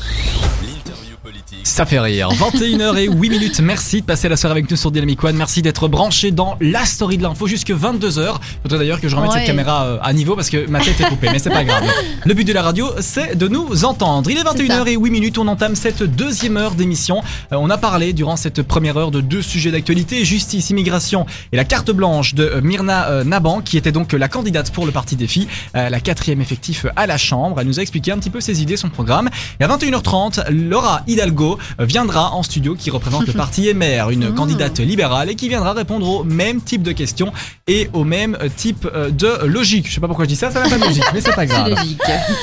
Politique. 1.36 1.68
Ça 1.68 1.86
fait 1.86 2.00
rire. 2.00 2.30
21h 2.32 2.98
et 2.98 3.08
8 3.08 3.30
minutes. 3.30 3.60
Merci 3.60 4.02
de 4.02 4.06
passer 4.06 4.30
la 4.30 4.38
soirée 4.38 4.54
avec 4.54 4.70
nous 4.72 4.78
sur 4.78 4.92
Dynamic 4.92 5.24
One. 5.24 5.36
Merci 5.36 5.62
d'être 5.62 5.88
branché 5.88 6.32
dans 6.32 6.56
la 6.62 6.86
story 6.86 7.18
de 7.18 7.24
l'info 7.24 7.48
jusque 7.48 7.72
22h. 7.72 8.36
Faudrait 8.64 8.80
d'ailleurs 8.80 9.02
que 9.02 9.10
je 9.10 9.16
remette 9.16 9.32
Ouais. 9.32 9.40
cette 9.40 9.48
caméra 9.48 9.86
euh, 9.86 9.98
à 10.02 10.14
niveau 10.14 10.36
parce 10.36 10.50
que 10.50 10.68
ma 10.70 10.80
tête 10.80 11.00
est 11.02 11.10
coupée, 11.10 11.28
mais 11.32 11.40
c'est 11.40 11.50
pas 11.50 11.64
grave. 11.66 11.84
Le 12.24 12.34
but 12.34 12.46
de 12.46 12.54
la 12.54 12.62
radio, 12.62 12.90
c'est 13.00 13.36
de 13.38 13.48
nous 13.48 13.84
entendre. 13.86 14.30
Il 14.30 14.38
est 14.38 14.44
21h 14.44 14.88
et 14.88 14.96
8 14.96 15.10
minutes. 15.12 15.38
On 15.38 15.48
entame 15.48 15.76
cette 15.76 16.04
deuxième 16.04 16.58
heure 16.58 16.76
d'émission. 16.76 17.22
Euh, 17.52 17.58
on 17.58 17.70
a 17.70 17.78
parlé 17.78 18.14
durant 18.14 18.36
cette 18.38 18.62
première 18.62 18.96
heure 18.98 19.12
de 19.12 19.20
deux 19.22 19.42
sujets 19.42 19.72
d'actualité 19.72 20.24
justice, 20.24 20.70
immigration 20.70 21.26
et 21.52 21.58
la 21.58 21.66
carte 21.66 21.92
blanche 21.92 22.34
de 22.36 22.44
euh, 22.44 22.62
Myrna 22.62 23.24
Naban, 23.24 23.62
qui 23.62 23.78
était 23.78 23.92
donc 23.92 24.14
la 24.14 24.28
candidate 24.30 24.72
pour 24.72 24.86
le 24.86 24.92
parti 24.92 25.16
des 25.16 25.28
filles, 25.28 25.48
euh, 25.76 25.90
la 25.90 26.00
quatrième 26.00 26.42
effectif 26.42 26.86
à 26.96 27.08
la 27.08 27.18
Chambre. 27.18 27.60
Elle 27.60 27.68
nous 27.68 27.80
a 27.80 27.82
expliqué 27.82 28.12
un 28.12 28.18
petit 28.20 28.30
peu 28.30 28.40
ses 28.42 28.62
idées, 28.62 28.78
son 28.78 28.90
programme. 28.90 29.30
Et 29.60 29.64
à 29.64 29.68
21h30, 29.68 30.50
Laura 30.52 31.02
Hidalgo 31.26 31.58
euh, 31.80 31.86
viendra 31.86 32.34
en 32.34 32.44
studio 32.44 32.76
qui 32.76 32.90
représente 32.92 33.26
le 33.28 33.34
parti 33.46 33.74
MR, 33.74 34.12
une 34.12 34.34
candidate 34.34 34.80
libérale 34.80 35.30
et 35.32 35.36
qui 35.36 35.50
viendra 35.50 35.74
répondre 35.74 36.08
au 36.08 36.24
même 36.24 36.62
type 36.62 36.84
de 36.84 36.92
questions 36.92 37.32
et 37.68 37.90
au 37.94 38.04
même 38.04 38.38
euh, 38.42 38.50
type 38.56 38.88
euh, 38.94 39.10
de 39.10 39.46
logique. 39.46 39.88
Je 39.90 39.96
sais 39.96 40.02
pas 40.02 40.08
pourquoi 40.08 40.26
je 40.26 40.30
dis 40.30 40.36
ça, 40.36 40.52
ça 40.52 40.62
n'a 40.62 40.70
pas 40.70 40.78
de 40.78 40.84
logique, 40.84 41.04
mais 41.14 41.22
c'est 41.22 41.34
pas 41.36 41.46
grave. 41.46 41.74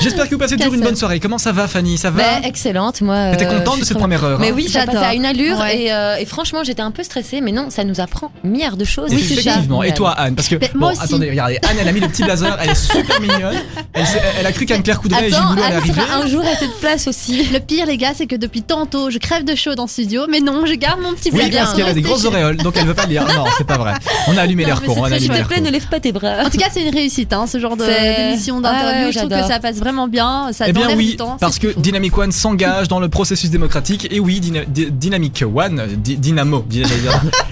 J'espère 0.01 0.25
que 0.25 0.31
vous 0.35 0.39
passez 0.39 0.57
toujours 0.57 0.73
une 0.73 0.81
bonne 0.81 0.95
soirée. 0.95 1.19
Comment 1.19 1.37
ça 1.37 1.51
va, 1.51 1.67
Fanny? 1.67 1.97
Ça 1.97 2.09
va? 2.11 2.21
Ben, 2.21 2.43
excellente, 2.43 3.01
moi. 3.01 3.31
T'étais 3.31 3.47
contente 3.47 3.79
de 3.79 3.85
cette 3.85 3.97
première 3.97 4.23
heure 4.23 4.39
Mais 4.39 4.49
hein? 4.49 4.53
oui, 4.55 4.67
ça 4.67 4.79
J'adore. 4.81 4.95
passait 4.95 5.05
à 5.05 5.13
une 5.13 5.25
allure 5.25 5.57
Ouais. 5.59 5.83
et, 5.83 5.93
euh, 5.93 6.15
et 6.17 6.25
franchement 6.25 6.63
j'étais 6.63 6.81
un 6.81 6.91
peu 6.91 7.03
stressée, 7.03 7.39
mais 7.41 7.51
non, 7.51 7.69
ça 7.69 7.83
nous 7.83 7.99
apprend 8.01 8.31
milliards 8.43 8.77
de 8.77 8.85
choses. 8.85 9.11
Oui. 9.11 9.19
Effectivement. 9.21 9.83
Et 9.83 9.93
toi, 9.93 10.11
Anne? 10.11 10.35
Parce 10.35 10.47
que, 10.47 10.55
Mais 10.55 10.71
bon, 10.75 10.87
attendez, 10.99 11.29
regardez, 11.29 11.59
Anne, 11.63 11.77
elle 11.79 11.87
a 11.87 11.91
mis 11.91 11.99
le 11.99 12.07
petit 12.07 12.23
blazer, 12.23 12.57
elle 12.61 12.69
est 12.71 12.75
super 12.75 13.21
mignonne. 13.21 13.55
Elle, 13.93 14.45
a 14.45 14.51
cru 14.51 14.65
qu'Anne-Claire 14.65 14.99
Coudray 14.99 15.27
et 15.27 15.29
Gilles 15.29 15.39
Boulot 15.49 15.61
allaient 15.63 15.75
arriver. 15.75 16.01
un 16.11 16.27
jour 16.27 16.41
à 16.41 16.55
cette 16.55 16.75
place 16.79 17.07
aussi. 17.07 17.43
Le 17.51 17.59
pire, 17.59 17.85
les 17.85 17.97
gars, 17.97 18.13
c'est 18.15 18.25
que 18.27 18.35
depuis 18.35 18.61
tantôt, 18.73 19.09
je 19.11 19.17
crève 19.19 19.43
de 19.45 19.53
chaud 19.55 19.75
dans 19.75 19.83
le 19.83 19.89
studio, 19.89 20.23
mais 20.29 20.39
non, 20.39 20.65
je 20.65 20.73
garde 20.73 20.99
mon 21.01 21.13
petit 21.13 21.29
Oui, 21.31 21.37
blazer. 21.37 21.59
parce 21.61 21.73
qu'elle 21.75 21.87
a 21.87 21.93
des 21.93 22.01
grosses 22.01 22.25
oreilles, 22.25 22.57
donc 22.57 22.75
elle 22.77 22.85
veut 22.87 22.93
pas 22.93 23.03
le 23.03 23.09
dire. 23.09 23.23
Non, 23.23 23.45
c'est 23.57 23.67
pas 23.67 23.77
vrai. 23.77 23.93
On 24.27 24.35
a 24.37 24.41
allumé 24.41 24.65
l'air 24.65 24.81
allumé 24.81 25.19
S'il 25.19 25.29
te 25.29 25.43
plaît, 25.47 25.61
ne 25.61 25.69
lève 25.69 25.87
pas 25.87 25.99
tes 25.99 26.11
bras. 26.11 26.43
En 26.45 26.49
tout 26.49 26.57
cas, 26.57 26.67
c'est 26.71 26.81
une 26.83 26.93
réussite, 26.93 27.31
hein, 27.33 27.45
ce 27.47 27.59
genre 27.59 27.77
d'émission 27.77 28.59
Ah 28.63 28.71
d'interview. 28.73 29.05
ouais, 29.05 29.11
je 29.11 29.17
trouve 29.19 29.29
que 29.29 29.47
ça 29.47 29.59
passe 29.59 29.77
vraiment 29.77 30.07
bien. 30.07 30.49
Ça 30.53 30.65
Eh 30.67 30.73
bien 30.73 30.95
oui, 30.95 31.11
du 31.11 31.15
temps. 31.17 31.37
parce 31.39 31.59
que. 31.59 31.67
Dynamic 31.77 32.17
One 32.17 32.31
s'engage 32.31 32.87
dans 32.87 32.99
le 32.99 33.09
processus 33.09 33.49
démocratique. 33.49 34.07
Et 34.11 34.19
oui, 34.19 34.39
Dyna- 34.39 34.65
Dy- 34.67 34.91
Dynamic 34.91 35.43
One, 35.53 35.83
Dy- 35.97 36.17
Dynamo. 36.17 36.65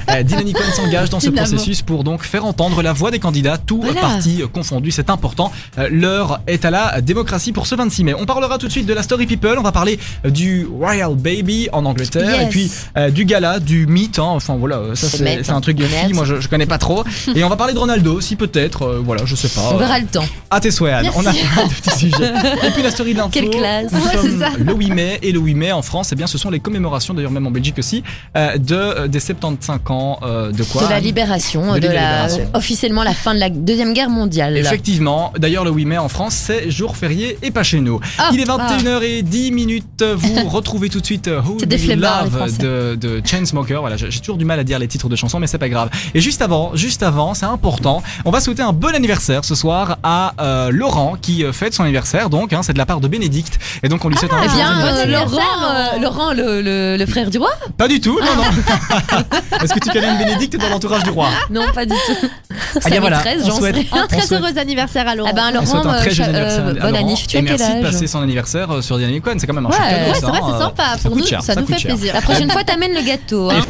Euh, 0.10 0.24
Dynamic 0.24 0.58
One 0.58 0.72
s'engage 0.74 1.10
dans 1.10 1.20
ce 1.20 1.30
processus 1.30 1.82
pour 1.82 2.04
donc 2.04 2.24
faire 2.24 2.46
entendre 2.46 2.82
la 2.82 2.94
voix 2.94 3.12
des 3.12 3.20
candidats, 3.20 3.58
tous 3.58 3.82
partis 4.00 4.42
euh, 4.42 4.48
confondus. 4.48 4.92
C'est 4.92 5.10
important. 5.10 5.52
Euh, 5.78 5.88
L'heure 5.92 6.40
est 6.48 6.66
à 6.66 6.72
la 6.72 7.02
démocratie 7.02 7.52
pour 7.52 7.68
ce 7.68 7.76
26 7.76 8.04
mai. 8.04 8.14
On 8.18 8.26
parlera 8.26 8.58
tout 8.58 8.68
de 8.68 8.72
suite 8.72 8.86
de 8.86 8.94
la 8.94 9.04
Story 9.04 9.26
People. 9.26 9.56
On 9.58 9.62
va 9.64 9.72
parler 9.72 10.00
du 10.26 10.66
Royal 10.66 11.01
Baby 11.10 11.68
en 11.74 11.86
Angleterre 11.86 12.30
Yes. 12.36 12.42
et 12.44 12.50
puis 12.50 12.72
euh, 12.98 13.10
du 13.10 13.26
gala, 13.26 13.60
du 13.60 13.88
mythe. 13.88 14.20
hein. 14.20 14.24
Enfin 14.28 14.56
voilà, 14.58 14.78
euh, 14.78 14.96
ça 14.96 15.08
C'est 15.18 15.50
un 15.52 15.62
truc 15.62 15.78
de 15.78 15.86
fille. 15.86 16.14
Moi 16.14 16.26
je, 16.26 16.40
je 16.40 16.48
connais 16.48 16.66
pas 16.66 16.78
trop. 16.78 17.04
Et 17.36 17.44
on 17.44 17.50
va 17.50 17.56
parler 17.56 17.74
de 17.74 17.80
Ronaldo 17.80 18.14
aussi 18.14 18.36
peut-être. 18.36 18.84
euh, 18.84 19.02
voilà, 19.04 19.26
je 19.26 19.36
sais 19.36 19.48
pas. 19.50 19.72
On 19.74 19.78
verra 19.78 20.00
le 20.00 20.06
temps. 20.06 20.24
à 20.50 20.60
tes 20.60 20.72
souhaits, 20.72 20.94
Anne. 20.94 21.10
On 21.16 21.26
a 21.26 21.32
plein 21.34 21.66
de 21.68 21.74
petits 21.74 21.98
sujets. 21.98 22.32
Et 22.68 22.72
puis 22.72 22.84
la 22.84 22.92
story 22.92 23.14
de 23.14 23.18
l'info. 23.18 23.30
Quelle 23.32 23.50
classe. 23.50 23.92
Ouais, 23.92 24.30
ça. 24.40 24.50
le 24.58 24.74
8 24.74 24.90
mai 24.92 25.20
et 25.22 25.32
le 25.32 25.40
8 25.40 25.56
mai 25.56 25.72
en 25.72 25.82
France, 25.82 26.10
eh 26.12 26.16
bien, 26.16 26.28
ce 26.28 26.38
sont 26.38 26.50
les 26.50 26.60
commémorations, 26.60 27.14
d'ailleurs 27.14 27.32
même 27.32 27.48
en 27.48 27.52
Belgique 27.52 27.80
aussi, 27.80 28.04
euh, 28.38 28.58
de 28.58 29.08
des 29.08 29.20
75 29.20 29.80
ans 29.90 30.20
de 30.22 30.64
quoi 30.64 30.84
de 30.86 30.90
la 30.90 31.00
libération, 31.00 31.74
De 31.74 31.80
de, 31.80 31.88
la 31.88 31.92
libération. 32.28 32.50
officiellement 32.54 33.04
la 33.04 33.14
fin 33.14 33.34
de 33.34 33.40
la 33.40 33.50
deuxième 33.50 33.94
guerre 33.94 34.10
mondiale. 34.10 34.58
Effectivement, 34.58 35.34
d'ailleurs 35.38 35.64
le 35.66 35.72
8 35.72 35.86
mai 35.86 35.98
en 35.98 36.10
France 36.10 36.34
c'est 36.36 36.70
jour 36.72 36.96
férié 36.98 37.38
et 37.42 37.52
pas 37.52 37.64
chez 37.64 37.80
nous. 37.80 38.00
Ah, 38.18 38.30
Il 38.34 38.40
est 38.40 38.46
21h10 38.46 39.52
minutes, 39.54 40.04
vous 40.16 40.50
retrouvez 40.50 40.90
tout 40.92 41.00
de 41.02 41.06
suite 41.06 41.28
euh, 41.28 41.42
Who 41.42 41.58
C'est 41.60 41.66
Do 41.66 41.76
des 41.76 41.86
You 41.88 41.96
Love 42.00 42.58
de, 42.60 42.96
de 42.96 43.22
Chainsmoker. 43.26 43.80
Voilà, 43.82 43.98
j'ai 43.98 44.10
toujours 44.20 44.38
du 44.38 44.46
mal 44.46 44.60
à 44.60 44.64
dire 44.64 44.78
les 44.80 44.88
titres 44.88 45.10
de 45.10 45.16
chansons 45.16 45.40
mais 45.40 45.48
c'est 45.48 45.58
pas 45.58 45.70
grave. 45.70 45.90
Et 46.14 46.22
juste 46.22 46.42
avant, 46.42 46.72
juste 46.76 47.02
avant, 47.04 47.34
c'est 47.34 47.46
important, 47.46 48.04
on 48.26 48.32
va 48.32 48.40
souhaiter 48.42 48.62
un 48.62 48.74
bon 48.74 48.94
anniversaire 48.94 49.44
ce 49.46 49.56
soir 49.56 49.98
à 50.04 50.34
euh, 50.40 50.70
Laurent 50.72 51.16
qui 51.20 51.44
euh, 51.44 51.52
fête 51.54 51.74
son 51.74 51.84
anniversaire 51.84 52.30
donc, 52.30 52.54
hein, 52.54 52.62
c'est 52.64 52.74
de 52.74 52.78
la 52.78 52.86
part 52.86 53.00
de 53.00 53.08
Bénédicte 53.08 53.58
et 53.84 53.90
donc 53.90 54.04
on 54.06 54.10
lui 54.10 54.18
souhaite 54.18 54.34
un 54.34 54.42
Eh 54.44 54.48
bien, 54.50 54.70
anniversaire. 54.70 54.98
euh, 54.98 55.02
anniversaire, 55.04 55.40
Laurent, 55.40 55.76
euh, 55.76 56.00
Laurent 56.00 56.34
le, 56.34 56.62
le- 56.62 56.98
le 56.98 57.06
frère 57.06 57.30
du 57.30 57.38
roi 57.38 57.52
Pas 57.78 57.88
du 57.88 58.00
tout, 58.02 58.20
non, 58.20 58.36
non. 58.36 58.44
Est-ce 59.64 59.74
que 59.74 59.80
tu 59.80 59.90
connais 59.90 60.12
une 60.12 60.18
Bénédicte 60.18 60.58
dans 60.60 60.70
l'entourage 60.70 61.04
du 61.04 61.10
roi 61.10 61.30
Non, 61.50 61.64
pas 61.74 61.86
du 61.86 61.94
tout. 61.94 62.28
Ah, 62.84 62.90
bien 62.90 63.00
voilà, 63.00 63.18
13, 63.20 63.42
on 63.44 63.48
j'en 63.48 63.56
souhaite- 63.58 63.76
sais. 63.76 63.88
Un 63.92 64.04
on 64.04 64.08
très 64.08 64.22
souhaite- 64.22 64.42
heureux 64.42 64.58
anniversaire 64.58 65.08
à 65.08 65.16
Laurent. 65.16 65.30
Ah 65.32 65.36
ben 65.36 65.52
Laurent, 65.52 65.86
un 65.86 65.94
très 65.98 66.10
euh, 66.12 66.14
cha- 66.14 66.24
anniversaire 66.26 66.66
euh, 66.66 66.70
à 66.70 66.74
bon 66.74 66.80
Laurent. 66.88 66.96
anniv, 67.00 67.28
tu 67.28 67.38
Et 67.38 67.42
merci 67.42 67.76
de 67.76 67.82
passer 67.82 68.08
son 68.08 68.22
anniversaire 68.22 68.84
sur 68.84 68.98
Dynamic 68.98 69.26
One, 69.28 69.40
c'est 69.40 69.48
quand 69.48 69.54
même 69.54 69.66
un 69.66 69.70
Ouais, 69.70 69.76
chouette 69.76 69.90
cadeau, 69.90 70.08
ouais, 70.08 70.14
ça, 70.14 70.20
c'est 70.20 70.26
vrai, 70.28 70.40
hein, 70.42 70.46
c'est 70.48 70.54
euh, 70.56 70.60
sympa. 70.82 70.98
ça 71.02 71.10
Pour 71.10 71.18
nous, 71.18 71.26
cher, 71.26 71.42
ça 71.44 71.56
nous 71.56 71.66
fait 71.68 71.78
cher. 71.80 71.92
plaisir. 71.96 72.14
La 72.14 72.22
prochaine 72.22 72.50
fois, 72.52 72.64
t'amènes 72.64 72.94
le 72.94 73.02
gâteau. 73.06 73.50
Hein. 73.50 73.62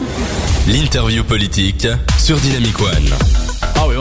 L'interview 0.67 1.24
politique 1.24 1.88
sur 2.19 2.38
Dynamic 2.38 2.80
One. 2.80 3.40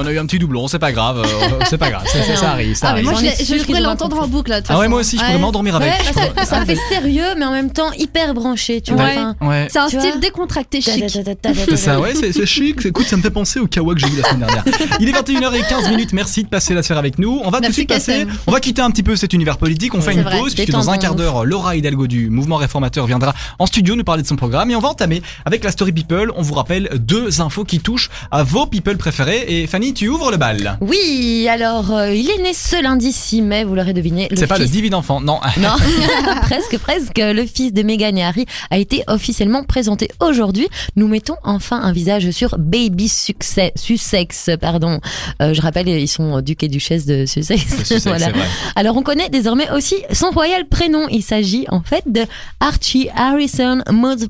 Ah 0.01 0.05
on 0.05 0.09
a 0.09 0.13
eu 0.13 0.19
un 0.19 0.27
petit 0.27 0.39
doublon, 0.39 0.69
c'est 0.69 0.79
pas 0.79 0.93
grave, 0.93 1.19
euh, 1.25 1.59
c'est 1.69 1.79
pas 1.79 1.91
grave, 1.91 2.07
ça, 2.07 2.23
ça, 2.23 2.37
ça 2.37 2.51
arrive, 2.53 2.75
ça 2.75 2.89
Ah, 2.89 2.93
mais 2.95 3.07
arrive. 3.07 3.23
moi, 3.23 3.33
je, 3.39 3.45
je 3.45 3.55
qu'ils 3.55 3.67
pourrais 3.67 3.81
l'entendre 3.81 4.21
en 4.23 4.29
boucle. 4.29 4.51
là, 4.51 4.61
de 4.61 4.67
toute 4.67 4.75
Ah 4.75 4.79
ouais, 4.81 4.89
moi 4.89 5.01
aussi, 5.01 5.17
je 5.19 5.25
pourrais 5.25 5.39
m'endormir 5.39 5.77
avec. 5.77 5.93
Je 6.07 6.45
ça, 6.45 6.65
fait 6.65 6.77
sérieux, 6.89 7.35
mais 7.39 7.45
en 7.45 7.53
même 7.53 7.73
temps 7.73 7.93
hyper 7.93 8.35
branché, 8.35 8.81
tu 8.81 8.93
vois. 8.95 9.05
Ouais. 9.05 9.17
enfin, 9.19 9.37
Ouais. 9.41 9.69
C'est 9.71 9.79
un 9.79 9.89
style 9.89 10.21
décontracté 10.21 10.81
chic. 10.81 11.05
C'est 11.09 11.77
ça, 11.77 12.01
ouais, 12.01 12.15
c'est 12.15 12.33
c'est 12.33 12.47
chic. 12.47 12.85
Écoute, 12.87 13.07
ça 13.07 13.17
me 13.17 13.23
fait 13.23 13.31
penser 13.31 13.61
au 13.61 13.67
kawa 13.67 13.95
que 13.95 14.01
j'ai 14.01 14.09
vu 14.09 14.21
la 14.21 14.29
semaine 14.29 14.47
dernière. 14.47 14.65
Il 15.01 15.09
est 15.09 15.13
21h15 15.13 15.91
minutes. 15.91 16.13
Merci 16.13 16.45
de 16.45 16.49
passer 16.49 16.75
la 16.75 16.83
soirée 16.83 16.99
avec 17.01 17.19
nous. 17.19 17.41
On 17.45 17.51
va 17.51 17.61
tout 17.61 17.69
de 17.69 17.73
suite 17.73 17.89
passer. 17.89 18.27
On 18.47 18.53
va 18.53 18.61
quitter 18.61 18.83
un 18.83 18.91
petit 18.91 19.03
peu 19.03 19.17
cet 19.17 19.33
univers 19.33 19.59
politique. 19.59 19.95
On 19.95 20.01
fait 20.01 20.15
une 20.15 20.25
pause 20.25 20.55
puisque 20.55 20.71
dans 20.71 20.91
un 20.91 20.99
quart 20.99 21.15
d'heure, 21.15 21.45
Laura 21.45 21.77
Hidalgo 21.77 22.07
du 22.07 22.31
mouvement 22.31 22.57
réformateur 22.57 23.07
viendra 23.07 23.35
en 23.59 23.67
studio 23.67 23.97
nous 23.97 24.05
parler 24.05 24.23
de 24.23 24.29
son 24.29 24.37
programme 24.37 24.71
et 24.71 24.77
on 24.77 24.81
va 24.81 24.89
entamer 24.89 25.23
avec 25.45 25.65
la 25.65 25.71
story 25.71 25.93
people. 25.93 26.33
On 26.37 26.43
vous 26.43 26.55
rappelle 26.55 26.89
deux 26.95 27.41
infos 27.41 27.65
qui 27.65 27.81
touchent 27.81 28.11
à 28.31 28.43
vos 28.43 28.67
people 28.67 28.97
préférés. 28.97 29.45
Et 29.49 29.67
Fanny, 29.67 29.90
tu 29.95 30.09
ouvres 30.09 30.31
le 30.31 30.37
bal. 30.37 30.79
Oui, 30.81 31.47
alors 31.51 31.93
euh, 31.93 32.15
il 32.15 32.29
est 32.31 32.43
né 32.43 32.53
ce 32.55 32.83
lundi 32.83 33.13
6 33.13 33.43
mai, 33.43 33.65
vous 33.65 33.75
l'aurez 33.75 33.93
deviné. 33.93 34.29
C'est 34.35 34.47
pas 34.47 34.59
le 34.59 34.65
fils- 34.65 34.73
divin 34.73 34.97
enfant, 34.97 35.21
non. 35.21 35.39
Non, 35.59 35.71
presque, 36.43 36.79
presque. 36.79 37.19
Le 37.19 37.45
fils 37.47 37.73
de 37.73 37.83
Meghan 37.83 38.17
et 38.17 38.23
Harry 38.25 38.47
a 38.71 38.79
été 38.79 39.03
officiellement 39.09 39.65
présenté 39.65 40.09
aujourd'hui. 40.21 40.69
Nous 40.97 41.09
mettons 41.09 41.37
enfin 41.45 41.81
un 41.81 41.93
visage 41.93 42.31
sur 42.31 42.57
Baby 42.59 43.09
Success, 43.09 43.73
Sussex, 43.77 44.51
pardon. 44.61 45.01
Euh, 45.43 45.55
je 45.55 45.61
rappelle, 45.63 45.89
ils 45.89 46.09
sont 46.09 46.41
duc 46.41 46.63
et 46.63 46.69
duchesse 46.69 47.07
de 47.07 47.27
Sussex. 47.27 47.65
Voilà. 48.05 48.31
vrai. 48.31 48.47
Alors 48.77 48.97
on 48.97 49.03
connaît 49.03 49.29
désormais 49.29 49.71
aussi 49.71 49.97
son 50.13 50.31
royal 50.31 50.67
prénom. 50.69 51.07
Il 51.11 51.23
s'agit 51.23 51.67
en 51.69 51.83
fait 51.83 52.05
de 52.07 52.23
Archie 52.61 53.09
Harrison 53.15 53.81
Mount- 53.91 54.29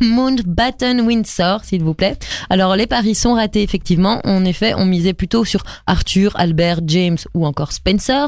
Mountbatten 0.00 1.00
Windsor, 1.00 1.64
s'il 1.64 1.82
vous 1.82 1.94
plaît. 1.94 2.16
Alors 2.50 2.76
les 2.76 2.86
paris 2.86 3.14
sont 3.14 3.34
ratés 3.34 3.62
effectivement. 3.62 4.20
En 4.24 4.44
effet, 4.44 4.72
on 4.76 4.84
misait 4.98 5.12
plutôt 5.14 5.44
sur 5.44 5.62
Arthur, 5.86 6.32
Albert, 6.36 6.80
James 6.86 7.16
ou 7.34 7.46
encore 7.46 7.72
Spencer. 7.72 8.26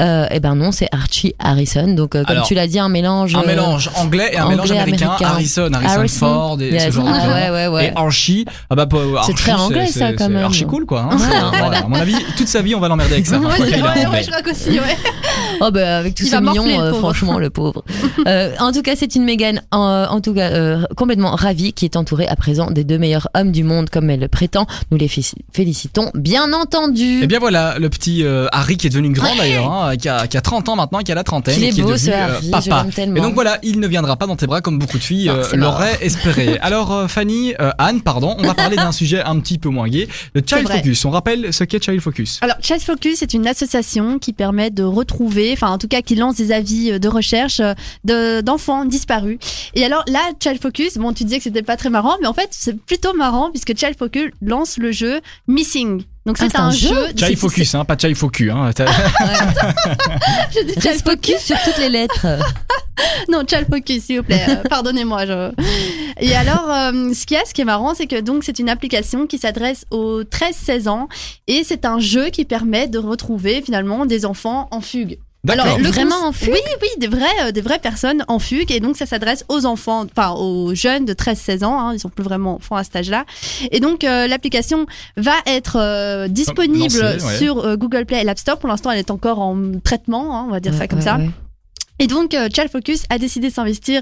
Euh, 0.00 0.26
eh 0.30 0.40
ben 0.40 0.54
non, 0.54 0.72
c'est 0.72 0.88
Archie 0.92 1.34
Harrison. 1.38 1.94
Donc 1.94 2.14
euh, 2.14 2.22
comme 2.24 2.36
Alors, 2.36 2.46
tu 2.46 2.54
l'as 2.54 2.66
dit, 2.66 2.78
un 2.78 2.88
mélange. 2.88 3.34
Un 3.34 3.42
euh, 3.42 3.46
mélange 3.46 3.90
anglais 3.96 4.30
et 4.32 4.36
un 4.38 4.44
anglais, 4.44 4.56
mélange 4.56 4.70
américain. 4.70 5.06
américain. 5.06 5.26
Harrison, 5.28 5.70
Harrison, 5.72 5.88
Harrison. 5.98 6.18
Ford 6.26 6.60
et 6.60 6.70
ce 6.70 6.74
Yes. 6.74 6.94
genre 6.94 7.04
de 7.04 7.10
Ah, 7.12 7.18
trucs. 7.20 7.32
ouais, 7.34 7.50
ouais, 7.50 7.66
ouais. 7.68 7.86
Et 7.86 7.92
Archie, 7.96 8.44
ah 8.70 8.74
bah, 8.74 8.86
Archie, 9.16 9.34
très 9.34 9.52
anglais, 9.52 9.86
c'est- 9.86 9.98
ça, 9.98 10.08
c'est- 10.08 10.14
quand 10.16 10.24
c'est 10.24 10.30
même. 10.30 10.44
Archi 10.44 10.64
cool 10.66 10.86
quoi. 10.86 11.08
hein. 11.10 11.10
Ouais, 11.16 11.18
C'est- 11.18 11.26
voilà. 11.40 11.58
voilà. 11.58 11.78
À 11.78 11.88
mon 11.88 11.96
avis, 11.96 12.14
toute 12.36 12.48
sa 12.48 12.62
vie, 12.62 12.74
on 12.74 12.80
va 12.80 12.88
l'emmerder 12.88 13.14
avec 13.14 13.26
ça. 13.26 13.40
C'est- 13.56 13.64
qu'il 13.64 13.74
est 13.76 13.82
ouais, 14.06 14.22
je 14.22 14.30
crois 14.30 14.42
qu'aussi, 14.42 14.70
ouais. 14.70 14.96
Oh 15.62 15.70
bah 15.70 15.98
avec 15.98 16.18
le 16.18 16.26
euh, 16.26 16.90
pauvre. 16.90 16.98
franchement 16.98 17.38
le 17.38 17.50
pauvre. 17.50 17.84
Euh, 18.26 18.52
en 18.60 18.70
tout 18.72 18.82
cas, 18.82 18.92
c'est 18.96 19.14
une 19.14 19.24
Mégane, 19.24 19.62
en, 19.72 19.78
en 20.10 20.20
tout 20.20 20.34
cas 20.34 20.50
euh, 20.50 20.84
complètement 20.96 21.30
ravie, 21.34 21.72
qui 21.72 21.84
est 21.86 21.96
entourée 21.96 22.28
à 22.28 22.36
présent 22.36 22.70
des 22.70 22.84
deux 22.84 22.98
meilleurs 22.98 23.28
hommes 23.34 23.50
du 23.50 23.64
monde, 23.64 23.88
comme 23.88 24.10
elle 24.10 24.20
le 24.20 24.28
prétend. 24.28 24.66
Nous 24.90 24.98
les 24.98 25.08
fé- 25.08 25.22
bien 26.14 26.52
entendu. 26.52 27.22
Et 27.22 27.26
bien 27.26 27.38
voilà, 27.38 27.78
le 27.78 27.88
petit 27.88 28.24
euh, 28.24 28.46
Harry 28.52 28.76
qui 28.76 28.86
est 28.86 28.90
devenu 28.90 29.10
grand 29.10 29.34
d'ailleurs, 29.36 29.70
hein, 29.72 29.96
qui, 29.96 30.08
a, 30.08 30.26
qui 30.26 30.36
a 30.36 30.40
30 30.40 30.68
ans 30.68 30.76
maintenant, 30.76 31.00
qui 31.00 31.12
a 31.12 31.14
la 31.14 31.24
trentaine, 31.24 31.54
Il 31.58 31.64
et 31.64 31.68
est 31.68 31.72
qui 31.72 31.82
beau, 31.82 31.90
est 31.94 32.06
devenu 32.06 32.12
euh, 32.12 32.34
Harry, 32.36 32.50
papa. 32.50 32.86
Et 32.96 33.20
donc 33.20 33.34
voilà, 33.34 33.58
il 33.62 33.80
ne 33.80 33.86
viendra 33.86 34.16
pas 34.16 34.26
dans 34.26 34.36
tes 34.36 34.46
bras 34.46 34.60
comme 34.60 34.78
beaucoup 34.78 34.98
de 34.98 35.02
filles 35.02 35.28
euh, 35.28 35.44
l'auraient 35.54 35.98
espéré. 36.02 36.58
Alors 36.62 36.92
euh, 36.92 37.08
Fanny, 37.08 37.54
euh, 37.60 37.70
Anne, 37.78 38.00
pardon, 38.02 38.36
on 38.38 38.42
va 38.42 38.54
parler 38.54 38.76
d'un 38.76 38.92
sujet 38.92 39.22
un 39.22 39.38
petit 39.40 39.58
peu 39.58 39.68
moins 39.68 39.88
gai, 39.88 40.08
le 40.34 40.42
Child. 40.44 40.68
Focus. 40.68 41.04
On 41.04 41.10
rappelle 41.10 41.52
ce 41.52 41.64
qu'est 41.64 41.82
Child 41.82 42.00
Focus. 42.00 42.38
Alors, 42.42 42.56
Child 42.60 42.82
Focus 42.82 43.22
est 43.22 43.34
une 43.34 43.46
association 43.46 44.18
qui 44.18 44.32
permet 44.32 44.70
de 44.70 44.82
retrouver, 44.82 45.50
enfin 45.52 45.68
en 45.70 45.78
tout 45.78 45.88
cas 45.88 46.02
qui 46.02 46.14
lance 46.14 46.36
des 46.36 46.52
avis 46.52 46.98
de 47.00 47.08
recherche 47.08 47.60
de- 48.04 48.40
d'enfants 48.40 48.84
disparus. 48.84 49.38
Et 49.74 49.84
alors 49.84 50.04
là, 50.08 50.20
Child 50.42 50.60
Focus, 50.60 50.94
bon 50.98 51.12
tu 51.12 51.24
disais 51.24 51.38
que 51.38 51.44
c'était 51.44 51.62
pas 51.62 51.76
très 51.76 51.90
marrant, 51.90 52.16
mais 52.20 52.26
en 52.26 52.34
fait 52.34 52.48
c'est 52.50 52.76
plutôt 52.80 53.14
marrant 53.14 53.50
puisque 53.50 53.76
Child 53.78 53.96
Focus 53.98 54.30
lance 54.42 54.76
le 54.78 54.92
jeu 54.92 55.20
Missing. 55.48 55.99
Donc 56.26 56.36
Ah, 56.38 56.44
c'est 56.44 56.50
c'est 56.50 56.58
un 56.58 56.66
un, 56.66 56.70
jeu. 56.70 57.06
Child 57.16 57.38
Focus, 57.38 57.74
hein, 57.74 57.84
pas 57.84 57.96
Child 57.98 58.16
Focus. 58.16 58.50
Hein. 58.52 58.70
J'ai 60.52 60.64
dit 60.64 60.74
Reste 60.78 61.08
focus 61.08 61.38
sur 61.38 61.56
toutes 61.64 61.78
les 61.78 61.88
lettres. 61.88 62.26
non, 63.28 63.42
child 63.48 63.66
focus, 63.70 64.04
s'il 64.04 64.18
vous 64.18 64.22
plaît. 64.24 64.44
euh, 64.48 64.56
Pardonnez-moi. 64.68 65.26
je- 65.26 65.50
Et 66.20 66.34
alors, 66.34 66.70
euh, 66.70 67.12
ce 67.14 67.24
qu'il 67.26 67.36
y 67.36 67.40
a, 67.40 67.44
ce 67.46 67.54
qui 67.54 67.62
est 67.62 67.64
marrant, 67.64 67.94
c'est 67.94 68.06
que 68.06 68.20
donc 68.20 68.44
c'est 68.44 68.58
une 68.58 68.68
application 68.68 69.26
qui 69.26 69.38
s'adresse 69.38 69.84
aux 69.90 70.22
13-16 70.24 70.88
ans 70.88 71.08
et 71.46 71.62
c'est 71.64 71.84
un 71.84 71.98
jeu 71.98 72.26
qui 72.30 72.44
permet 72.44 72.88
de 72.88 72.98
retrouver 72.98 73.62
finalement 73.62 74.06
des 74.06 74.26
enfants 74.26 74.68
en 74.70 74.80
fugue. 74.80 75.18
D'accord. 75.42 75.78
le 75.78 75.88
Vraiment 75.88 76.26
en 76.26 76.32
fugue 76.32 76.52
Oui, 76.52 76.60
oui, 76.82 76.88
des 76.98 77.06
vraies, 77.06 77.26
euh, 77.44 77.50
des 77.50 77.62
vraies 77.62 77.78
personnes 77.78 78.24
en 78.28 78.38
fugue. 78.38 78.70
Et 78.70 78.80
donc, 78.80 78.96
ça 78.96 79.06
s'adresse 79.06 79.44
aux 79.48 79.64
enfants, 79.64 80.04
enfin 80.04 80.32
aux 80.32 80.74
jeunes 80.74 81.06
de 81.06 81.14
13-16 81.14 81.64
ans. 81.64 81.80
Hein, 81.80 81.94
ils 81.94 82.00
sont 82.00 82.10
plus 82.10 82.24
vraiment 82.24 82.56
enfants 82.56 82.76
à 82.76 82.84
cet 82.84 82.96
âge-là. 82.96 83.24
Et 83.70 83.80
donc, 83.80 84.04
euh, 84.04 84.26
l'application 84.26 84.86
va 85.16 85.36
être 85.46 85.76
euh, 85.76 86.28
disponible 86.28 87.00
Lancée, 87.00 87.24
ouais. 87.24 87.36
sur 87.38 87.64
euh, 87.64 87.76
Google 87.76 88.04
Play 88.04 88.20
et 88.20 88.24
l'App 88.24 88.38
Store. 88.38 88.58
Pour 88.58 88.68
l'instant, 88.68 88.90
elle 88.90 88.98
est 88.98 89.10
encore 89.10 89.38
en 89.38 89.56
traitement, 89.82 90.36
hein, 90.36 90.44
on 90.46 90.50
va 90.50 90.60
dire 90.60 90.74
ça 90.74 90.86
comme 90.86 90.98
ouais, 90.98 91.04
ça. 91.04 91.16
ouais. 91.16 91.30
Et 92.00 92.06
donc, 92.06 92.32
euh, 92.32 92.48
Child 92.52 92.70
Focus 92.70 93.04
a 93.10 93.18
décidé 93.18 93.50
de 93.50 93.52
s'investir 93.52 94.00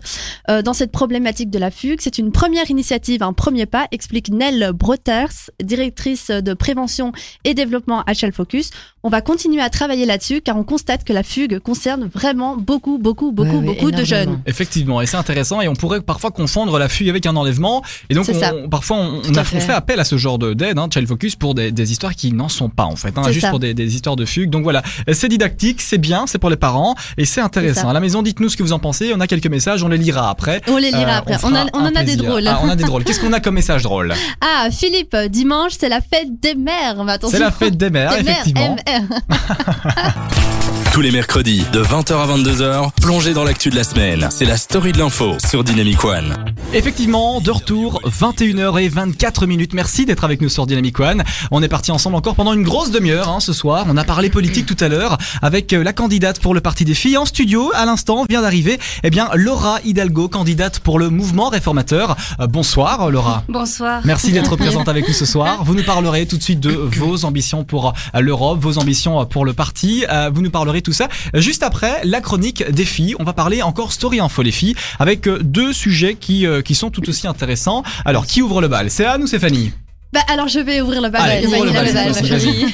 euh, 0.48 0.62
dans 0.62 0.72
cette 0.72 0.92
problématique 0.92 1.50
de 1.50 1.58
la 1.58 1.72
fugue. 1.72 1.98
C'est 2.00 2.18
une 2.18 2.30
première 2.30 2.70
initiative, 2.70 3.24
un 3.24 3.32
premier 3.32 3.66
pas, 3.66 3.88
explique 3.90 4.30
Nell 4.30 4.70
Broters, 4.72 5.50
directrice 5.60 6.28
de 6.30 6.54
prévention 6.54 7.10
et 7.44 7.54
développement 7.54 8.04
à 8.06 8.14
Child 8.14 8.34
Focus. 8.34 8.70
On 9.04 9.10
va 9.10 9.20
continuer 9.20 9.62
à 9.62 9.70
travailler 9.70 10.06
là-dessus 10.06 10.40
car 10.40 10.56
on 10.56 10.64
constate 10.64 11.04
que 11.04 11.12
la 11.12 11.22
fugue 11.22 11.60
concerne 11.60 12.10
vraiment 12.12 12.56
beaucoup, 12.56 12.98
beaucoup, 12.98 13.30
beaucoup, 13.30 13.58
Ouais, 13.58 13.64
beaucoup 13.64 13.90
de 13.92 14.04
jeunes. 14.04 14.40
Effectivement, 14.46 15.00
et 15.00 15.06
c'est 15.06 15.16
intéressant, 15.16 15.60
et 15.60 15.68
on 15.68 15.74
pourrait 15.74 16.00
parfois 16.00 16.32
confondre 16.32 16.76
la 16.80 16.88
fugue 16.88 17.08
avec 17.08 17.24
un 17.24 17.36
enlèvement. 17.36 17.82
Et 18.10 18.14
donc, 18.14 18.26
on- 18.28 18.34
ça. 18.38 18.52
parfois, 18.68 18.96
on, 18.96 19.20
a, 19.36 19.40
on 19.40 19.44
fait. 19.44 19.72
appel 19.72 20.00
à 20.00 20.04
ce 20.04 20.18
genre 20.18 20.38
de- 20.38 20.52
d'aide, 20.52 20.78
hein, 20.78 20.88
Child 20.92 21.06
Focus, 21.06 21.36
pour 21.36 21.54
des, 21.54 21.70
des 21.70 21.92
histoires 21.92 22.14
qui 22.16 22.32
n'en 22.32 22.48
sont 22.48 22.68
pas, 22.68 22.84
en 22.84 22.96
fait, 22.96 23.16
hein, 23.16 23.22
juste 23.30 23.42
ça. 23.42 23.50
pour 23.50 23.60
des, 23.60 23.72
des 23.72 23.94
histoires 23.94 24.16
de 24.16 24.24
fugue. 24.24 24.50
Donc 24.50 24.64
voilà, 24.64 24.82
c'est 25.12 25.28
didactique, 25.28 25.80
c'est 25.80 25.98
bien, 25.98 26.26
c'est 26.26 26.38
pour 26.38 26.50
les 26.50 26.56
parents, 26.56 26.96
et 27.16 27.24
c'est 27.24 27.40
intéressant. 27.40 27.88
À 27.88 27.92
la 27.92 28.00
maison, 28.00 28.22
dites-nous 28.22 28.48
ce 28.48 28.56
que 28.56 28.62
vous 28.64 28.72
en 28.72 28.80
pensez. 28.80 29.12
On 29.14 29.20
a 29.20 29.28
quelques 29.28 29.46
messages, 29.46 29.82
on 29.84 29.88
les 29.88 29.98
lira 29.98 30.28
après. 30.28 30.60
On 30.68 30.76
les 30.76 30.90
lira 30.90 31.14
Euh, 31.14 31.18
après. 31.18 31.36
On, 31.44 31.54
a- 31.54 31.66
on 31.72 31.78
en 31.86 31.94
a 31.94 32.02
des 32.02 32.16
drôles. 32.16 32.48
Ah, 32.48 32.60
on 32.64 32.68
a 32.68 32.74
des 32.76 32.84
drôles. 32.84 33.04
Qu'est-ce 33.04 33.20
qu'on 33.20 33.32
a 33.32 33.38
comme 33.40 33.54
message 33.54 33.84
drôle? 33.84 34.12
Ah, 34.40 34.70
Philippe, 34.72 35.14
dimanche, 35.30 35.72
c'est 35.78 35.88
la 35.88 36.00
fête 36.00 36.40
des 36.40 36.56
mères. 36.56 36.96
C'est 37.30 37.38
la 37.38 37.52
fête 37.52 37.76
des 37.76 37.90
mères, 37.90 38.10
des 38.16 38.22
mères, 38.24 38.32
effectivement. 38.32 38.76
Tous 40.92 41.00
les 41.02 41.10
mercredis 41.12 41.64
de 41.72 41.82
20h 41.82 42.14
à 42.14 42.26
22h, 42.36 42.90
plongez 43.00 43.34
dans 43.34 43.44
l'actu 43.44 43.70
de 43.70 43.76
la 43.76 43.84
semaine. 43.84 44.26
C'est 44.30 44.46
la 44.46 44.56
story 44.56 44.92
de 44.92 44.98
l'info 44.98 45.36
sur 45.46 45.62
Dynamic 45.62 46.02
One. 46.04 46.34
Effectivement, 46.72 47.40
de 47.40 47.50
retour, 47.50 48.00
21h 48.04 48.82
et 48.82 48.88
24 48.88 49.46
minutes. 49.46 49.74
Merci 49.74 50.06
d'être 50.06 50.24
avec 50.24 50.40
nous 50.40 50.48
sur 50.48 50.66
Dynamic 50.66 50.98
One. 50.98 51.22
On 51.50 51.62
est 51.62 51.68
parti 51.68 51.92
ensemble 51.92 52.16
encore 52.16 52.34
pendant 52.34 52.52
une 52.52 52.62
grosse 52.62 52.90
demi-heure 52.90 53.28
hein, 53.28 53.40
ce 53.40 53.52
soir. 53.52 53.86
On 53.88 53.96
a 53.96 54.04
parlé 54.04 54.28
politique 54.28 54.66
tout 54.66 54.82
à 54.82 54.88
l'heure 54.88 55.18
avec 55.40 55.72
euh, 55.72 55.84
la 55.84 55.92
candidate 55.92 56.40
pour 56.40 56.52
le 56.52 56.60
Parti 56.60 56.84
des 56.84 56.94
filles 56.94 57.16
en 57.16 57.26
studio. 57.26 57.70
À 57.74 57.84
l'instant, 57.84 58.24
vient 58.28 58.42
d'arriver, 58.42 58.78
eh 59.04 59.10
bien, 59.10 59.28
Laura 59.34 59.78
Hidalgo, 59.84 60.28
candidate 60.28 60.80
pour 60.80 60.98
le 60.98 61.10
mouvement 61.10 61.48
réformateur. 61.48 62.16
Euh, 62.40 62.46
bonsoir, 62.46 63.10
Laura. 63.10 63.44
Bonsoir. 63.48 64.00
Merci 64.04 64.32
d'être 64.32 64.56
présente 64.56 64.88
avec 64.88 65.06
nous 65.06 65.14
ce 65.14 65.26
soir. 65.26 65.62
Vous 65.64 65.74
nous 65.74 65.84
parlerez 65.84 66.26
tout 66.26 66.38
de 66.38 66.42
suite 66.42 66.60
de 66.60 66.72
vos 66.72 67.24
ambitions 67.24 67.64
pour 67.64 67.94
euh, 68.14 68.20
l'Europe, 68.20 68.58
vos 68.58 68.77
ambitions 68.78 69.24
pour 69.26 69.44
le 69.44 69.52
parti. 69.52 70.04
Euh, 70.10 70.30
Vous 70.32 70.42
nous 70.42 70.50
parlerez 70.50 70.82
tout 70.82 70.92
ça 70.92 71.08
juste 71.34 71.62
après 71.62 72.00
la 72.04 72.20
chronique 72.20 72.68
des 72.70 72.84
filles. 72.84 73.14
On 73.18 73.24
va 73.24 73.32
parler 73.32 73.62
encore 73.62 73.92
story 73.92 74.20
info 74.20 74.42
les 74.42 74.52
filles 74.52 74.74
avec 74.98 75.26
euh, 75.26 75.38
deux 75.42 75.72
sujets 75.72 76.14
qui 76.14 76.46
euh, 76.46 76.62
qui 76.62 76.74
sont 76.74 76.90
tout 76.90 77.08
aussi 77.08 77.26
intéressants. 77.26 77.82
Alors 78.04 78.26
qui 78.26 78.42
ouvre 78.42 78.60
le 78.60 78.68
bal? 78.68 78.90
C'est 78.90 79.04
Anne 79.04 79.22
ou 79.22 79.26
c'est 79.26 79.38
Fanny 79.38 79.72
Bah, 80.12 80.20
alors, 80.28 80.48
je 80.48 80.58
vais 80.58 80.80
ouvrir 80.80 81.02
le 81.02 81.10
bal. 81.10 81.20
Allez, 81.22 81.46
ouvre 81.46 81.64
le 81.66 82.72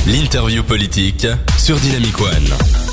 L'interview 0.06 0.62
politique 0.62 1.26
sur 1.58 1.76
Dynamic 1.80 2.20
One. 2.20 2.85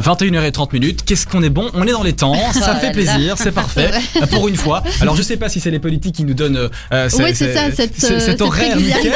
21h30 0.00 0.68
minutes. 0.72 1.00
Qu'est-ce 1.04 1.26
qu'on 1.26 1.42
est 1.42 1.50
bon? 1.50 1.68
On 1.74 1.86
est 1.86 1.92
dans 1.92 2.02
les 2.02 2.12
temps. 2.12 2.34
Ça 2.52 2.74
Oh 2.76 2.80
fait 2.80 2.86
là 2.86 2.92
plaisir, 2.92 3.34
c'est 3.38 3.52
parfait. 3.52 3.90
Euh, 4.22 4.26
Pour 4.26 4.48
une 4.48 4.56
fois. 4.56 4.82
Alors 5.00 5.16
je 5.16 5.22
sais 5.22 5.36
pas 5.36 5.48
si 5.48 5.58
c'est 5.60 5.70
les 5.70 5.78
politiques 5.78 6.14
qui 6.16 6.24
nous 6.24 6.34
donnent 6.34 6.56
euh, 6.92 7.08
Oui, 7.18 7.32
c'est 7.34 7.52
ça, 7.54 7.70
cette, 7.74 7.94
c'est- 7.98 8.12
euh, 8.12 8.18
cet 8.18 8.30
cette 8.32 8.40
horaire 8.40 8.76
nickel. 8.76 9.12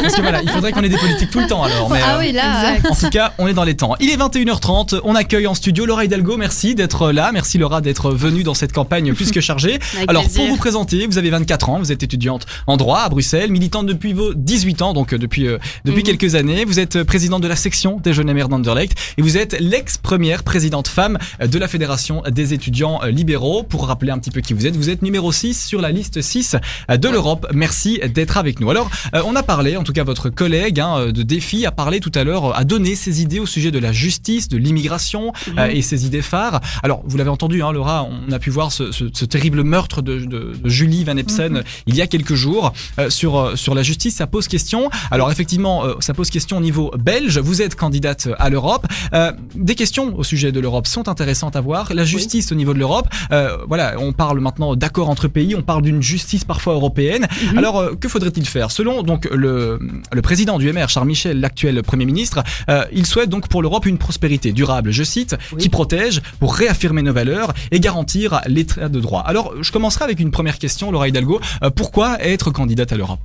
Parce 0.00 0.14
que 0.14 0.20
voilà, 0.22 0.42
il 0.42 0.48
faudrait 0.48 0.72
qu'on 0.72 0.82
ait 0.82 0.88
des 0.88 0.96
politiques 0.96 1.30
tout 1.30 1.40
le 1.40 1.46
temps 1.46 1.62
alors. 1.62 1.90
Mais, 1.90 2.00
ah 2.02 2.16
euh, 2.16 2.20
oui, 2.20 2.32
là. 2.32 2.74
En 2.90 2.94
tout 2.94 3.08
cas, 3.10 3.32
on 3.38 3.46
est 3.46 3.52
dans 3.52 3.64
les 3.64 3.76
temps. 3.76 3.94
Il 4.00 4.10
est 4.10 4.16
21h30. 4.16 5.00
On 5.04 5.14
accueille 5.14 5.46
en 5.46 5.54
studio 5.54 5.86
Laura 5.86 6.04
Hidalgo. 6.04 6.36
Merci 6.36 6.74
d'être 6.74 7.12
là. 7.12 7.30
Merci 7.32 7.58
Laura 7.58 7.80
d'être 7.80 8.10
venue 8.10 8.42
dans 8.42 8.54
cette 8.54 8.72
campagne 8.72 9.12
plus 9.14 9.30
que 9.30 9.40
chargée. 9.40 9.78
Avec 9.96 10.08
Alors, 10.10 10.22
plaisir. 10.24 10.40
pour 10.42 10.48
vous 10.50 10.56
présenter, 10.56 11.06
vous 11.06 11.18
avez 11.18 11.30
24 11.30 11.68
ans, 11.70 11.78
vous 11.78 11.92
êtes 11.92 12.02
étudiante 12.02 12.46
en 12.66 12.76
droit 12.76 13.00
à 13.00 13.08
Bruxelles, 13.08 13.50
militante 13.50 13.86
depuis 13.86 14.12
vos 14.12 14.34
18 14.34 14.82
ans, 14.82 14.92
donc 14.92 15.12
euh, 15.12 15.18
depuis, 15.18 15.46
euh, 15.46 15.58
depuis 15.84 15.98
Mhm. 16.02 16.18
quelques 16.18 16.34
années. 16.34 16.64
Vous 16.64 16.80
êtes 16.80 16.96
euh, 16.96 17.04
présidente 17.04 17.42
de 17.42 17.48
la 17.48 17.56
section 17.56 17.98
des 18.02 18.12
jeunes 18.12 18.32
mères 18.32 18.48
d'Anderlecht 18.48 18.96
et 19.18 19.22
vous 19.22 19.36
êtes 19.36 19.56
l'ex-première 19.60 20.17
première 20.18 20.42
présidente 20.42 20.88
femme 20.88 21.16
de 21.40 21.58
la 21.60 21.68
Fédération 21.68 22.24
des 22.28 22.52
étudiants 22.52 23.00
libéraux. 23.04 23.62
Pour 23.62 23.86
rappeler 23.86 24.10
un 24.10 24.18
petit 24.18 24.32
peu 24.32 24.40
qui 24.40 24.52
vous 24.52 24.66
êtes, 24.66 24.74
vous 24.74 24.90
êtes 24.90 25.00
numéro 25.02 25.30
6 25.30 25.64
sur 25.64 25.80
la 25.80 25.92
liste 25.92 26.20
6 26.22 26.56
de 26.88 27.08
l'Europe. 27.08 27.46
Merci 27.54 28.00
d'être 28.12 28.36
avec 28.36 28.58
nous. 28.58 28.68
Alors, 28.68 28.90
on 29.24 29.36
a 29.36 29.44
parlé, 29.44 29.76
en 29.76 29.84
tout 29.84 29.92
cas 29.92 30.02
votre 30.02 30.28
collègue 30.28 30.80
hein, 30.80 31.12
de 31.12 31.22
Défi 31.22 31.66
a 31.66 31.70
parlé 31.70 32.00
tout 32.00 32.10
à 32.16 32.24
l'heure, 32.24 32.58
a 32.58 32.64
donné 32.64 32.96
ses 32.96 33.22
idées 33.22 33.38
au 33.38 33.46
sujet 33.46 33.70
de 33.70 33.78
la 33.78 33.92
justice, 33.92 34.48
de 34.48 34.56
l'immigration 34.56 35.32
Mhm. 35.56 35.70
et 35.70 35.82
ses 35.82 36.04
idées 36.04 36.20
phares. 36.20 36.60
Alors, 36.82 37.00
vous 37.04 37.16
l'avez 37.16 37.30
entendu, 37.30 37.62
hein, 37.62 37.70
Laura, 37.70 38.02
on 38.02 38.32
a 38.32 38.40
pu 38.40 38.50
voir 38.50 38.72
ce, 38.72 38.90
ce- 38.90 39.04
ce 39.12 39.24
terrible 39.24 39.62
meurtre 39.62 40.02
de, 40.02 40.18
de- 40.18 40.54
de 40.60 40.68
Julie 40.68 41.04
Van 41.04 41.16
Epsen 41.16 41.52
Mhm. 41.58 41.62
il 41.86 41.94
y 41.94 42.02
a 42.02 42.08
quelques 42.08 42.34
jours 42.34 42.72
euh, 42.98 43.08
sur 43.08 43.36
euh, 43.38 43.54
sur 43.54 43.76
la 43.76 43.84
justice. 43.84 44.16
Ça 44.16 44.26
pose 44.26 44.48
question. 44.48 44.90
Alors 45.12 45.30
effectivement, 45.30 45.84
euh, 45.86 45.94
ça 46.00 46.12
pose 46.12 46.28
question 46.30 46.56
au 46.56 46.60
niveau 46.60 46.90
belge. 46.98 47.38
Vous 47.38 47.62
êtes 47.62 47.76
candidate 47.76 48.26
à 48.40 48.50
l'Europe. 48.50 48.84
Euh, 49.14 49.30
des 49.54 49.76
questions 49.76 50.07
au 50.16 50.24
sujet 50.24 50.52
de 50.52 50.60
l'Europe 50.60 50.86
sont 50.86 51.08
intéressantes 51.08 51.56
à 51.56 51.60
voir. 51.60 51.92
La 51.94 52.04
justice 52.04 52.52
au 52.52 52.54
niveau 52.54 52.74
de 52.74 52.78
l'Europe. 52.78 53.06
euh, 53.32 53.56
voilà, 53.68 53.94
on 53.98 54.12
parle 54.12 54.40
maintenant 54.40 54.76
d'accord 54.76 55.08
entre 55.10 55.28
pays. 55.28 55.54
On 55.56 55.62
parle 55.62 55.82
d'une 55.82 56.02
justice 56.02 56.44
parfois 56.44 56.74
européenne. 56.74 57.26
Mhm. 57.52 57.58
Alors 57.58 57.78
euh, 57.78 57.94
que 57.94 58.08
faudrait-il 58.08 58.46
faire? 58.46 58.70
Selon 58.70 59.02
donc 59.02 59.28
le 59.32 59.78
le 60.12 60.22
président 60.22 60.58
du 60.58 60.72
MR, 60.72 60.88
Charles 60.88 61.06
Michel, 61.06 61.40
l'actuel 61.40 61.82
premier 61.82 62.04
ministre, 62.06 62.42
euh, 62.70 62.84
il 62.92 63.06
souhaite 63.06 63.28
donc 63.30 63.48
pour 63.48 63.62
l'Europe 63.62 63.86
une 63.86 63.98
prospérité 63.98 64.52
durable. 64.52 64.90
Je 64.90 65.02
cite, 65.04 65.36
Oui. 65.52 65.58
qui 65.62 65.68
protège 65.68 66.20
pour 66.40 66.54
réaffirmer 66.54 67.02
nos 67.02 67.12
valeurs 67.12 67.52
et 67.70 67.80
garantir 67.80 68.40
l'état 68.46 68.88
de 68.88 69.00
droit. 69.00 69.22
Alors, 69.26 69.52
je 69.62 69.70
commencerai 69.72 70.04
avec 70.04 70.20
une 70.20 70.30
première 70.30 70.58
question, 70.58 70.90
Laura 70.90 71.08
Hidalgo. 71.08 71.40
Euh, 71.62 71.70
pourquoi 71.70 72.22
être 72.22 72.50
candidate 72.50 72.92
à 72.92 72.96
l'Europe? 72.96 73.20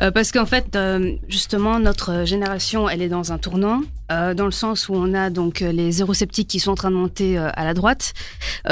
Euh, 0.00 0.10
parce 0.10 0.32
qu'en 0.32 0.46
fait, 0.46 0.76
euh, 0.76 1.16
justement, 1.28 1.78
notre 1.78 2.24
génération, 2.24 2.88
elle 2.88 3.02
est 3.02 3.08
dans 3.08 3.32
un 3.32 3.38
tournant, 3.38 3.82
euh, 4.12 4.34
dans 4.34 4.44
le 4.44 4.52
sens 4.52 4.88
où 4.88 4.94
on 4.94 5.14
a 5.14 5.30
donc 5.30 5.62
euh, 5.62 5.72
les 5.72 6.00
eurosceptiques 6.00 6.46
qui 6.46 6.60
sont 6.60 6.70
en 6.70 6.76
train 6.76 6.92
de 6.92 6.96
monter 6.96 7.36
euh, 7.38 7.48
à 7.54 7.64
la 7.64 7.74
droite. 7.74 8.12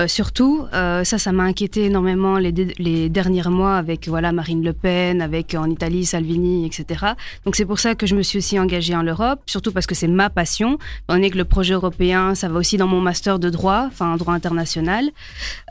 Surtout, 0.09 0.67
ça, 0.73 1.05
ça 1.05 1.31
m'a 1.31 1.45
inquiété 1.45 1.85
énormément 1.85 2.39
les, 2.39 2.53
les 2.53 3.09
derniers 3.09 3.45
mois 3.45 3.77
avec 3.77 4.09
voilà 4.09 4.33
Marine 4.33 4.65
Le 4.65 4.73
Pen, 4.73 5.23
avec 5.23 5.55
en 5.55 5.71
Italie 5.71 6.05
Salvini, 6.05 6.67
etc. 6.67 7.13
Donc 7.45 7.55
c'est 7.55 7.65
pour 7.65 7.79
ça 7.79 7.95
que 7.95 8.05
je 8.05 8.17
me 8.17 8.23
suis 8.23 8.39
aussi 8.39 8.59
engagée 8.59 8.97
en 8.97 9.05
Europe, 9.05 9.41
surtout 9.47 9.71
parce 9.71 9.87
que 9.87 9.95
c'est 9.95 10.09
ma 10.09 10.31
passion. 10.31 10.79
On 11.09 11.23
est 11.23 11.31
que 11.31 11.39
le 11.39 11.45
projet 11.45 11.75
européen, 11.75 12.35
ça 12.35 12.49
va 12.49 12.59
aussi 12.59 12.77
dans 12.77 12.89
mon 12.89 13.01
master 13.01 13.39
de 13.39 13.51
droit, 13.51 13.85
enfin 13.87 14.17
droit 14.17 14.35
international, 14.35 15.11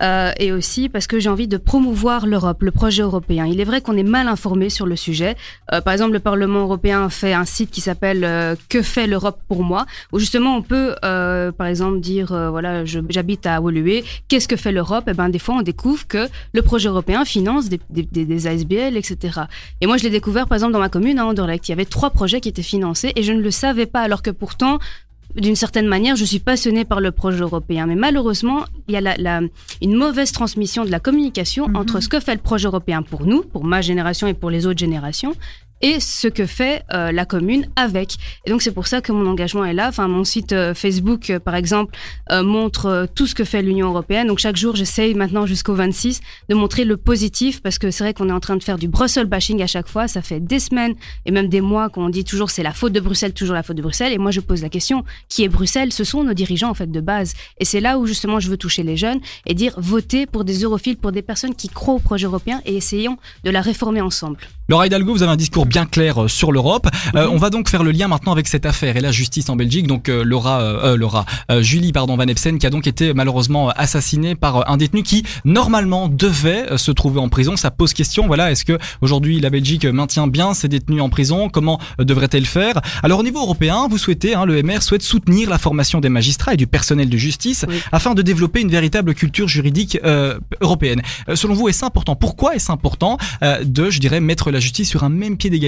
et 0.01 0.51
aussi 0.53 0.87
parce 0.87 1.05
que 1.05 1.19
j'ai 1.19 1.29
envie 1.29 1.49
de 1.49 1.57
promouvoir 1.57 2.25
l'Europe, 2.25 2.63
le 2.63 2.71
projet 2.71 3.03
européen. 3.03 3.45
Il 3.45 3.59
est 3.59 3.65
vrai 3.65 3.81
qu'on 3.81 3.97
est 3.97 4.03
mal 4.03 4.29
informé 4.29 4.69
sur 4.69 4.85
le 4.85 4.95
sujet. 4.95 5.35
Euh, 5.71 5.81
par 5.81 5.93
exemple, 5.93 6.13
le 6.13 6.19
Parlement 6.19 6.61
européen 6.61 7.09
fait 7.09 7.33
un 7.33 7.45
site 7.45 7.71
qui 7.71 7.81
s'appelle 7.81 8.23
euh, 8.23 8.55
Que 8.69 8.81
fait 8.81 9.07
l'Europe 9.07 9.39
pour 9.47 9.63
moi, 9.63 9.85
où 10.11 10.19
justement 10.19 10.55
on 10.55 10.61
peut, 10.61 10.95
euh, 11.03 11.51
par 11.51 11.67
exemple, 11.67 11.99
dire 11.99 12.27
voilà, 12.51 12.85
j'habite 12.85 13.45
à 13.45 13.61
Woluwe, 13.61 14.03
qu'est-ce 14.27 14.47
que 14.47 14.55
fait 14.55 14.71
l'Europe? 14.71 15.07
Et 15.07 15.13
ben 15.13 15.29
des 15.29 15.39
fois 15.39 15.55
on 15.55 15.61
découvre 15.61 16.07
que 16.07 16.27
le 16.53 16.61
projet 16.61 16.89
européen 16.89 17.25
finance 17.25 17.69
des, 17.69 17.79
des, 17.89 18.47
ASBL, 18.47 18.97
etc. 18.97 19.41
Et 19.81 19.87
moi 19.87 19.97
je 19.97 20.03
l'ai 20.03 20.09
découvert 20.09 20.47
par 20.47 20.55
exemple 20.55 20.73
dans 20.73 20.79
ma 20.79 20.89
commune, 20.89 21.19
à 21.19 21.25
Anderlecht, 21.25 21.67
il 21.67 21.71
y 21.71 21.73
avait 21.73 21.85
trois 21.85 22.09
projets 22.09 22.41
qui 22.41 22.49
étaient 22.49 22.61
financés 22.61 23.13
et 23.15 23.23
je 23.23 23.31
ne 23.31 23.41
le 23.41 23.51
savais 23.51 23.85
pas, 23.85 24.01
alors 24.01 24.21
que 24.21 24.31
pourtant 24.31 24.79
d'une 25.35 25.55
certaine 25.55 25.87
manière, 25.87 26.15
je 26.15 26.25
suis 26.25 26.39
passionnée 26.39 26.85
par 26.85 26.99
le 27.01 27.11
projet 27.11 27.39
européen. 27.39 27.85
Mais 27.87 27.95
malheureusement, 27.95 28.65
il 28.87 28.93
y 28.93 28.97
a 28.97 29.01
la, 29.01 29.15
la- 29.17 29.41
une 29.81 29.95
mauvaise 29.95 30.31
transmission 30.31 30.85
de 30.85 30.91
la 30.91 30.99
communication 30.99 31.67
Mhm. 31.67 31.75
entre 31.75 31.99
ce 32.01 32.09
que 32.09 32.19
fait 32.19 32.35
le 32.35 32.41
projet 32.41 32.67
européen 32.67 33.01
pour 33.01 33.25
nous, 33.25 33.41
pour 33.41 33.63
ma 33.63 33.81
génération 33.81 34.27
et 34.27 34.33
pour 34.33 34.49
les 34.51 34.65
autres 34.67 34.79
générations, 34.79 35.33
et 35.83 35.99
ce 35.99 36.27
que 36.29 36.47
fait 36.47 36.83
euh, 36.93 37.11
la 37.11 37.25
commune 37.25 37.67
avec. 37.75 38.15
Et 38.45 38.49
donc 38.49 38.61
c'est 38.61 38.71
pour 38.71 38.87
ça 38.87 39.01
que 39.01 39.11
mon 39.11 39.27
engagement 39.27 39.65
est 39.65 39.73
là. 39.73 39.89
Enfin, 39.89 40.07
mon 40.07 40.23
site 40.23 40.53
euh, 40.53 40.73
Facebook, 40.73 41.29
euh, 41.29 41.39
par 41.39 41.55
exemple, 41.55 41.95
montre 42.31 43.07
tout 43.13 43.27
ce 43.27 43.35
que 43.35 43.43
fait 43.43 43.61
l'Union 43.61 43.89
européenne. 43.89 44.27
Donc 44.27 44.39
chaque 44.39 44.55
jour, 44.55 44.75
j'essaye 44.75 45.13
maintenant 45.13 45.45
jusqu'au 45.45 45.75
26 45.75 46.21
de 46.49 46.55
montrer 46.55 46.85
le 46.85 46.95
positif, 46.97 47.61
parce 47.61 47.77
que 47.77 47.91
c'est 47.91 48.03
vrai 48.03 48.13
qu'on 48.13 48.29
est 48.29 48.33
en 48.33 48.39
train 48.39 48.55
de 48.55 48.63
faire 48.63 48.77
du 48.77 48.87
Brussels 48.87 49.25
bashing 49.25 49.61
à 49.61 49.67
chaque 49.67 49.89
fois. 49.89 50.07
Ça 50.07 50.21
fait 50.21 50.39
des 50.39 50.59
semaines 50.59 50.95
et 51.25 51.31
même 51.31 51.49
des 51.49 51.61
mois 51.61 51.89
qu'on 51.89 52.09
dit 52.09 52.23
toujours 52.23 52.49
c'est 52.49 52.63
la 52.63 52.71
faute 52.71 52.93
de 52.93 53.01
Bruxelles, 53.01 53.33
toujours 53.33 53.53
la 53.53 53.61
faute 53.61 53.75
de 53.75 53.81
Bruxelles. 53.81 54.13
Et 54.13 54.17
moi, 54.17 54.31
je 54.31 54.39
pose 54.39 54.61
la 54.61 54.69
question 54.69 55.03
qui 55.27 55.43
est 55.43 55.49
Bruxelles? 55.49 55.91
Ce 55.91 56.05
sont 56.05 56.23
nos 56.23 56.33
dirigeants 56.33 56.69
en 56.69 56.73
fait 56.73 56.89
de 56.91 57.01
base. 57.01 57.33
Et 57.59 57.65
c'est 57.65 57.81
là 57.81 57.99
où 57.99 58.07
justement 58.07 58.39
je 58.39 58.49
veux 58.49 58.57
toucher 58.57 58.83
les 58.83 58.95
jeunes 58.95 59.19
et 59.45 59.53
dire 59.53 59.73
votez 59.77 60.25
pour 60.25 60.45
des 60.45 60.63
europhiles, 60.63 60.97
pour 60.97 61.11
des 61.11 61.21
personnes 61.21 61.55
qui 61.55 61.67
croient 61.67 61.95
au 61.95 61.99
projet 61.99 62.25
européen 62.25 62.61
et 62.65 62.77
essayons 62.77 63.17
de 63.43 63.51
la 63.51 63.61
réformer 63.61 64.01
ensemble. 64.01 64.37
Laura 64.69 64.87
Hidalgo, 64.87 65.13
vous 65.13 65.23
avez 65.23 65.31
un 65.33 65.37
discours 65.37 65.67
clair 65.81 66.23
euh, 66.23 66.27
sur 66.27 66.51
l'Europe. 66.51 66.87
Euh, 67.15 67.27
on 67.31 67.37
va 67.37 67.49
donc 67.49 67.69
faire 67.69 67.83
le 67.83 67.91
lien 67.91 68.07
maintenant 68.07 68.31
avec 68.31 68.47
cette 68.47 68.65
affaire 68.65 68.95
et 68.97 69.01
la 69.01 69.11
justice 69.11 69.49
en 69.49 69.55
Belgique. 69.55 69.87
Donc 69.87 70.09
euh, 70.09 70.23
Laura, 70.23 70.61
euh, 70.61 70.93
euh, 70.93 70.97
Laura, 70.97 71.25
euh, 71.51 71.61
Julie, 71.61 71.91
pardon, 71.91 72.15
Van 72.15 72.27
Epsen, 72.27 72.57
qui 72.59 72.65
a 72.65 72.69
donc 72.69 72.87
été 72.87 73.13
malheureusement 73.13 73.69
assassinée 73.69 74.35
par 74.35 74.69
un 74.69 74.77
détenu 74.77 75.03
qui 75.03 75.23
normalement 75.45 76.07
devait 76.07 76.77
se 76.77 76.91
trouver 76.91 77.19
en 77.19 77.29
prison. 77.29 77.57
Ça 77.57 77.71
pose 77.71 77.93
question. 77.93 78.27
Voilà, 78.27 78.51
est-ce 78.51 78.65
que 78.65 78.77
aujourd'hui 79.01 79.39
la 79.39 79.49
Belgique 79.49 79.85
maintient 79.85 80.27
bien 80.27 80.53
ses 80.53 80.67
détenus 80.67 81.01
en 81.01 81.09
prison? 81.09 81.49
Comment 81.49 81.79
devrait-elle 81.99 82.45
faire? 82.45 82.79
Alors 83.01 83.19
au 83.19 83.23
niveau 83.23 83.41
européen, 83.41 83.87
vous 83.89 83.97
souhaitez, 83.97 84.35
hein, 84.35 84.45
le 84.45 84.61
MR 84.61 84.81
souhaite 84.81 85.03
soutenir 85.03 85.49
la 85.49 85.57
formation 85.57 85.99
des 85.99 86.09
magistrats 86.09 86.53
et 86.53 86.57
du 86.57 86.67
personnel 86.67 87.09
de 87.09 87.17
justice 87.17 87.65
Oui. 87.67 87.81
afin 87.91 88.13
de 88.13 88.21
développer 88.21 88.61
une 88.61 88.69
véritable 88.69 89.13
culture 89.15 89.47
juridique 89.47 89.97
euh, 90.03 90.39
européenne. 90.61 91.01
Euh, 91.29 91.35
selon 91.35 91.53
vous, 91.53 91.67
est-ce 91.67 91.83
important? 91.83 92.15
Pourquoi 92.15 92.55
est-ce 92.55 92.71
important 92.71 93.17
euh, 93.41 93.63
de, 93.63 93.89
je 93.89 93.99
dirais, 93.99 94.19
mettre 94.19 94.51
la 94.51 94.59
justice 94.59 94.89
sur 94.89 95.03
un 95.03 95.09
même 95.09 95.37
pied 95.37 95.49
d'égalité 95.49 95.62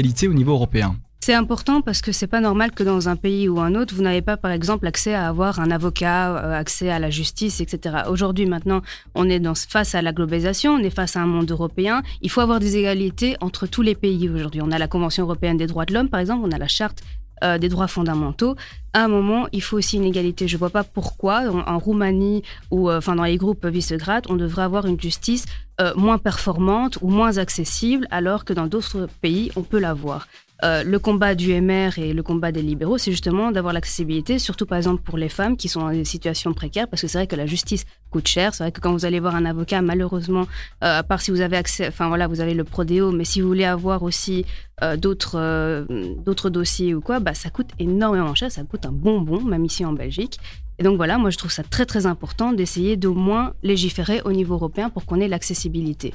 C'est 1.26 1.34
important 1.34 1.82
parce 1.82 2.04
que 2.04 2.12
c'est 2.12 2.28
pas 2.28 2.40
normal 2.40 2.72
que 2.72 2.84
dans 2.84 3.10
un 3.10 3.16
pays 3.16 3.50
ou 3.50 3.60
un 3.60 3.74
autre, 3.74 3.96
vous 3.96 4.04
n'avez 4.04 4.22
pas, 4.22 4.38
par 4.38 4.52
exemple, 4.52 4.86
accès 4.86 5.16
à 5.16 5.28
avoir 5.28 5.60
un 5.60 5.72
avocat, 5.72 6.36
euh, 6.36 6.54
accès 6.54 6.92
à 6.92 7.00
la 7.00 7.10
justice, 7.10 7.62
etc. 7.62 8.04
Aujourd'hui, 8.08 8.46
maintenant, 8.46 8.84
on 9.16 9.28
est 9.28 9.40
dans, 9.40 9.56
face 9.56 9.96
à 9.96 10.04
la 10.04 10.14
globalisation, 10.14 10.74
on 10.74 10.84
est 10.84 10.92
face 10.92 11.16
à 11.16 11.22
un 11.22 11.26
monde 11.26 11.50
européen. 11.50 12.04
Il 12.22 12.30
faut 12.30 12.42
avoir 12.42 12.60
des 12.60 12.78
égalités 12.78 13.38
entre 13.42 13.66
tous 13.66 13.82
les 13.82 13.96
pays 13.96 14.30
aujourd'hui. 14.30 14.62
On 14.64 14.70
a 14.70 14.78
la 14.78 14.88
Convention 14.88 15.24
européenne 15.24 15.58
des 15.58 15.66
droits 15.66 15.86
de 15.86 15.96
l'homme, 15.96 16.10
par 16.10 16.20
exemple, 16.20 16.44
on 16.46 16.52
a 16.52 16.60
la 16.60 16.68
charte 16.68 17.02
euh, 17.44 17.58
des 17.58 17.70
droits 17.70 17.88
fondamentaux. 17.88 18.56
À 18.94 19.04
un 19.04 19.08
moment, 19.10 19.48
il 19.52 19.62
faut 19.62 19.78
aussi 19.78 19.98
une 19.98 20.06
égalité. 20.06 20.48
Je 20.48 20.56
vois 20.56 20.70
pas 20.70 20.86
pourquoi, 20.86 21.42
en, 21.50 21.78
Roumanie 21.80 22.44
ou 22.72 22.90
euh, 22.90 23.02
dans 23.06 23.24
les 23.24 23.38
groupes 23.38 23.66
Visegrad, 23.66 24.26
on 24.30 24.36
devrait 24.36 24.64
avoir 24.64 24.86
une 24.86 25.00
justice 25.00 25.46
euh, 25.82 25.94
moins 25.98 26.18
performante 26.18 26.98
ou 27.02 27.10
moins 27.10 27.38
accessible, 27.38 28.08
alors 28.10 28.46
que 28.46 28.54
dans 28.54 28.68
d'autres 28.68 29.10
pays, 29.22 29.52
on 29.58 29.64
peut 29.64 29.80
l'avoir. 29.80 30.28
Euh, 30.64 30.84
le 30.84 31.00
combat 31.00 31.36
du 31.36 31.54
MR 31.60 31.98
et 31.98 32.14
le 32.14 32.24
combat 32.24 32.52
des 32.52 32.62
libéraux, 32.62 32.98
c'est 32.98 33.12
justement 33.12 33.52
d'avoir 33.52 33.74
l'accessibilité, 33.74 34.40
surtout 34.40 34.66
par 34.66 34.78
exemple 34.78 35.04
pour 35.04 35.18
les 35.18 35.28
femmes 35.28 35.58
qui 35.58 35.68
sont 35.68 35.82
dans 35.82 35.92
des 35.92 36.06
situations 36.06 36.54
précaires, 36.54 36.88
parce 36.88 37.02
que 37.02 37.08
c'est 37.08 37.18
vrai 37.18 37.28
que 37.28 37.36
la 37.36 37.46
justice 37.46 37.86
coûte 38.10 38.28
cher. 38.28 38.54
C'est 38.54 38.64
vrai 38.64 38.72
que 38.72 38.80
quand 38.80 38.94
vous 38.94 39.06
allez 39.06 39.20
voir 39.20 39.36
un 39.36 39.46
avocat, 39.46 39.82
malheureusement, 39.82 40.48
euh, 40.84 41.00
à 41.00 41.04
part 41.04 41.22
si 41.22 41.32
vous 41.32 41.42
avez 41.42 41.58
accès, 41.58 41.88
enfin 41.88 42.08
voilà, 42.08 42.28
vous 42.28 42.40
avez 42.40 42.54
le 42.54 42.64
prodéo, 42.64 43.12
mais 43.12 43.26
si 43.26 43.42
vous 43.42 43.48
voulez 43.48 43.66
avoir 43.66 44.04
aussi 44.04 44.46
euh, 44.82 44.96
d'autres 44.96 46.50
dossiers 46.50 46.96
ou 46.96 47.02
quoi, 47.02 47.20
bah 47.20 47.34
ça 47.34 47.50
coûte 47.50 47.72
énormément 47.78 48.34
cher, 48.34 48.50
ça 48.52 48.64
coûte 48.64 48.86
un 48.86 48.92
bonbon, 48.92 49.42
même 49.42 49.66
ici 49.66 49.84
en 49.84 49.94
Belgique. 49.94 50.40
Et 50.80 50.84
donc 50.84 50.98
voilà, 50.98 51.18
moi 51.18 51.30
je 51.30 51.38
trouve 51.38 51.52
ça 51.52 51.64
très 51.64 51.86
très 51.86 52.06
important 52.06 52.54
d'essayer 52.54 52.98
d'au 52.98 53.14
moins 53.14 53.54
légiférer 53.64 54.22
au 54.24 54.32
niveau 54.32 54.56
européen 54.56 54.90
pour 54.90 55.06
qu'on 55.06 55.20
ait 55.20 55.28
l'accessibilité. 55.28 56.14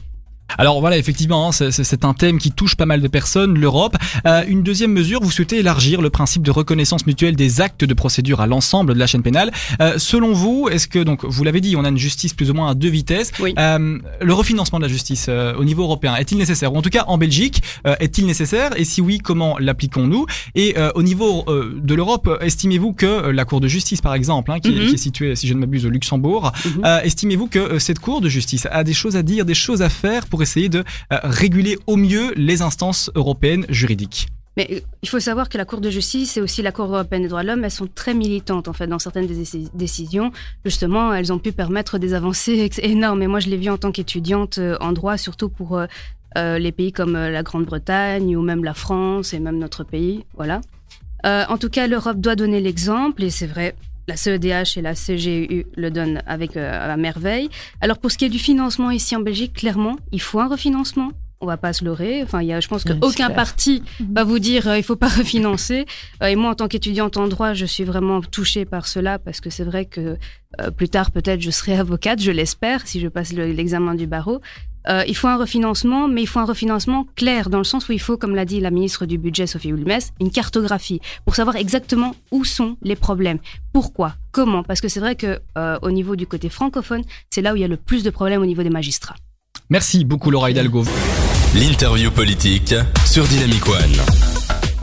Alors 0.58 0.80
voilà, 0.80 0.98
effectivement, 0.98 1.48
hein, 1.48 1.52
c'est- 1.52 2.04
un 2.04 2.14
thème 2.14 2.38
qui 2.38 2.50
touche 2.50 2.76
pas 2.76 2.86
mal 2.86 3.00
de 3.02 3.08
personnes, 3.08 3.58
l'Europe. 3.58 3.96
Euh, 4.26 4.42
une 4.48 4.62
deuxième 4.62 4.92
mesure, 4.92 5.20
vous 5.22 5.30
souhaitez 5.30 5.58
élargir 5.58 6.00
le 6.00 6.08
principe 6.08 6.42
de 6.42 6.50
reconnaissance 6.50 7.06
mutuelle 7.06 7.36
des 7.36 7.60
actes 7.60 7.84
de 7.84 7.94
procédure 7.94 8.40
à 8.40 8.46
l'ensemble 8.46 8.94
de 8.94 8.98
la 8.98 9.06
chaîne 9.06 9.22
pénale. 9.22 9.50
Euh, 9.82 9.94
selon 9.98 10.32
vous, 10.32 10.68
est-ce 10.70 10.88
que, 10.88 10.98
donc, 11.00 11.24
vous 11.24 11.44
l'avez 11.44 11.60
dit, 11.60 11.76
on 11.76 11.84
a 11.84 11.88
une 11.90 11.98
justice 11.98 12.32
plus 12.32 12.50
ou 12.50 12.54
moins 12.54 12.70
à 12.70 12.74
deux 12.74 12.88
vitesses. 12.88 13.32
Oui. 13.40 13.54
Euh, 13.58 13.98
le 14.20 14.32
refinancement 14.32 14.78
de 14.78 14.84
la 14.84 14.88
justice 14.90 15.26
euh, 15.28 15.54
au 15.56 15.64
niveau 15.64 15.82
européen 15.82 16.16
est-il 16.16 16.38
nécessaire? 16.38 16.72
Ou 16.72 16.78
en 16.78 16.82
tout 16.82 16.90
cas, 16.90 17.04
en 17.08 17.18
Belgique, 17.18 17.62
euh, 17.86 17.94
est-il 18.00 18.24
nécessaire? 18.26 18.70
Et 18.76 18.84
si 18.84 19.00
oui, 19.02 19.18
comment 19.18 19.58
l'appliquons-nous? 19.58 20.24
Et 20.54 20.74
euh, 20.78 20.90
au 20.94 21.02
niveau 21.02 21.44
euh, 21.48 21.78
de 21.82 21.94
l'Europe, 21.94 22.28
estimez-vous 22.40 22.92
que 22.94 23.28
la 23.30 23.44
Cour 23.44 23.60
de 23.60 23.68
justice, 23.68 24.00
par 24.00 24.14
exemple, 24.14 24.50
hein, 24.52 24.60
qui, 24.60 24.72
qui 24.72 24.94
est 24.94 24.96
située, 24.96 25.36
si 25.36 25.46
je 25.48 25.54
ne 25.54 25.58
m'abuse, 25.60 25.84
au 25.86 25.90
Luxembourg, 25.90 26.52
Mhm. 26.64 26.82
euh, 26.84 27.00
estimez-vous 27.02 27.46
que 27.48 27.78
cette 27.78 27.98
Cour 27.98 28.20
de 28.20 28.28
justice 28.28 28.66
a 28.70 28.84
des 28.84 28.92
choses 28.94 29.16
à 29.16 29.22
dire, 29.22 29.44
des 29.44 29.54
choses 29.54 29.82
à 29.82 29.88
faire 29.88 30.26
pour 30.26 30.39
essayer 30.42 30.68
de 30.68 30.80
euh, 31.12 31.18
réguler 31.22 31.78
au 31.86 31.96
mieux 31.96 32.32
les 32.36 32.62
instances 32.62 33.10
européennes 33.14 33.66
juridiques 33.68 34.28
Mais 34.56 34.68
euh, 34.70 34.80
il 35.02 35.08
faut 35.08 35.20
savoir 35.20 35.48
que 35.48 35.58
la 35.58 35.64
Cour 35.64 35.80
de 35.80 35.90
justice 35.90 36.36
et 36.36 36.40
aussi 36.40 36.62
la 36.62 36.72
Cour 36.72 36.86
européenne 36.86 37.22
des 37.22 37.28
droits 37.28 37.42
de 37.42 37.48
l'homme, 37.48 37.64
elles 37.64 37.70
sont 37.70 37.88
très 37.92 38.14
militantes 38.14 38.68
en 38.68 38.72
fait 38.72 38.86
dans 38.86 38.98
certaines 38.98 39.26
des 39.26 39.42
déci- 39.42 39.70
décisions. 39.74 40.32
Justement, 40.64 41.14
elles 41.14 41.32
ont 41.32 41.38
pu 41.38 41.52
permettre 41.52 41.98
des 41.98 42.14
avancées 42.14 42.70
énormes. 42.82 43.22
Et 43.22 43.26
moi, 43.26 43.40
je 43.40 43.48
l'ai 43.48 43.56
vu 43.56 43.70
en 43.70 43.78
tant 43.78 43.92
qu'étudiante 43.92 44.58
euh, 44.58 44.76
en 44.80 44.92
droit, 44.92 45.16
surtout 45.16 45.48
pour 45.48 45.80
les 46.36 46.70
pays 46.70 46.92
comme 46.92 47.14
la 47.14 47.42
Grande-Bretagne 47.42 48.36
ou 48.36 48.42
même 48.42 48.62
la 48.62 48.72
France 48.72 49.34
et 49.34 49.40
même 49.40 49.58
notre 49.58 49.82
pays. 49.82 50.24
Voilà. 50.36 50.60
En 51.24 51.58
tout 51.58 51.68
cas, 51.68 51.88
l'Europe 51.88 52.20
doit 52.20 52.36
donner 52.36 52.60
l'exemple 52.60 53.24
et 53.24 53.30
c'est 53.30 53.48
vrai. 53.48 53.74
La 54.10 54.16
CEDH 54.16 54.76
et 54.78 54.82
la 54.82 54.94
CGU 54.94 55.66
le 55.76 55.90
donnent 55.90 56.22
avec 56.26 56.56
euh, 56.56 56.92
à 56.92 56.96
merveille. 56.96 57.48
Alors 57.80 57.98
pour 57.98 58.10
ce 58.10 58.18
qui 58.18 58.24
est 58.24 58.28
du 58.28 58.38
financement 58.38 58.90
ici 58.90 59.14
en 59.16 59.20
Belgique, 59.20 59.52
clairement, 59.54 59.96
il 60.12 60.20
faut 60.20 60.40
un 60.40 60.48
refinancement. 60.48 61.10
On 61.42 61.46
va 61.46 61.56
pas 61.56 61.72
se 61.72 61.82
leurrer. 61.86 62.22
Enfin, 62.22 62.42
il 62.42 62.48
y 62.48 62.52
a, 62.52 62.60
je 62.60 62.68
pense 62.68 62.84
qu'aucun 63.00 63.28
parti 63.34 63.82
va 64.12 64.24
vous 64.24 64.38
dire 64.38 64.68
euh, 64.68 64.76
il 64.76 64.82
faut 64.82 64.96
pas 64.96 65.08
refinancer. 65.22 65.86
Euh, 66.22 66.26
et 66.26 66.36
moi, 66.36 66.50
en 66.50 66.54
tant 66.54 66.68
qu'étudiante 66.68 67.16
en 67.16 67.28
droit, 67.28 67.54
je 67.54 67.64
suis 67.64 67.84
vraiment 67.84 68.20
touchée 68.20 68.66
par 68.66 68.86
cela 68.86 69.18
parce 69.18 69.40
que 69.40 69.48
c'est 69.48 69.64
vrai 69.64 69.86
que 69.86 70.18
euh, 70.60 70.70
plus 70.70 70.90
tard, 70.90 71.10
peut-être, 71.10 71.40
je 71.40 71.50
serai 71.50 71.76
avocate, 71.78 72.20
je 72.20 72.30
l'espère, 72.30 72.86
si 72.86 73.00
je 73.00 73.08
passe 73.08 73.32
le- 73.32 73.52
l'examen 73.52 73.94
du 73.94 74.06
barreau. 74.06 74.42
Euh, 74.88 75.04
il 75.06 75.16
faut 75.16 75.28
un 75.28 75.36
refinancement, 75.36 76.08
mais 76.08 76.22
il 76.22 76.26
faut 76.26 76.40
un 76.40 76.44
refinancement 76.44 77.06
clair, 77.16 77.50
dans 77.50 77.58
le 77.58 77.64
sens 77.64 77.88
où 77.88 77.92
il 77.92 78.00
faut, 78.00 78.16
comme 78.16 78.34
l'a 78.34 78.44
dit 78.44 78.60
la 78.60 78.70
ministre 78.70 79.06
du 79.06 79.18
Budget, 79.18 79.46
Sophie 79.46 79.72
Wilmès, 79.72 80.12
une 80.20 80.30
cartographie 80.30 81.00
pour 81.24 81.34
savoir 81.34 81.56
exactement 81.56 82.14
où 82.30 82.44
sont 82.44 82.76
les 82.82 82.96
problèmes. 82.96 83.38
Pourquoi? 83.72 84.14
Comment? 84.32 84.62
Parce 84.62 84.80
que 84.80 84.88
c'est 84.88 85.00
vrai 85.00 85.16
que 85.16 85.40
euh, 85.58 85.78
au 85.82 85.90
niveau 85.90 86.16
du 86.16 86.26
côté 86.26 86.48
francophone, 86.48 87.02
c'est 87.30 87.42
là 87.42 87.52
où 87.52 87.56
il 87.56 87.62
y 87.62 87.64
a 87.64 87.68
le 87.68 87.76
plus 87.76 88.02
de 88.02 88.10
problèmes 88.10 88.42
au 88.42 88.46
niveau 88.46 88.62
des 88.62 88.70
magistrats. 88.70 89.16
Merci 89.68 90.04
beaucoup 90.04 90.30
Laura 90.30 90.50
Hidalgo. 90.50 90.84
L'interview 91.54 92.10
politique 92.10 92.74
sur 93.06 93.24
Dynamic 93.24 93.66
One. 93.68 94.19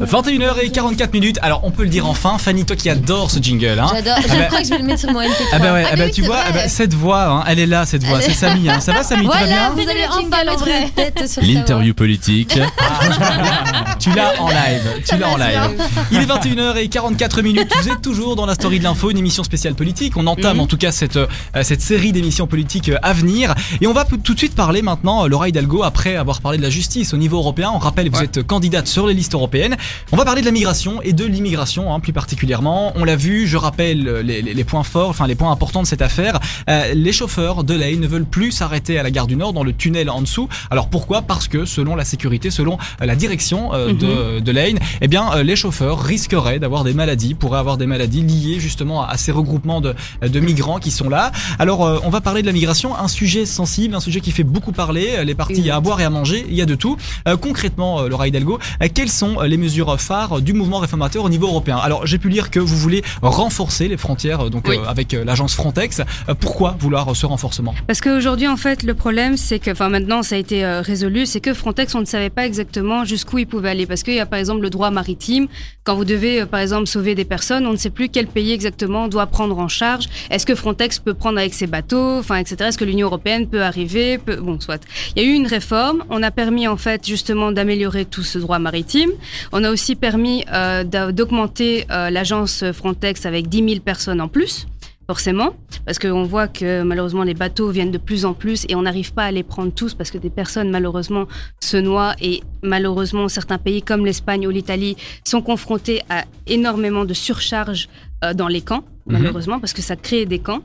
21h44 0.01 1.11
minutes. 1.13 1.39
Alors 1.41 1.61
on 1.63 1.71
peut 1.71 1.83
le 1.83 1.89
dire 1.89 2.05
enfin, 2.07 2.37
Fanny, 2.37 2.65
toi 2.65 2.75
qui 2.75 2.89
adore 2.89 3.31
ce 3.31 3.39
jingle. 3.39 3.79
Hein. 3.79 3.87
J'adore. 3.93 4.13
Ah 4.17 4.21
Je 4.21 4.27
bah- 4.27 4.45
crois 4.45 4.59
que 4.59 4.65
je 4.65 4.69
vais 4.69 4.77
le 4.77 4.83
mettre 4.83 4.99
sur 4.99 5.11
mon 5.11 5.21
MP3. 5.21 5.31
Ah 5.53 5.59
bah 5.59 5.73
ouais, 5.73 5.83
Ah 5.85 5.89
ah 5.93 5.95
bah 5.95 6.03
oui, 6.05 6.11
tu 6.11 6.21
vois, 6.23 6.37
ah 6.47 6.51
bah 6.51 6.67
cette 6.69 6.93
voix, 6.93 7.23
hein, 7.25 7.43
elle 7.47 7.59
est 7.59 7.65
là, 7.65 7.85
cette 7.85 8.03
voix, 8.03 8.21
c'est 8.21 8.33
Samy. 8.33 8.69
Hein. 8.69 8.79
Ça 8.79 8.91
va 8.93 9.03
Samy, 9.03 9.23
tu 9.23 9.27
vas 9.27 9.37
Voilà, 9.37 9.47
bien 9.47 9.83
vous 9.83 9.89
allez 9.89 10.05
enfin 10.09 10.43
mettre 10.45 10.67
une 10.67 10.89
tête 10.91 11.27
sur 11.29 11.41
L'interview 11.43 11.93
politique 11.93 12.59
Tu 13.99 14.11
l'as 14.13 14.39
en 14.41 14.49
live, 14.49 15.01
tu 15.07 15.17
l'as 15.17 15.29
en 15.29 15.37
live. 15.37 15.81
Il 16.11 16.19
est 16.19 16.25
21h44 16.25 17.41
minutes. 17.41 17.71
Vous 17.81 17.89
êtes 17.89 18.01
toujours 18.01 18.35
dans 18.35 18.45
la 18.45 18.53
story 18.55 18.79
de 18.79 18.83
l'info, 18.83 19.09
une 19.11 19.17
émission 19.17 19.43
spéciale 19.43 19.73
politique. 19.75 20.15
On 20.17 20.27
entame 20.27 20.57
Mhm. 20.57 20.61
en 20.63 20.67
tout 20.67 20.77
cas 20.77 20.91
cette, 20.91 21.17
euh, 21.17 21.27
cette 21.63 21.81
série 21.81 22.11
d'émissions 22.13 22.47
politiques 22.47 22.89
euh, 22.89 22.97
à 23.03 23.13
venir. 23.13 23.53
Et 23.81 23.87
on 23.87 23.93
va 23.93 24.05
tout 24.05 24.33
de 24.33 24.37
suite 24.37 24.55
parler 24.55 24.81
maintenant, 24.81 25.25
euh, 25.25 25.27
Laura 25.27 25.49
Hidalgo, 25.49 25.83
après 25.83 26.15
avoir 26.15 26.41
parlé 26.41 26.57
de 26.57 26.63
la 26.63 26.69
justice 26.69 27.13
au 27.13 27.17
niveau 27.17 27.37
européen. 27.37 27.71
On 27.73 27.77
rappelle, 27.79 28.09
vous 28.09 28.17
Ouais. 28.19 28.25
êtes 28.25 28.43
candidate 28.43 28.87
sur 28.87 29.07
les 29.07 29.13
listes 29.13 29.33
européennes. 29.33 29.75
On 30.11 30.17
va 30.17 30.25
parler 30.25 30.41
de 30.41 30.45
la 30.45 30.51
migration 30.51 31.01
et 31.01 31.13
de 31.13 31.25
l'immigration, 31.25 31.93
hein, 31.93 31.99
plus 31.99 32.13
particulièrement. 32.13 32.93
On 32.95 33.03
l'a 33.03 33.15
vu, 33.15 33.47
je 33.47 33.57
rappelle 33.57 34.07
euh, 34.07 34.21
les, 34.21 34.41
les- 34.41 34.53
les 34.53 34.63
points 34.63 34.83
forts, 34.83 35.09
enfin 35.09 35.27
les 35.27 35.35
points 35.35 35.51
importants 35.51 35.81
de 35.81 35.87
cette 35.87 36.01
affaire. 36.01 36.39
Euh, 36.69 36.93
les 36.93 37.11
chauffeurs 37.11 37.63
de 37.63 37.73
Lane 37.73 37.99
ne 37.99 38.07
veulent 38.07 38.25
plus 38.25 38.51
s'arrêter 38.51 38.97
à 38.99 39.03
la 39.03 39.11
gare 39.11 39.27
du 39.27 39.35
Nord, 39.35 39.53
dans 39.53 39.63
le 39.63 39.73
tunnel 39.73 40.09
en 40.09 40.21
dessous. 40.21 40.47
Alors 40.71 40.89
pourquoi? 40.89 41.21
Parce 41.21 41.47
que 41.47 41.65
selon 41.65 41.95
la 41.95 42.05
sécurité, 42.05 42.49
selon 42.51 42.77
euh, 43.01 43.05
la 43.05 43.15
direction 43.15 43.73
euh, 43.73 43.93
de, 43.93 44.39
de 44.39 44.51
Lane, 44.51 44.79
eh 45.01 45.07
bien 45.07 45.31
euh, 45.35 45.43
les 45.43 45.55
chauffeurs 45.55 46.01
risqueraient 46.01 46.59
d'avoir 46.59 46.83
des 46.83 46.93
maladies, 46.93 47.33
pourraient 47.35 47.59
avoir 47.59 47.77
des 47.77 47.85
maladies 47.85 48.23
liées 48.23 48.59
justement 48.59 49.03
à, 49.03 49.11
à 49.11 49.17
ces 49.17 49.31
regroupements 49.31 49.81
de, 49.81 49.93
de 50.21 50.39
migrants 50.39 50.79
qui 50.79 50.91
sont 50.91 51.09
là. 51.09 51.31
Alors 51.59 51.85
euh, 51.85 51.99
on 52.03 52.09
va 52.09 52.21
parler 52.21 52.41
de 52.41 52.47
la 52.47 52.53
migration, 52.53 52.97
un 52.97 53.07
sujet 53.07 53.45
sensible, 53.45 53.93
un 53.95 53.99
sujet 53.99 54.21
qui 54.21 54.31
fait 54.31 54.43
beaucoup 54.43 54.71
parler. 54.71 55.23
Les 55.23 55.35
partis, 55.35 55.55
il 55.57 55.65
y 55.65 55.69
a 55.69 55.75
à 55.75 55.79
boire 55.79 55.99
et 56.01 56.03
à 56.03 56.09
manger, 56.09 56.45
il 56.49 56.55
y 56.55 56.61
a 56.61 56.65
de 56.65 56.75
tout. 56.75 56.97
Euh, 57.27 57.37
concrètement, 57.37 58.01
Laura 58.07 58.27
Hidalgo, 58.27 58.57
quelles 58.95 59.11
sont 59.11 59.41
les 59.41 59.57
mesures 59.57 59.76
phares 59.97 60.41
du 60.41 60.53
mouvement 60.53 60.79
réformateur 60.79 61.23
au 61.23 61.29
niveau 61.29 61.47
européen 61.47 61.77
Alors 61.77 62.05
j'ai 62.05 62.17
pu 62.17 62.29
lire 62.29 62.51
que 62.51 62.59
vous 62.59 62.75
voulez 62.75 63.03
renforcer 63.21 63.87
les 63.87 63.97
frontières, 63.97 64.45
euh, 64.45 64.49
donc 64.49 64.67
Oui. 64.67 64.77
euh, 64.77 64.85
avec 64.89 65.13
euh, 65.13 65.23
l'agence 65.23 65.53
Frontex. 65.55 65.99
Euh, 65.99 66.33
pourquoi 66.39 66.75
vouloir 66.79 67.15
ce 67.15 67.25
renforcement? 67.25 67.73
Parce 67.87 68.01
qu'aujourd'hui, 68.01 68.47
en 68.47 68.57
fait, 68.57 68.83
le 68.83 68.93
problème, 68.93 69.37
c'est 69.37 69.59
que, 69.59 69.71
enfin, 69.71 69.89
maintenant, 69.89 70.23
ça 70.23 70.35
a 70.35 70.37
été 70.37 70.65
résolu, 70.65 71.25
c'est 71.25 71.39
que 71.39 71.53
Frontex, 71.53 71.93
on 71.95 72.01
ne 72.01 72.05
savait 72.05 72.29
pas 72.29 72.45
exactement 72.45 73.05
jusqu'où 73.05 73.37
il 73.39 73.47
pouvait 73.47 73.69
aller. 73.69 73.85
Parce 73.85 74.03
qu'il 74.03 74.13
y 74.15 74.19
a, 74.19 74.25
par 74.25 74.39
exemple, 74.39 74.61
le 74.61 74.69
droit 74.69 74.89
maritime. 74.91 75.47
Quand 75.83 75.95
vous 75.95 76.05
devez, 76.05 76.45
par 76.45 76.59
exemple, 76.59 76.87
sauver 76.87 77.15
des 77.15 77.25
personnes, 77.25 77.65
on 77.65 77.71
ne 77.71 77.77
sait 77.77 77.89
plus 77.89 78.09
quel 78.09 78.27
pays 78.27 78.51
exactement 78.51 79.07
doit 79.07 79.27
prendre 79.27 79.57
en 79.59 79.67
charge. 79.67 80.05
Est-ce 80.29 80.45
que 80.45 80.55
Frontex 80.55 80.99
peut 80.99 81.13
prendre 81.13 81.37
avec 81.39 81.53
ses 81.53 81.67
bateaux, 81.67 82.17
enfin, 82.19 82.35
etc. 82.37 82.55
Est-ce 82.67 82.77
que 82.77 82.85
l'Union 82.85 83.07
européenne 83.07 83.47
peut 83.47 83.63
arriver? 83.63 84.17
Peut... 84.17 84.35
Bon, 84.37 84.59
soit. 84.59 84.81
Il 85.15 85.23
y 85.23 85.25
a 85.25 85.29
eu 85.29 85.33
une 85.33 85.47
réforme. 85.47 86.03
On 86.09 86.21
a 86.23 86.31
permis, 86.31 86.67
en 86.67 86.77
fait, 86.77 87.05
justement, 87.07 87.51
d'améliorer 87.51 88.05
tout 88.05 88.23
ce 88.23 88.37
droit 88.39 88.59
maritime. 88.59 89.09
On 89.51 89.63
a 89.63 89.66
aussi 89.71 89.95
permis 89.95 90.43
euh, 90.53 90.83
d'a- 90.83 91.11
d'augmenter 91.11 91.85
euh, 91.91 92.09
l'agence 92.09 92.63
Frontex 92.71 93.25
avec 93.25 93.47
10 93.49 93.69
000 93.69 93.79
personnes 93.81 94.21
en 94.21 94.27
plus 94.27 94.67
forcément, 95.09 95.55
parce 95.85 95.99
qu'on 95.99 96.23
voit 96.23 96.49
que 96.49 96.81
malheureusement 96.83 97.23
les 97.23 97.33
bateaux 97.33 97.69
viennent 97.69 97.91
de 97.91 97.97
plus 97.97 98.25
en 98.25 98.33
plus 98.33 98.65
et 98.67 98.75
on 98.75 98.81
n'arrive 98.81 99.13
pas 99.13 99.23
à 99.23 99.31
les 99.31 99.41
prendre 99.43 99.71
tous 99.71 99.93
parce 99.93 100.11
que 100.11 100.17
des 100.17 100.29
personnes 100.29 100.69
malheureusement 100.69 101.27
se 101.61 101.77
noient 101.77 102.13
et 102.21 102.43
malheureusement 102.61 103.29
certains 103.29 103.57
pays 103.57 103.81
comme 103.81 104.05
l'Espagne 104.05 104.45
ou 104.45 104.49
l'Italie 104.49 104.97
sont 105.23 105.41
confrontés 105.41 106.01
à 106.09 106.25
énormément 106.45 107.05
de 107.05 107.13
surcharge 107.13 107.87
euh, 108.25 108.33
dans 108.33 108.49
les 108.49 108.59
camps, 108.59 108.83
Mhm. 109.05 109.13
malheureusement, 109.19 109.59
parce 109.61 109.71
que 109.71 109.81
ça 109.81 109.95
crée 109.95 110.25
des 110.25 110.39
camps. 110.39 110.59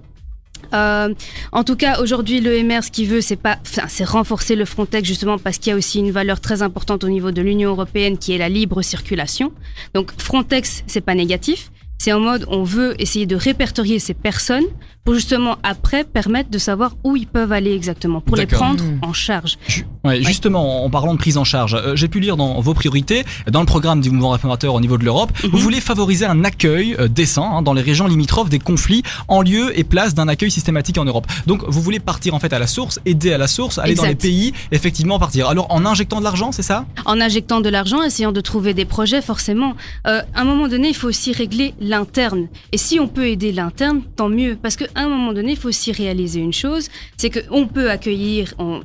Euh, 0.73 1.15
en 1.53 1.65
tout 1.65 1.77
cas, 1.77 2.01
aujourd'hui, 2.01 2.41
le 2.41 2.63
MR, 2.63 2.85
ce 2.85 2.91
qu'il 2.91 3.09
veut, 3.09 3.21
c'est 3.21 3.37
pas, 3.37 3.59
c'est 3.63 4.05
renforcer 4.05 4.55
le 4.55 4.65
Frontex 4.65 5.07
justement 5.07 5.39
parce 5.39 5.59
qu'il 5.59 5.71
y 5.71 5.75
a 5.75 5.77
aussi 5.77 5.99
une 5.99 6.11
valeur 6.11 6.41
très 6.41 6.63
importante 6.63 7.05
au 7.05 7.09
niveau 7.09 7.31
de 7.33 7.43
l'Union 7.43 7.71
européenne 7.71 8.19
qui 8.19 8.33
est 8.33 8.39
la 8.39 8.49
libre 8.49 8.83
circulation. 8.83 9.53
Donc, 9.95 10.13
Frontex, 10.17 10.85
c'est 10.87 11.01
pas 11.01 11.15
négatif. 11.15 11.72
C'est 12.05 12.13
en 12.13 12.19
mode, 12.19 12.45
on 12.49 12.65
veut 12.65 13.01
essayer 13.01 13.27
de 13.27 13.37
répertorier 13.37 14.01
ces 14.01 14.13
personnes 14.13 14.65
pour 15.05 15.15
justement 15.15 15.57
après 15.63 16.03
permettre 16.05 16.49
de 16.51 16.59
savoir 16.59 16.97
où 17.05 17.15
ils 17.17 17.27
peuvent 17.29 17.53
aller 17.53 17.73
exactement, 17.75 18.21
pour 18.21 18.37
les 18.37 18.47
prendre 18.47 18.83
Mhm. 18.83 18.99
en 19.03 19.13
charge. 19.13 19.57
Ju- 19.69 19.87
Ouais, 20.05 20.21
Justement, 20.21 20.85
en 20.85 20.91
parlant 20.91 21.13
de 21.15 21.19
prise 21.19 21.37
en 21.39 21.45
charge, 21.45 21.75
euh, 21.75 21.95
j'ai 21.95 22.09
pu 22.09 22.19
lire 22.19 22.37
dans 22.37 22.61
vos 22.61 22.75
priorités, 22.75 23.25
dans 23.49 23.61
le 23.61 23.67
programme 23.67 24.01
du 24.01 24.11
mouvement 24.11 24.31
réformateur 24.31 24.75
au 24.75 24.81
niveau 24.81 24.99
de 24.99 25.05
l'Europe, 25.05 25.31
vous 25.45 25.51
Mhm. 25.59 25.63
voulez 25.63 25.81
favoriser 25.81 26.25
un 26.27 26.43
accueil 26.45 26.97
euh, 26.99 27.07
décent 27.07 27.59
hein, 27.59 27.63
dans 27.63 27.73
les 27.73 27.83
régions 27.83 28.09
limitrophes 28.09 28.49
des 28.49 28.59
conflits 28.59 29.05
en 29.29 29.43
lieu 29.43 29.77
et 29.79 29.85
place 29.85 30.15
d'un 30.15 30.27
accueil 30.27 30.51
systématique 30.51 30.99
en 30.99 31.05
Europe. 31.05 31.27
Donc 31.47 31.63
vous 31.69 31.81
voulez 31.81 32.01
partir 32.01 32.35
en 32.35 32.41
fait 32.41 32.53
à 32.53 32.59
la 32.59 32.67
source, 32.67 32.99
aider 33.05 33.33
à 33.33 33.39
la 33.39 33.47
source, 33.47 33.79
aller 33.79 33.95
dans 33.95 34.03
les 34.05 34.17
pays, 34.17 34.53
effectivement 34.73 35.21
partir. 35.21 35.47
Alors 35.49 35.67
en 35.71 35.87
injectant 35.87 36.19
de 36.19 36.25
l'argent, 36.25 36.51
c'est 36.51 36.63
ça? 36.63 36.85
En 37.07 37.21
injectant 37.21 37.61
de 37.61 37.69
l'argent, 37.69 38.03
essayant 38.03 38.33
de 38.33 38.41
trouver 38.41 38.75
des 38.75 38.85
projets, 38.87 39.23
forcément. 39.23 39.75
Euh, 40.09 40.23
à 40.35 40.41
un 40.41 40.45
moment 40.45 40.67
donné, 40.67 40.89
il 40.89 40.95
faut 40.97 41.09
aussi 41.09 41.33
régler 41.33 41.75
l'interne. 41.93 42.49
Et 42.72 42.78
si 42.86 42.99
on 42.99 43.09
peut 43.09 43.26
aider 43.28 43.53
l'interne, 43.53 44.03
tant 44.16 44.28
mieux. 44.28 44.57
Parce 44.61 44.76
qu'à 44.76 44.86
un 44.97 45.09
moment 45.09 45.32
donné, 45.32 45.51
il 45.53 45.59
faut 45.59 45.68
aussi 45.68 45.93
réaliser 45.93 46.40
une 46.40 46.53
chose, 46.64 46.88
c'est 47.16 47.30
qu'on 47.30 47.66
peut 47.66 47.88
accueillir 47.90 48.55
on- 48.59 48.80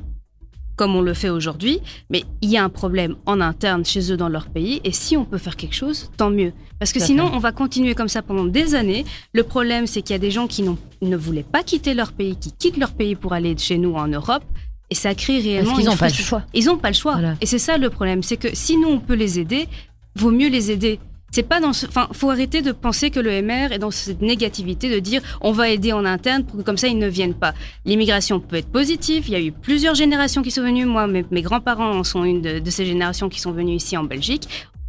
comme 0.76 0.94
on 0.94 1.00
le 1.00 1.12
fait 1.22 1.28
aujourd'hui, 1.38 1.80
mais 2.08 2.22
il 2.40 2.50
y 2.50 2.56
a 2.56 2.62
un 2.62 2.68
problème 2.68 3.16
en 3.26 3.40
interne 3.40 3.84
chez 3.84 4.12
eux 4.12 4.16
dans 4.16 4.28
leur 4.28 4.46
pays. 4.48 4.80
Et 4.84 4.92
si 4.92 5.16
on 5.16 5.24
peut 5.24 5.38
faire 5.38 5.56
quelque 5.56 5.74
chose, 5.74 5.98
tant 6.16 6.30
mieux. 6.30 6.52
Parce 6.78 6.92
que 6.92 7.00
sinon, 7.06 7.24
on 7.34 7.40
va 7.40 7.50
continuer 7.50 7.94
comme 7.96 8.06
ça 8.16 8.22
pendant 8.22 8.44
des 8.44 8.76
années. 8.76 9.04
Le 9.32 9.42
problème, 9.42 9.88
c'est 9.88 10.02
qu'il 10.02 10.14
y 10.14 10.20
a 10.22 10.24
des 10.28 10.30
gens 10.30 10.46
qui 10.46 10.62
n'ont- 10.62 10.78
ne 11.02 11.16
voulaient 11.16 11.42
pas 11.56 11.64
quitter 11.64 11.94
leur 11.94 12.12
pays, 12.12 12.36
qui 12.36 12.52
quittent 12.52 12.76
leur 12.76 12.92
pays 12.92 13.16
pour 13.16 13.32
aller 13.32 13.56
chez 13.58 13.76
nous 13.78 13.94
en 13.94 14.06
Europe. 14.06 14.44
Et 14.90 14.94
ça 14.94 15.14
crée 15.16 15.40
réellement. 15.40 15.70
Parce 15.72 15.78
qu'ils 15.80 15.90
n'ont 15.90 15.96
pas 15.96 16.08
le 16.08 16.14
choix. 16.14 16.42
Ils 16.54 16.64
n'ont 16.66 16.78
pas 16.78 16.90
le 16.90 16.94
choix. 17.02 17.14
Voilà. 17.14 17.34
Et 17.40 17.46
c'est 17.46 17.58
ça 17.58 17.76
le 17.76 17.90
problème, 17.90 18.22
c'est 18.22 18.36
que 18.36 18.48
si 18.54 18.76
nous 18.76 18.88
on 18.88 19.00
peut 19.00 19.14
les 19.24 19.40
aider, 19.40 19.66
vaut 20.14 20.30
mieux 20.30 20.48
les 20.48 20.70
aider. 20.70 21.00
C'est 21.30 21.42
pas 21.42 21.60
dans 21.60 21.72
ce, 21.72 21.86
enfin, 21.86 22.08
faut 22.12 22.30
arrêter 22.30 22.62
de 22.62 22.72
penser 22.72 23.10
que 23.10 23.20
le 23.20 23.42
MR 23.42 23.72
est 23.72 23.78
dans 23.78 23.90
cette 23.90 24.22
négativité 24.22 24.90
de 24.90 24.98
dire 24.98 25.20
on 25.40 25.52
va 25.52 25.68
aider 25.68 25.92
en 25.92 26.04
interne 26.04 26.44
pour 26.44 26.56
que 26.58 26.62
comme 26.62 26.78
ça 26.78 26.88
ils 26.88 26.98
ne 26.98 27.08
viennent 27.08 27.34
pas. 27.34 27.52
L'immigration 27.84 28.40
peut 28.40 28.56
être 28.56 28.72
positive. 28.72 29.24
Il 29.28 29.32
y 29.32 29.36
a 29.36 29.40
eu 29.40 29.52
plusieurs 29.52 29.94
générations 29.94 30.42
qui 30.42 30.50
sont 30.50 30.62
venues. 30.62 30.86
Moi, 30.86 31.06
mes, 31.06 31.42
grands-parents 31.42 31.90
en 31.90 32.04
sont 32.04 32.24
une 32.24 32.40
de 32.40 32.70
ces 32.70 32.86
générations 32.86 33.28
qui 33.28 33.40
sont 33.40 33.52
venues 33.52 33.74
ici 33.74 33.96
en 33.96 34.04
Belgique. 34.04 34.48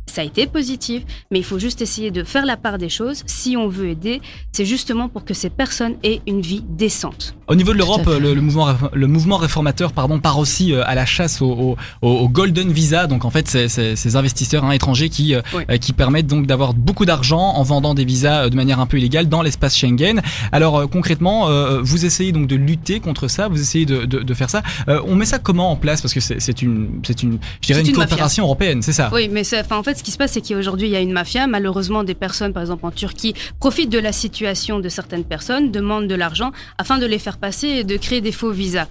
Ça 0.09 0.21
a 0.21 0.23
été 0.23 0.47
positif, 0.47 1.03
mais 1.29 1.37
il 1.39 1.45
faut 1.45 1.59
juste 1.59 1.81
essayer 1.83 2.09
de 2.09 2.23
faire 2.23 2.45
la 2.45 2.57
part 2.57 2.77
des 2.79 2.89
choses. 2.89 3.21
Si 3.27 3.55
on 3.55 3.67
veut 3.67 3.89
aider, 3.89 4.21
c'est 4.51 4.65
justement 4.65 5.07
pour 5.07 5.23
que 5.23 5.35
ces 5.35 5.51
personnes 5.51 5.93
aient 6.03 6.21
une 6.25 6.41
vie 6.41 6.63
décente. 6.67 7.35
Au 7.47 7.53
niveau 7.55 7.73
de 7.73 7.77
l'Europe, 7.77 8.05
le, 8.07 8.33
le 8.33 8.41
mouvement, 8.41 8.71
réf- 8.71 8.89
le 8.93 9.07
mouvement 9.07 9.37
réformateur 9.37 9.93
pardon, 9.93 10.19
part 10.19 10.39
aussi 10.39 10.73
euh, 10.73 10.81
à 10.85 10.95
la 10.95 11.05
chasse 11.05 11.41
au, 11.43 11.51
au- 11.51 11.77
au- 12.01 12.09
au 12.23 12.27
Golden 12.29 12.71
Visa. 12.71 13.05
Donc 13.05 13.23
en 13.23 13.29
fait, 13.29 13.47
ces 13.47 14.15
investisseurs 14.15 14.65
hein, 14.65 14.71
étrangers 14.71 15.09
qui, 15.09 15.35
euh, 15.35 15.41
Oui. 15.53 15.79
qui 15.79 15.93
permettent 15.93 16.27
donc 16.27 16.47
d'avoir 16.47 16.73
beaucoup 16.73 17.05
d'argent 17.05 17.39
en 17.39 17.61
vendant 17.63 17.93
des 17.93 18.05
visas 18.05 18.45
euh, 18.45 18.49
de 18.49 18.55
manière 18.55 18.79
un 18.79 18.87
peu 18.87 18.97
illégale 18.97 19.29
dans 19.29 19.43
l'espace 19.43 19.77
Schengen. 19.77 20.21
Alors 20.51 20.89
concrètement, 20.89 21.47
vous 21.81 22.05
essayez 22.05 22.31
donc 22.31 22.47
de 22.47 22.55
lutter 22.55 22.99
contre 22.99 23.27
ça, 23.27 23.47
vous 23.47 23.61
essayez 23.61 23.85
de, 23.85 24.05
de, 24.05 24.19
de 24.19 24.33
faire 24.33 24.49
ça. 24.49 24.63
On 24.87 25.15
met 25.15 25.25
ça 25.25 25.37
comment 25.39 25.71
en 25.71 25.75
place? 25.75 26.01
Parce 26.01 26.13
que 26.15 26.19
c'est 26.19 26.61
une, 26.63 27.01
une, 27.23 27.37
je 27.61 27.67
dirais 27.67 27.81
une, 27.81 27.87
mafia. 27.91 28.05
coopération 28.07 28.43
européenne, 28.45 28.81
c'est 28.81 28.93
ça? 28.93 29.09
Oui, 29.13 29.29
mais 29.31 29.43
enfin, 29.59 29.77
en 29.77 29.83
fait, 29.83 29.98
ce 29.99 30.03
qui 30.03 30.11
se 30.11 30.17
passe, 30.17 30.31
c'est 30.31 30.41
qu'aujourd'hui, 30.41 30.87
il 30.87 30.91
y 30.91 30.95
a 30.95 31.01
une 31.01 31.11
mafia. 31.11 31.45
Malheureusement, 31.45 32.03
des 32.03 32.15
personnes, 32.15 32.53
par 32.53 32.63
exemple 32.63 32.85
en 32.85 32.91
Turquie, 32.91 33.33
profitent 33.59 33.91
de 33.91 33.99
la 33.99 34.13
situation 34.13 34.79
de 34.79 34.89
certaines 34.89 35.25
personnes, 35.25 35.71
demandent 35.71 36.07
de 36.07 36.15
l'argent 36.15 36.51
afin 36.77 36.97
de 36.97 37.05
les 37.05 37.19
faire 37.19 37.37
passer 37.37 37.67
et 37.67 37.83
de 37.83 37.97
créer 37.97 38.21
des 38.21 38.31
faux 38.31 38.51
visas. 38.51 38.87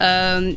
Euh, 0.00 0.52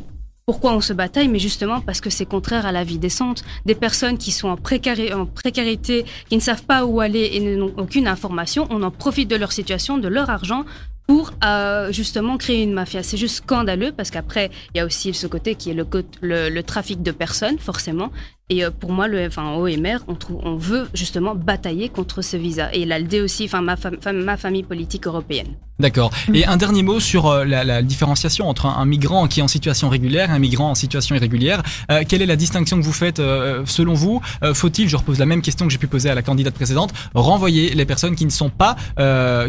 pourquoi 0.46 0.72
on 0.74 0.80
se 0.80 0.92
bataille? 0.92 1.28
Mais 1.28 1.38
justement 1.38 1.80
parce 1.80 2.00
que 2.00 2.10
c'est 2.10 2.26
contraire 2.26 2.66
à 2.66 2.72
la 2.72 2.82
vie 2.82 2.98
décente. 2.98 3.44
Des 3.66 3.76
personnes 3.76 4.18
qui 4.18 4.32
sont 4.32 4.48
en, 4.48 4.56
précari- 4.56 5.12
en 5.14 5.26
précarité, 5.26 6.04
qui 6.28 6.36
ne 6.36 6.40
savent 6.40 6.64
pas 6.64 6.84
où 6.86 7.00
aller 7.00 7.30
et 7.34 7.56
n'ont 7.56 7.74
aucune 7.76 8.08
information, 8.08 8.66
on 8.70 8.82
en 8.82 8.90
profite 8.90 9.28
de 9.28 9.36
leur 9.36 9.52
situation, 9.52 9.98
de 9.98 10.08
leur 10.08 10.28
argent 10.28 10.64
pour 11.06 11.32
euh, 11.44 11.92
justement 11.92 12.36
créer 12.36 12.62
une 12.62 12.72
mafia. 12.72 13.02
C'est 13.02 13.16
juste 13.16 13.36
scandaleux 13.36 13.92
parce 13.96 14.10
qu'après, 14.10 14.50
il 14.74 14.78
y 14.78 14.80
a 14.80 14.86
aussi 14.86 15.12
ce 15.14 15.26
côté 15.26 15.54
qui 15.54 15.70
est 15.70 15.74
le 15.74 16.62
trafic 16.62 17.02
de 17.02 17.12
personnes, 17.12 17.58
forcément. 17.58 18.10
Et 18.50 18.64
euh, 18.64 18.70
pour 18.70 18.92
moi, 18.92 19.06
le, 19.08 19.26
enfin, 19.26 19.54
OMR, 19.54 19.98
on, 20.08 20.14
trouve, 20.16 20.40
on 20.44 20.56
veut 20.56 20.88
justement 20.92 21.34
batailler 21.34 21.88
contre 21.88 22.20
ce 22.20 22.36
visa. 22.36 22.68
Et 22.74 22.84
l'ALDE 22.84 23.14
aussi, 23.24 23.44
enfin, 23.44 23.62
ma, 23.62 23.76
fam- 23.76 23.96
fam- 24.00 24.22
ma 24.24 24.36
famille 24.36 24.64
politique 24.64 25.06
européenne. 25.06 25.46
D'accord. 25.78 26.10
Et 26.34 26.44
un 26.44 26.58
dernier 26.58 26.82
mot 26.82 27.00
sur 27.00 27.26
euh, 27.28 27.44
la, 27.46 27.64
la 27.64 27.80
différenciation 27.82 28.48
entre 28.48 28.66
un, 28.66 28.76
un 28.76 28.84
migrant 28.84 29.28
qui 29.28 29.40
est 29.40 29.42
en 29.42 29.48
situation 29.48 29.88
régulière 29.88 30.28
et 30.30 30.34
un 30.34 30.38
migrant 30.38 30.70
en 30.70 30.74
situation 30.74 31.14
irrégulière. 31.14 31.62
Euh, 31.90 32.02
quelle 32.06 32.20
est 32.20 32.26
la 32.26 32.36
distinction 32.36 32.78
que 32.78 32.84
vous 32.84 32.92
faites 32.92 33.18
euh, 33.20 33.62
selon 33.64 33.94
vous 33.94 34.20
Euh, 34.42 34.52
Faut-il, 34.52 34.88
je 34.88 34.96
repose 34.96 35.18
la 35.18 35.26
même 35.26 35.40
question 35.42 35.66
que 35.66 35.72
j'ai 35.72 35.78
pu 35.78 35.86
poser 35.86 36.10
à 36.10 36.14
la 36.14 36.22
candidate 36.22 36.52
précédente, 36.54 36.92
renvoyer 37.14 37.70
les 37.74 37.84
personnes 37.86 38.14
qui 38.16 38.26
ne 38.26 38.30
sont 38.30 38.50
pas, 38.50 38.76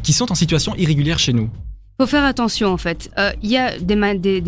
qui 0.03 0.13
sont 0.13 0.31
en 0.31 0.35
situation 0.35 0.73
irrégulière 0.77 1.19
chez 1.19 1.33
nous? 1.33 1.49
Faut 1.99 2.07
faire 2.07 2.25
attention 2.25 2.69
en 2.69 2.77
fait. 2.77 3.11
Euh, 3.17 3.31
Il 3.41 3.49
y 3.49 3.57
a 3.57 3.77
des, 3.77 3.95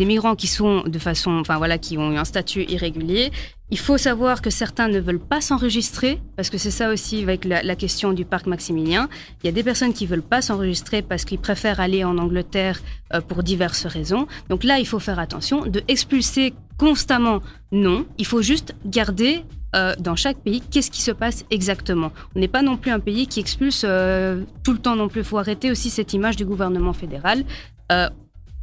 migrants 0.04 0.34
qui 0.34 0.46
sont 0.46 0.82
de 0.82 0.98
façon, 0.98 1.32
enfin 1.32 1.58
voilà, 1.58 1.78
qui 1.78 1.96
ont 1.98 2.12
eu 2.12 2.16
un 2.16 2.24
statut 2.24 2.64
irrégulier. 2.68 3.30
Il 3.70 3.78
faut 3.78 3.96
savoir 3.96 4.42
que 4.42 4.50
certains 4.50 4.88
ne 4.88 5.00
veulent 5.00 5.18
pas 5.18 5.40
s'enregistrer 5.40 6.20
parce 6.36 6.50
que 6.50 6.58
c'est 6.58 6.70
ça 6.70 6.90
aussi 6.90 7.22
avec 7.22 7.44
la, 7.44 7.62
la 7.62 7.76
question 7.76 8.12
du 8.12 8.24
parc 8.24 8.46
Maximilien. 8.46 9.08
Il 9.42 9.46
y 9.46 9.48
a 9.48 9.52
des 9.52 9.62
personnes 9.62 9.94
qui 9.94 10.06
veulent 10.06 10.22
pas 10.22 10.42
s'enregistrer 10.42 11.02
parce 11.02 11.24
qu'ils 11.24 11.38
préfèrent 11.38 11.80
aller 11.80 12.04
en 12.04 12.18
Angleterre 12.18 12.80
euh, 13.12 13.20
pour 13.20 13.42
diverses 13.42 13.86
raisons. 13.86 14.26
Donc 14.48 14.64
là, 14.64 14.78
il 14.78 14.86
faut 14.86 15.00
faire 15.00 15.18
attention 15.18 15.64
de 15.66 15.82
expulser 15.88 16.54
constamment. 16.76 17.40
Non, 17.72 18.06
il 18.18 18.26
faut 18.26 18.42
juste 18.42 18.74
garder 18.84 19.44
euh, 19.74 19.94
dans 19.98 20.16
chaque 20.16 20.38
pays 20.38 20.62
qu'est-ce 20.70 20.90
qui 20.90 21.02
se 21.02 21.10
passe 21.10 21.44
exactement? 21.50 22.12
On 22.34 22.40
n'est 22.40 22.48
pas 22.48 22.62
non 22.62 22.76
plus 22.76 22.90
un 22.90 23.00
pays 23.00 23.26
qui 23.26 23.40
expulse 23.40 23.82
euh, 23.84 24.42
tout 24.62 24.72
le 24.72 24.78
temps 24.78 24.96
non 24.96 25.08
plus. 25.08 25.20
Il 25.20 25.24
faut 25.24 25.38
arrêter 25.38 25.70
aussi 25.70 25.90
cette 25.90 26.12
image 26.12 26.36
du 26.36 26.44
gouvernement 26.44 26.92
fédéral. 26.92 27.44
Euh, 27.92 28.08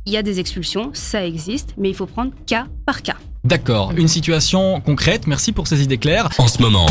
Il 0.05 0.14
y 0.14 0.18
a 0.18 0.24
des 0.24 0.39
expulsions, 0.39 0.89
ça 0.93 1.24
existe, 1.26 1.76
mais 1.78 1.89
il 1.89 1.95
faut 1.95 2.07
prendre 2.07 2.32
cas 2.47 2.66
par 2.86 3.03
cas. 3.03 3.18
D'accord. 3.43 3.91
Une 3.95 4.07
situation 4.07 4.82
concrète. 4.82 5.28
Merci 5.28 5.51
pour 5.51 5.68
ces 5.68 5.84
idées 5.84 5.99
claires. 5.99 6.30
En 6.39 6.47
ce 6.47 6.59
moment, 6.62 6.88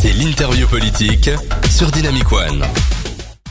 c'est 0.00 0.12
l'interview 0.12 0.66
politique 0.68 1.30
sur 1.70 1.90
Dynamic 1.90 2.30
One. 2.30 2.64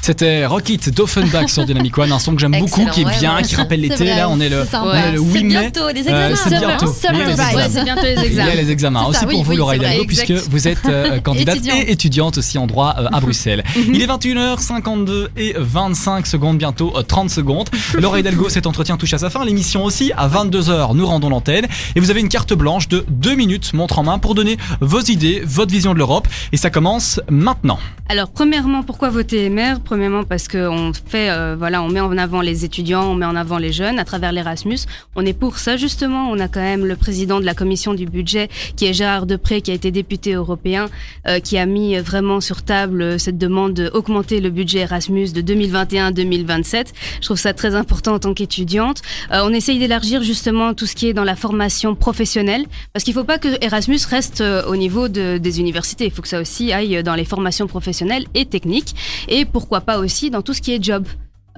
C'était 0.01 0.45
Rocket 0.45 0.89
d'Offenbach 0.93 1.49
sur 1.49 1.65
Dynamic 1.65 1.97
One, 1.97 2.11
un 2.13 2.19
son 2.19 2.33
que 2.33 2.39
j'aime 2.39 2.57
beaucoup, 2.57 2.85
qui 2.93 3.01
est 3.01 3.05
ouais, 3.05 3.19
bien, 3.19 3.35
ouais. 3.35 3.41
qui 3.43 3.55
rappelle 3.57 3.81
l'été. 3.81 4.05
vrai, 4.05 4.15
Là, 4.15 4.29
on 4.29 4.39
est 4.39 4.47
le, 4.47 4.65
on 4.73 4.93
est 4.93 5.11
le 5.11 5.17
C'est 5.17 5.23
8 5.33 5.43
mai. 5.43 5.49
bientôt 5.59 5.89
les 5.93 6.07
Euh, 6.07 6.29
examens. 6.29 6.35
c'est 6.37 6.49
bientôt. 6.59 6.85
Les 6.85 7.29
examens. 7.31 7.69
C'est 7.69 7.83
bientôt 7.83 8.01
les 8.03 8.11
Il 8.13 8.15
y 8.15 8.19
a 8.19 8.25
examens. 8.25 8.53
les 8.55 8.71
examens. 8.71 9.05
Aussi 9.05 9.19
ça, 9.19 9.25
pour 9.25 9.37
oui, 9.39 9.43
vous, 9.43 9.51
oui, 9.51 9.57
Laura 9.57 9.75
Hidalgo, 9.75 10.05
puisque 10.07 10.31
vous 10.31 10.67
êtes 10.69 10.85
euh, 10.85 11.19
candidate 11.23 11.57
Étudiante. 11.57 11.77
et 11.79 11.91
étudiante 11.91 12.37
aussi 12.37 12.57
en 12.57 12.67
droit 12.67 12.95
euh, 12.99 13.07
à 13.11 13.19
Bruxelles. 13.19 13.63
Il 13.75 14.01
est 14.01 14.07
21h52 14.07 15.27
et 15.35 15.55
25 15.57 16.25
secondes, 16.25 16.57
bientôt 16.57 16.93
euh, 16.95 17.01
30 17.01 17.29
secondes. 17.29 17.69
Laura 17.95 18.19
Hidalgo, 18.19 18.47
cet 18.47 18.65
entretien 18.65 18.95
touche 18.95 19.13
à 19.13 19.17
sa 19.17 19.29
fin. 19.29 19.43
L'émission 19.43 19.83
aussi, 19.83 20.13
à 20.15 20.29
22h, 20.29 20.95
nous 20.95 21.05
rendons 21.05 21.29
l'antenne. 21.29 21.67
Et 21.95 21.99
vous 21.99 22.11
avez 22.11 22.21
une 22.21 22.29
carte 22.29 22.53
blanche 22.53 22.87
de 22.87 23.03
2 23.09 23.35
minutes, 23.35 23.73
montre 23.73 23.99
en 23.99 24.03
main, 24.03 24.19
pour 24.19 24.35
donner 24.35 24.55
vos 24.79 25.01
idées, 25.01 25.41
votre 25.45 25.71
vision 25.71 25.93
de 25.93 25.97
l'Europe. 25.99 26.29
Et 26.53 26.57
ça 26.57 26.69
commence 26.69 27.19
maintenant. 27.29 27.77
Alors, 28.09 28.29
premièrement, 28.29 28.83
pourquoi 28.83 29.09
voter 29.09 29.49
MR 29.49 29.79
Premièrement, 29.87 30.25
parce 30.25 30.49
qu'on 30.49 30.91
fait, 30.93 31.29
euh, 31.29 31.55
voilà, 31.57 31.81
on 31.81 31.87
met 31.87 32.01
en 32.01 32.17
avant 32.17 32.41
les 32.41 32.65
étudiants, 32.65 33.05
on 33.09 33.15
met 33.15 33.25
en 33.25 33.37
avant 33.37 33.57
les 33.57 33.71
jeunes 33.71 33.99
à 33.99 34.03
travers 34.03 34.33
l'Erasmus. 34.33 34.79
On 35.15 35.25
est 35.25 35.31
pour 35.31 35.59
ça, 35.59 35.77
justement. 35.77 36.29
On 36.29 36.39
a 36.39 36.49
quand 36.49 36.59
même 36.59 36.85
le 36.85 36.97
président 36.97 37.39
de 37.39 37.45
la 37.45 37.53
commission 37.53 37.93
du 37.93 38.05
budget, 38.05 38.49
qui 38.75 38.85
est 38.85 38.91
Gérard 38.93 39.25
Depré, 39.25 39.61
qui 39.61 39.71
a 39.71 39.73
été 39.73 39.89
député 39.91 40.33
européen, 40.33 40.87
euh, 41.25 41.39
qui 41.39 41.57
a 41.57 41.65
mis 41.65 41.95
vraiment 41.99 42.41
sur 42.41 42.63
table 42.63 43.01
euh, 43.01 43.17
cette 43.17 43.37
demande 43.37 43.75
d'augmenter 43.75 44.41
le 44.41 44.49
budget 44.49 44.79
Erasmus 44.79 45.29
de 45.31 45.41
2021-2027. 45.41 46.87
Je 47.21 47.25
trouve 47.25 47.37
ça 47.37 47.53
très 47.53 47.73
important 47.73 48.15
en 48.15 48.19
tant 48.19 48.33
qu'étudiante. 48.33 49.01
Euh, 49.31 49.39
on 49.45 49.53
essaye 49.53 49.79
d'élargir 49.79 50.21
justement 50.21 50.73
tout 50.73 50.85
ce 50.85 50.95
qui 50.95 51.07
est 51.07 51.13
dans 51.13 51.23
la 51.23 51.37
formation 51.37 51.95
professionnelle, 51.95 52.65
parce 52.91 53.05
qu'il 53.05 53.13
ne 53.15 53.19
faut 53.21 53.25
pas 53.25 53.37
que 53.37 53.63
Erasmus 53.63 53.99
reste 54.09 54.41
euh, 54.41 54.65
au 54.67 54.75
niveau 54.75 55.07
de- 55.07 55.37
des 55.37 55.61
universités. 55.61 56.03
Il 56.05 56.11
faut 56.11 56.21
que 56.21 56.27
ça 56.27 56.41
aussi 56.41 56.73
aille 56.73 57.01
dans 57.03 57.15
les 57.15 57.23
formations 57.25 57.67
professionnelles 57.67 58.25
et 58.35 58.45
techniques, 58.45 58.93
et 59.29 59.45
pourquoi 59.45 59.76
pas 59.81 59.99
aussi 59.99 60.29
dans 60.29 60.41
tout 60.41 60.53
ce 60.53 60.61
qui 60.61 60.73
est 60.73 60.83
job. 60.83 61.05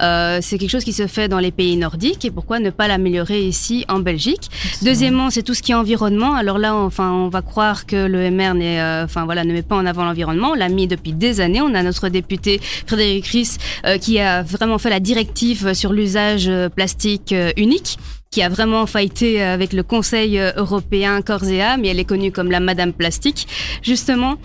Euh, 0.02 0.40
c'est 0.42 0.58
quelque 0.58 0.70
chose 0.70 0.84
qui 0.84 0.94
se 0.94 1.08
fait 1.08 1.28
dans 1.28 1.40
les 1.40 1.52
pays 1.52 1.76
nordiques 1.76 2.24
et 2.26 2.32
pourquoi 2.32 2.60
ne 2.60 2.70
pas 2.70 2.88
l'améliorer 2.88 3.42
ici 3.42 3.86
en 3.90 4.00
Belgique? 4.00 4.50
Deuxièmement, 4.82 5.30
c'est 5.30 5.44
tout 5.44 5.54
ce 5.54 5.62
qui 5.62 5.72
est 5.72 5.76
environnement. 5.76 6.36
Alors 6.36 6.58
là, 6.58 6.76
enfin, 6.76 7.12
on 7.12 7.30
va 7.30 7.42
croire 7.42 7.86
que 7.86 8.08
le 8.08 8.30
MR 8.32 8.54
n'est, 8.54 8.80
euh, 8.80 9.04
enfin 9.04 9.26
voilà, 9.26 9.44
ne 9.44 9.54
met 9.54 9.62
pas 9.62 9.76
en 9.76 9.86
avant 9.86 10.06
l'environnement. 10.06 10.52
On 10.52 10.56
l'a 10.56 10.70
mis 10.70 10.88
depuis 10.88 11.14
des 11.14 11.42
années. 11.42 11.62
On 11.62 11.74
a 11.76 11.84
notre 11.84 12.10
député 12.10 12.62
Frédéric 12.88 13.28
Ries 13.28 13.58
euh, 13.86 13.98
qui 13.98 14.20
a 14.20 14.42
vraiment 14.42 14.78
fait 14.78 14.90
la 14.90 15.00
directive 15.00 15.74
sur 15.74 15.92
l'usage 15.92 16.48
euh, 16.48 16.70
plastique 16.70 17.36
unique 17.58 17.98
qui 18.32 18.44
a 18.44 18.50
vraiment 18.50 18.86
fighté 18.86 19.42
avec 19.42 19.74
le 19.74 19.82
Conseil 19.82 20.38
euh, 20.38 20.52
européen 20.56 21.20
corps 21.24 21.46
et 21.46 21.64
âme, 21.64 21.84
et 21.84 21.88
elle 21.88 22.00
est 22.00 22.06
connue 22.06 22.32
comme 22.32 22.52
la 22.52 22.60
Madame 22.60 22.94
Plastique, 22.94 23.48
justement. 23.82 24.36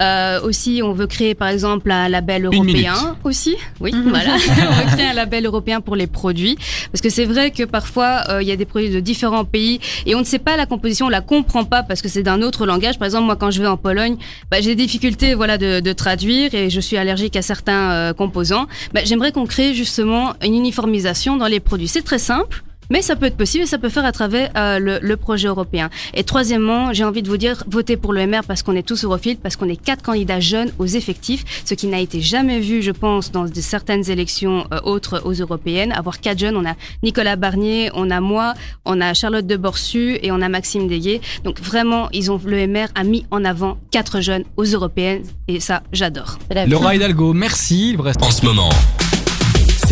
Euh, 0.00 0.40
aussi, 0.42 0.80
on 0.84 0.92
veut 0.92 1.08
créer 1.08 1.34
par 1.34 1.48
exemple 1.48 1.90
un 1.90 2.08
label 2.08 2.48
Une 2.52 2.64
minute. 2.64 2.86
européen 2.86 3.16
aussi. 3.24 3.56
Oui, 3.80 3.92
voilà. 4.06 4.34
on 4.70 4.72
veut 4.74 4.86
créer 4.96 5.06
un 5.06 5.14
label 5.14 5.44
européen 5.44 5.80
pour 5.80 5.96
les 5.96 6.06
produits, 6.06 6.56
parce 6.92 7.00
que 7.00 7.10
c'est 7.10 7.24
vrai 7.24 7.50
que 7.50 7.64
parfois 7.64 8.22
euh, 8.28 8.42
il 8.42 8.46
y 8.48 8.52
a 8.52 8.56
des 8.56 8.64
produits 8.64 8.90
de 8.90 9.00
différents 9.00 9.44
pays 9.44 9.80
et 10.06 10.14
on 10.14 10.20
ne 10.20 10.24
sait 10.24 10.38
pas 10.38 10.56
la 10.56 10.66
composition, 10.66 11.06
on 11.06 11.08
la 11.08 11.20
comprend 11.20 11.64
pas 11.64 11.82
parce 11.82 12.00
que 12.00 12.08
c'est 12.08 12.22
d'un 12.22 12.42
autre 12.42 12.64
langage. 12.64 12.96
Par 12.96 13.06
exemple, 13.06 13.24
moi 13.26 13.34
quand 13.34 13.50
je 13.50 13.60
vais 13.60 13.66
en 13.68 13.76
Pologne, 13.76 14.18
bah, 14.52 14.60
j'ai 14.60 14.76
des 14.76 14.84
difficultés 14.84 15.34
voilà 15.34 15.58
de, 15.58 15.80
de 15.80 15.92
traduire 15.92 16.54
et 16.54 16.70
je 16.70 16.80
suis 16.80 16.96
allergique 16.96 17.34
à 17.34 17.42
certains 17.42 17.90
euh, 17.90 18.12
composants. 18.12 18.66
Bah, 18.94 19.00
J'aimerais 19.04 19.32
qu'on 19.32 19.46
crée 19.46 19.74
justement 19.74 20.34
une 20.44 20.54
uniformisation 20.54 21.36
dans 21.36 21.48
les 21.48 21.58
produits. 21.58 21.88
C'est 21.88 22.02
très 22.02 22.20
simple. 22.20 22.62
Mais 22.90 23.02
ça 23.02 23.16
peut 23.16 23.26
être 23.26 23.36
possible 23.36 23.64
et 23.64 23.66
ça 23.66 23.78
peut 23.78 23.88
faire 23.88 24.04
à 24.04 24.12
travers 24.12 24.50
euh, 24.56 24.78
le, 24.78 24.98
le 25.00 25.16
projet 25.16 25.48
européen. 25.48 25.88
Et 26.14 26.24
troisièmement, 26.24 26.92
j'ai 26.92 27.04
envie 27.04 27.22
de 27.22 27.28
vous 27.28 27.36
dire, 27.36 27.64
votez 27.66 27.96
pour 27.96 28.12
le 28.12 28.26
MR 28.26 28.42
parce 28.46 28.62
qu'on 28.62 28.76
est 28.76 28.86
tous 28.86 29.04
europhiles, 29.04 29.38
parce 29.42 29.56
qu'on 29.56 29.68
est 29.68 29.76
quatre 29.82 30.02
candidats 30.02 30.40
jeunes 30.40 30.70
aux 30.78 30.86
effectifs, 30.86 31.44
ce 31.64 31.74
qui 31.74 31.86
n'a 31.86 32.00
été 32.00 32.20
jamais 32.20 32.60
vu, 32.60 32.82
je 32.82 32.90
pense, 32.90 33.32
dans 33.32 33.44
de 33.44 33.60
certaines 33.60 34.10
élections 34.10 34.66
euh, 34.72 34.80
autres 34.84 35.22
aux 35.24 35.32
européennes. 35.32 35.92
Avoir 35.92 36.20
quatre 36.20 36.38
jeunes, 36.38 36.56
on 36.56 36.66
a 36.66 36.74
Nicolas 37.02 37.36
Barnier, 37.36 37.90
on 37.94 38.10
a 38.10 38.20
moi, 38.20 38.54
on 38.84 39.00
a 39.00 39.14
Charlotte 39.14 39.46
de 39.46 39.56
Borsu 39.56 40.18
et 40.22 40.30
on 40.32 40.40
a 40.40 40.48
Maxime 40.48 40.88
Deguet. 40.88 41.20
Donc 41.44 41.60
vraiment, 41.60 42.08
ils 42.12 42.30
ont 42.30 42.40
le 42.44 42.66
MR 42.66 42.88
a 42.94 43.04
mis 43.04 43.24
en 43.30 43.44
avant 43.44 43.78
quatre 43.90 44.20
jeunes 44.20 44.44
aux 44.56 44.64
européennes 44.64 45.22
et 45.48 45.60
ça, 45.60 45.82
j'adore. 45.92 46.38
Laura 46.66 46.94
Hidalgo, 46.94 47.32
merci. 47.32 47.96
En 48.20 48.30
ce 48.30 48.44
moment, 48.44 48.70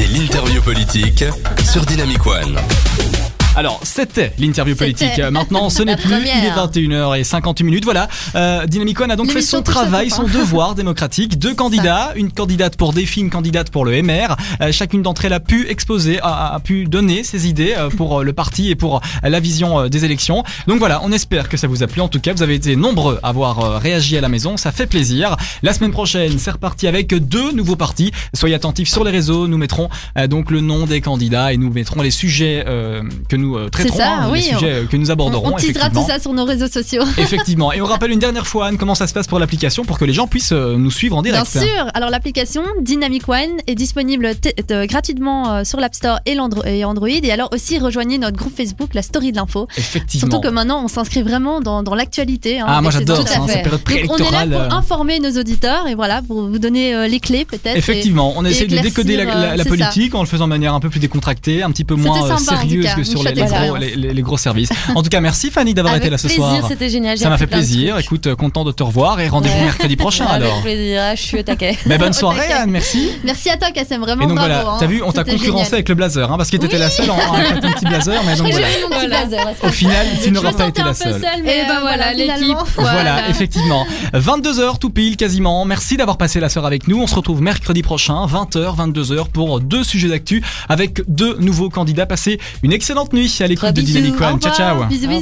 c'est 0.00 0.06
l'interview 0.06 0.62
politique 0.62 1.24
sur 1.62 1.84
Dynamic 1.84 2.26
One. 2.26 2.58
Alors, 3.56 3.80
c'était 3.82 4.32
l'interview 4.38 4.76
politique. 4.76 5.18
Euh, 5.18 5.30
Maintenant, 5.30 5.70
ce 5.70 5.82
n'est 5.82 5.96
plus. 5.96 6.08
Il 6.10 6.44
est 6.46 6.52
première. 6.52 7.16
21h58 7.16 7.64
minutes. 7.64 7.84
Voilà. 7.84 8.08
Euh, 8.36 8.66
Dynamic 8.66 9.00
One 9.00 9.10
a 9.10 9.16
donc 9.16 9.30
fait 9.30 9.42
son 9.42 9.60
travail, 9.62 10.08
son 10.08 10.22
devoir 10.28 10.74
démocratique. 10.74 11.38
Deux 11.38 11.54
candidats, 11.54 12.12
une 12.14 12.30
candidate 12.30 12.76
pour 12.76 12.92
défi, 12.92 13.20
une 13.20 13.28
candidate 13.30 13.70
pour 13.70 13.84
le 13.84 14.00
MR. 14.02 14.36
Euh, 14.60 14.70
chacune 14.72 15.02
d'entre 15.02 15.24
elles 15.24 15.32
a 15.32 15.40
pu 15.40 15.68
exposer, 15.68 16.20
a, 16.22 16.54
a 16.54 16.60
pu 16.60 16.84
donner 16.84 17.24
ses 17.24 17.48
idées 17.48 17.74
euh, 17.76 17.88
pour 17.90 18.22
le 18.22 18.32
parti 18.32 18.70
et 18.70 18.76
pour 18.76 19.00
la 19.22 19.40
vision 19.40 19.88
des 19.88 20.04
élections. 20.04 20.44
Donc 20.68 20.78
voilà, 20.78 21.00
on 21.02 21.10
espère 21.10 21.48
que 21.48 21.56
ça 21.56 21.66
vous 21.66 21.82
a 21.82 21.86
plu. 21.88 22.00
En 22.00 22.08
tout 22.08 22.20
cas, 22.20 22.32
vous 22.32 22.42
avez 22.42 22.54
été 22.54 22.76
nombreux 22.76 23.18
à 23.22 23.28
avoir 23.28 23.80
réagi 23.80 24.16
à 24.16 24.20
la 24.20 24.28
maison. 24.28 24.56
Ça 24.56 24.70
fait 24.70 24.86
plaisir. 24.86 25.36
La 25.62 25.72
semaine 25.72 25.90
prochaine, 25.90 26.38
c'est 26.38 26.52
reparti 26.52 26.86
avec 26.86 27.12
deux 27.14 27.52
nouveaux 27.52 27.76
partis. 27.76 28.12
Soyez 28.32 28.54
attentifs 28.54 28.88
sur 28.88 29.02
les 29.04 29.10
réseaux. 29.10 29.48
Nous 29.48 29.58
mettrons 29.58 29.88
euh, 30.16 30.28
donc 30.28 30.50
le 30.50 30.60
nom 30.60 30.86
des 30.86 31.00
candidats 31.00 31.52
et 31.52 31.56
nous 31.56 31.70
mettrons 31.72 32.02
les 32.02 32.10
sujets 32.10 32.64
que 33.28 33.36
nous 33.36 33.39
euh, 33.56 33.68
traiterons, 33.68 33.96
ça, 33.98 34.12
hein, 34.22 34.28
oui, 34.30 34.38
les 34.38 34.54
sujets 34.54 34.72
euh, 34.72 34.86
que 34.86 34.96
nous 34.96 35.10
aborderons. 35.10 35.48
On, 35.50 35.52
on 35.54 35.56
teasera 35.56 35.90
tout 35.90 36.04
ça 36.06 36.18
sur 36.18 36.32
nos 36.32 36.44
réseaux 36.44 36.68
sociaux. 36.68 37.02
Effectivement. 37.18 37.72
Et 37.72 37.80
on 37.80 37.84
rappelle 37.86 38.10
une 38.10 38.18
dernière 38.18 38.46
fois, 38.46 38.66
Anne, 38.66 38.78
comment 38.78 38.94
ça 38.94 39.06
se 39.06 39.12
passe 39.14 39.26
pour 39.26 39.38
l'application 39.38 39.84
pour 39.84 39.98
que 39.98 40.04
les 40.04 40.12
gens 40.12 40.26
puissent 40.26 40.52
euh, 40.52 40.76
nous 40.76 40.90
suivre 40.90 41.16
en 41.16 41.22
Bien 41.22 41.32
direct. 41.32 41.50
sûr. 41.50 41.86
Alors 41.94 42.10
l'application 42.10 42.62
Dynamic 42.82 43.28
One 43.28 43.58
est 43.66 43.74
disponible 43.74 44.30
gratuitement 44.86 45.64
sur 45.64 45.80
l'App 45.80 45.94
Store 45.94 46.18
et, 46.26 46.34
l'Andro- 46.34 46.64
et 46.64 46.84
Android. 46.84 47.08
Et 47.08 47.30
alors 47.32 47.48
aussi 47.52 47.78
rejoignez 47.78 48.18
notre 48.18 48.36
groupe 48.36 48.54
Facebook, 48.56 48.94
la 48.94 49.02
Story 49.02 49.32
de 49.32 49.36
l'info. 49.36 49.68
Effectivement. 49.76 50.30
Surtout 50.30 50.40
que 50.48 50.52
maintenant 50.52 50.82
on 50.84 50.88
s'inscrit 50.88 51.22
vraiment 51.22 51.60
dans, 51.60 51.82
dans 51.82 51.94
l'actualité. 51.94 52.60
hein, 52.60 52.66
ah, 52.68 52.80
moi 52.82 52.90
j'adore 52.90 53.26
ça, 53.26 53.38
hein, 53.40 53.46
cette 53.48 53.62
période 53.62 53.80
on 54.10 54.16
est 54.16 54.30
là 54.30 54.46
pour 54.68 54.74
informer 54.76 55.20
nos 55.20 55.38
auditeurs 55.38 55.86
et 55.86 55.94
voilà 55.94 56.22
pour 56.22 56.48
vous 56.48 56.58
donner 56.58 57.08
les 57.08 57.20
clés 57.20 57.44
peut-être. 57.44 57.74
et- 57.76 57.78
Effectivement, 57.78 58.34
on 58.36 58.44
essaie 58.44 58.66
de 58.66 58.78
décoder 58.78 59.16
la, 59.16 59.24
la- 59.24 59.56
la 59.56 59.62
c'est 59.62 59.68
politique 59.68 60.14
en 60.14 60.20
le 60.20 60.26
faisant 60.26 60.44
de 60.44 60.50
manière 60.50 60.74
un 60.74 60.80
peu 60.80 60.88
plus 60.90 61.00
décontractée, 61.00 61.62
un 61.62 61.70
petit 61.70 61.84
peu 61.84 61.94
moins 61.94 62.36
sympa, 62.38 62.56
sérieuse 62.60 62.86
que 62.94 63.04
sur 63.04 63.22
les, 63.34 63.42
gros, 63.42 63.50
expérience. 63.50 63.78
les, 63.80 63.96
les- 63.96 64.14
les 64.14 64.22
gros 64.22 64.36
services. 64.38 64.70
En 64.94 65.02
tout 65.02 65.08
cas, 65.08 65.20
merci 65.20 65.50
Fanny 65.50 65.74
d'avoir 65.74 65.92
Avec 65.94 66.04
été 66.04 66.10
là 66.10 66.18
ce 66.18 66.26
plaisir, 66.26 66.44
soir. 66.44 66.66
c'était 66.68 66.88
génial. 66.88 67.18
Ça 67.18 67.28
m'a 67.28 67.38
fait 67.38 67.46
plaisir. 67.46 67.98
Écoute, 67.98 68.34
content 68.34 68.64
de 68.64 68.72
te 68.72 68.82
revoir 68.82 69.20
et 69.20 69.28
rendez-vous 69.28 69.56
Ouais. 69.58 69.64
mercredi 69.64 69.96
prochain 69.96 70.26
Avec 70.26 70.42
alors. 70.42 70.62
plaisir, 70.62 71.00
ah, 71.02 71.14
je 71.14 71.22
suis 71.22 71.38
au 71.38 71.42
taquet. 71.42 71.78
Mais 71.86 71.98
bonne 71.98 72.12
soirée 72.12 72.40
taquet. 72.40 72.52
Anne, 72.52 72.70
merci. 72.70 73.10
Merci 73.24 73.50
à 73.50 73.56
toi 73.56 73.70
Kassem, 73.70 74.00
vraiment 74.00 74.24
Et 74.24 74.26
donc 74.26 74.36
bravo. 74.36 74.52
voilà, 74.52 74.70
hein. 74.70 74.76
t'as 74.80 74.86
vu, 74.86 75.02
on 75.04 75.12
t'a 75.12 75.24
concurrencé 75.24 75.46
génial. 75.64 75.74
avec 75.74 75.88
le 75.88 75.94
blazer, 75.94 76.32
hein, 76.32 76.36
parce 76.36 76.50
que 76.50 76.56
t'étais 76.56 76.78
la 76.78 76.90
seule 76.90 77.10
en, 77.10 77.18
avec 77.34 77.60
ton 77.60 77.70
petit 77.72 77.84
blazer, 77.86 78.22
mais 78.24 78.36
donc 78.36 78.50
voilà. 78.52 78.68
Au 79.62 79.68
final, 79.68 80.06
tu 80.22 80.30
n'auras 80.32 80.52
pas 80.52 80.68
été 80.68 80.82
la 80.82 80.94
seule. 80.94 81.16
Et 81.22 81.42
mais 81.42 81.64
ben 81.66 81.76
euh, 81.76 81.80
voilà, 81.80 82.12
l'équipe. 82.12 82.56
Voilà, 82.76 83.28
effectivement. 83.28 83.86
22h 84.14 84.78
tout 84.78 84.90
pile 84.90 85.16
quasiment. 85.16 85.64
Merci 85.64 85.96
d'avoir 85.96 86.16
passé 86.16 86.40
la 86.40 86.48
soirée 86.48 86.66
avec 86.68 86.88
nous. 86.88 87.00
On 87.00 87.06
se 87.06 87.14
retrouve 87.14 87.42
mercredi 87.42 87.82
prochain, 87.82 88.26
20h, 88.26 88.76
22h 88.76 89.28
pour 89.28 89.60
deux 89.60 89.84
sujets 89.84 90.08
d'actu 90.08 90.42
avec 90.68 91.02
deux 91.08 91.36
nouveaux 91.38 91.68
candidats. 91.70 92.06
Passez 92.06 92.38
une 92.62 92.72
excellente 92.72 93.12
nuit 93.12 93.19
à 93.40 93.46
l'écoute 93.46 93.72
de. 93.72 93.82
Dynamic 93.82 94.20
One. 94.20 94.40
Ciao, 94.40 94.54
ciao. 94.54 94.86
Bisous, 94.86 95.08
bisous. 95.08 95.18